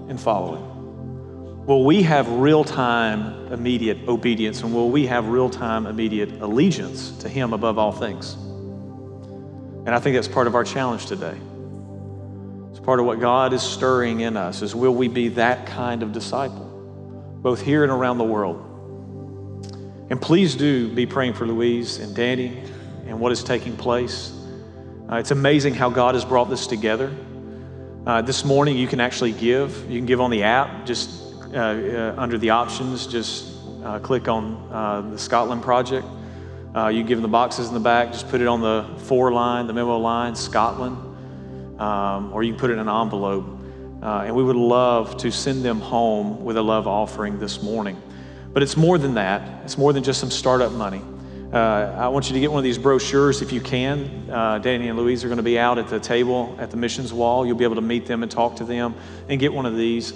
in 0.09 0.19
following? 0.19 0.76
Will 1.67 1.83
we 1.83 2.01
have 2.03 2.29
real 2.29 2.63
time, 2.63 3.51
immediate 3.51 4.07
obedience? 4.07 4.63
And 4.63 4.73
will 4.73 4.89
we 4.89 5.05
have 5.07 5.27
real 5.27 5.49
time, 5.49 5.85
immediate 5.85 6.41
allegiance 6.41 7.11
to 7.17 7.27
Him 7.27 7.51
above 7.51 7.77
all 7.77 7.91
things? 7.91 8.35
And 9.85 9.89
I 9.89 9.99
think 9.99 10.15
that's 10.15 10.29
part 10.29 10.47
of 10.47 10.55
our 10.55 10.63
challenge 10.63 11.07
today. 11.07 11.37
It's 12.71 12.79
part 12.79 13.01
of 13.01 13.05
what 13.05 13.19
God 13.19 13.51
is 13.51 13.61
stirring 13.61 14.21
in 14.21 14.37
us 14.37 14.61
is 14.61 14.73
will 14.73 14.95
we 14.95 15.09
be 15.09 15.27
that 15.27 15.65
kind 15.65 16.03
of 16.03 16.13
disciple, 16.13 16.63
both 17.41 17.61
here 17.61 17.83
and 17.83 17.91
around 17.91 18.17
the 18.17 18.23
world? 18.23 18.63
And 20.09 20.21
please 20.21 20.55
do 20.55 20.87
be 20.87 21.05
praying 21.05 21.33
for 21.33 21.45
Louise 21.45 21.99
and 21.99 22.15
Danny 22.15 22.63
and 23.07 23.19
what 23.19 23.33
is 23.33 23.43
taking 23.43 23.75
place. 23.75 24.31
Uh, 25.11 25.15
it's 25.15 25.31
amazing 25.31 25.73
how 25.73 25.89
God 25.89 26.15
has 26.15 26.23
brought 26.23 26.49
this 26.49 26.65
together. 26.65 27.13
Uh, 28.05 28.21
this 28.21 28.45
morning, 28.45 28.77
you 28.77 28.87
can 28.87 29.01
actually 29.01 29.33
give. 29.33 29.91
You 29.91 29.99
can 29.99 30.05
give 30.05 30.21
on 30.21 30.31
the 30.31 30.43
app. 30.43 30.85
Just 30.85 31.26
under 31.55 32.37
the 32.37 32.49
options, 32.49 33.07
just 33.07 33.53
uh, 33.83 33.99
click 33.99 34.27
on 34.27 35.11
the 35.11 35.17
Scotland 35.17 35.61
Project. 35.61 36.05
you 36.91 37.03
give 37.03 37.17
them 37.17 37.21
the 37.21 37.27
boxes 37.27 37.67
in 37.67 37.73
the 37.73 37.79
back, 37.79 38.11
just 38.11 38.29
put 38.29 38.41
it 38.41 38.47
on 38.47 38.61
the 38.61 38.85
four 39.03 39.31
line, 39.31 39.67
the 39.67 39.73
memo 39.73 39.97
line, 39.97 40.35
Scotland, 40.35 40.97
um, 41.79 42.33
or 42.33 42.43
you 42.43 42.53
can 42.53 42.59
put 42.59 42.69
it 42.69 42.73
in 42.73 42.79
an 42.79 42.89
envelope. 42.89 43.45
and 44.01 44.35
we 44.35 44.43
would 44.43 44.55
love 44.55 45.17
to 45.17 45.31
send 45.31 45.63
them 45.63 45.79
home 45.79 46.43
with 46.43 46.57
a 46.57 46.61
love 46.61 46.87
offering 46.87 47.39
this 47.39 47.61
morning. 47.61 48.01
But 48.53 48.63
it's 48.63 48.77
more 48.77 48.97
than 48.97 49.13
that, 49.15 49.63
it's 49.63 49.77
more 49.77 49.93
than 49.93 50.03
just 50.03 50.19
some 50.19 50.31
startup 50.31 50.71
money. 50.71 51.01
Uh, 51.51 51.95
I 51.97 52.09
want 52.09 52.27
you 52.27 52.33
to 52.33 52.41
get 52.41 52.51
one 52.51 52.57
of 52.57 52.65
these 52.65 52.77
brochures 52.77 53.41
if 53.41 53.53
you 53.53 53.61
can. 53.61 54.29
Uh, 54.29 54.57
Danny 54.57 54.89
and 54.89 54.99
Louise 54.99 55.23
are 55.23 55.27
going 55.27 55.37
to 55.37 55.43
be 55.43 55.57
out 55.57 55.77
at 55.77 55.87
the 55.87 55.99
table 55.99 56.53
at 56.59 56.71
the 56.71 56.77
missions 56.77 57.13
wall. 57.13 57.45
You'll 57.45 57.55
be 57.55 57.63
able 57.63 57.75
to 57.75 57.81
meet 57.81 58.05
them 58.05 58.21
and 58.21 58.29
talk 58.29 58.57
to 58.57 58.65
them 58.65 58.95
and 59.29 59.39
get 59.39 59.53
one 59.53 59.65
of 59.65 59.77
these 59.77 60.11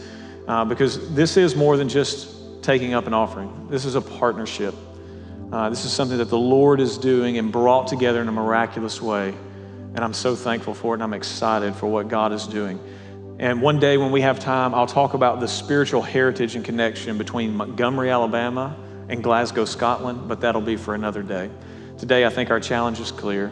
uh, 0.47 0.65
because 0.65 1.13
this 1.13 1.37
is 1.37 1.55
more 1.55 1.77
than 1.77 1.89
just 1.89 2.63
taking 2.63 2.93
up 2.93 3.07
an 3.07 3.13
offering. 3.13 3.67
This 3.69 3.85
is 3.85 3.95
a 3.95 4.01
partnership. 4.01 4.75
Uh, 5.51 5.69
this 5.69 5.83
is 5.83 5.91
something 5.91 6.17
that 6.17 6.29
the 6.29 6.37
Lord 6.37 6.79
is 6.79 6.97
doing 6.97 7.37
and 7.37 7.51
brought 7.51 7.87
together 7.87 8.21
in 8.21 8.27
a 8.27 8.31
miraculous 8.31 9.01
way. 9.01 9.29
And 9.93 9.99
I'm 9.99 10.13
so 10.13 10.35
thankful 10.35 10.73
for 10.73 10.93
it, 10.93 10.97
and 10.97 11.03
I'm 11.03 11.13
excited 11.13 11.75
for 11.75 11.87
what 11.87 12.07
God 12.07 12.31
is 12.31 12.47
doing. 12.47 12.79
And 13.39 13.61
one 13.61 13.79
day 13.79 13.97
when 13.97 14.11
we 14.11 14.21
have 14.21 14.39
time, 14.39 14.73
I'll 14.73 14.87
talk 14.87 15.13
about 15.13 15.39
the 15.39 15.47
spiritual 15.47 16.01
heritage 16.01 16.55
and 16.55 16.63
connection 16.63 17.17
between 17.17 17.55
Montgomery, 17.55 18.09
Alabama, 18.09 18.77
and 19.09 19.21
Glasgow, 19.21 19.65
Scotland, 19.65 20.29
but 20.29 20.39
that'll 20.41 20.61
be 20.61 20.77
for 20.77 20.95
another 20.95 21.23
day. 21.23 21.49
Today, 21.97 22.25
I 22.25 22.29
think 22.29 22.49
our 22.49 22.59
challenge 22.59 22.99
is 22.99 23.11
clear. 23.11 23.51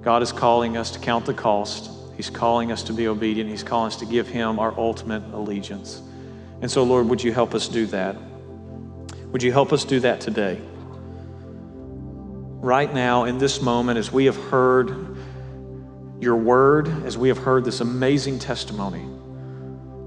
God 0.00 0.22
is 0.22 0.32
calling 0.32 0.76
us 0.76 0.90
to 0.92 0.98
count 0.98 1.26
the 1.26 1.34
cost. 1.34 1.90
He's 2.16 2.30
calling 2.30 2.72
us 2.72 2.82
to 2.84 2.92
be 2.92 3.06
obedient. 3.06 3.48
He's 3.48 3.62
calling 3.62 3.88
us 3.88 3.96
to 3.96 4.06
give 4.06 4.26
Him 4.26 4.58
our 4.58 4.76
ultimate 4.76 5.22
allegiance. 5.32 6.02
And 6.60 6.70
so, 6.70 6.82
Lord, 6.82 7.08
would 7.08 7.22
you 7.22 7.32
help 7.32 7.54
us 7.54 7.68
do 7.68 7.86
that? 7.86 8.16
Would 9.32 9.42
you 9.42 9.52
help 9.52 9.72
us 9.72 9.84
do 9.84 10.00
that 10.00 10.20
today? 10.20 10.60
Right 12.60 12.92
now, 12.92 13.24
in 13.24 13.38
this 13.38 13.62
moment, 13.62 13.98
as 13.98 14.10
we 14.10 14.24
have 14.24 14.36
heard 14.36 15.16
your 16.20 16.36
word, 16.36 16.88
as 17.04 17.16
we 17.16 17.28
have 17.28 17.38
heard 17.38 17.64
this 17.64 17.80
amazing 17.80 18.38
testimony, 18.38 19.04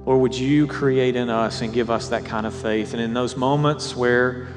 Lord, 0.05 0.21
would 0.21 0.35
you 0.35 0.67
create 0.67 1.15
in 1.15 1.29
us 1.29 1.61
and 1.61 1.71
give 1.71 1.89
us 1.89 2.09
that 2.09 2.25
kind 2.25 2.45
of 2.45 2.53
faith? 2.53 2.93
And 2.93 3.01
in 3.01 3.13
those 3.13 3.37
moments 3.37 3.95
where 3.95 4.47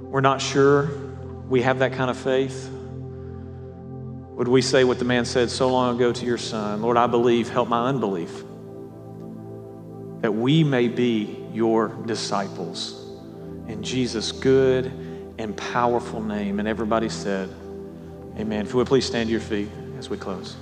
we're 0.00 0.20
not 0.20 0.42
sure 0.42 0.90
we 1.48 1.62
have 1.62 1.78
that 1.78 1.92
kind 1.92 2.10
of 2.10 2.16
faith, 2.16 2.68
would 4.36 4.48
we 4.48 4.60
say 4.60 4.84
what 4.84 4.98
the 4.98 5.04
man 5.04 5.24
said 5.24 5.50
so 5.50 5.68
long 5.68 5.96
ago 5.96 6.12
to 6.12 6.26
your 6.26 6.36
son 6.36 6.82
Lord, 6.82 6.96
I 6.96 7.06
believe, 7.06 7.48
help 7.48 7.68
my 7.68 7.88
unbelief, 7.88 8.42
that 10.26 10.32
we 10.32 10.64
may 10.64 10.88
be 10.88 11.38
your 11.52 11.86
disciples. 12.04 13.00
In 13.68 13.80
Jesus' 13.80 14.32
good 14.32 14.86
and 15.38 15.56
powerful 15.56 16.20
name. 16.20 16.58
And 16.58 16.66
everybody 16.66 17.08
said, 17.08 17.48
Amen. 18.36 18.66
If 18.66 18.72
you 18.72 18.78
would 18.78 18.88
please 18.88 19.06
stand 19.06 19.28
to 19.28 19.30
your 19.30 19.40
feet 19.40 19.68
as 20.00 20.10
we 20.10 20.16
close. 20.16 20.56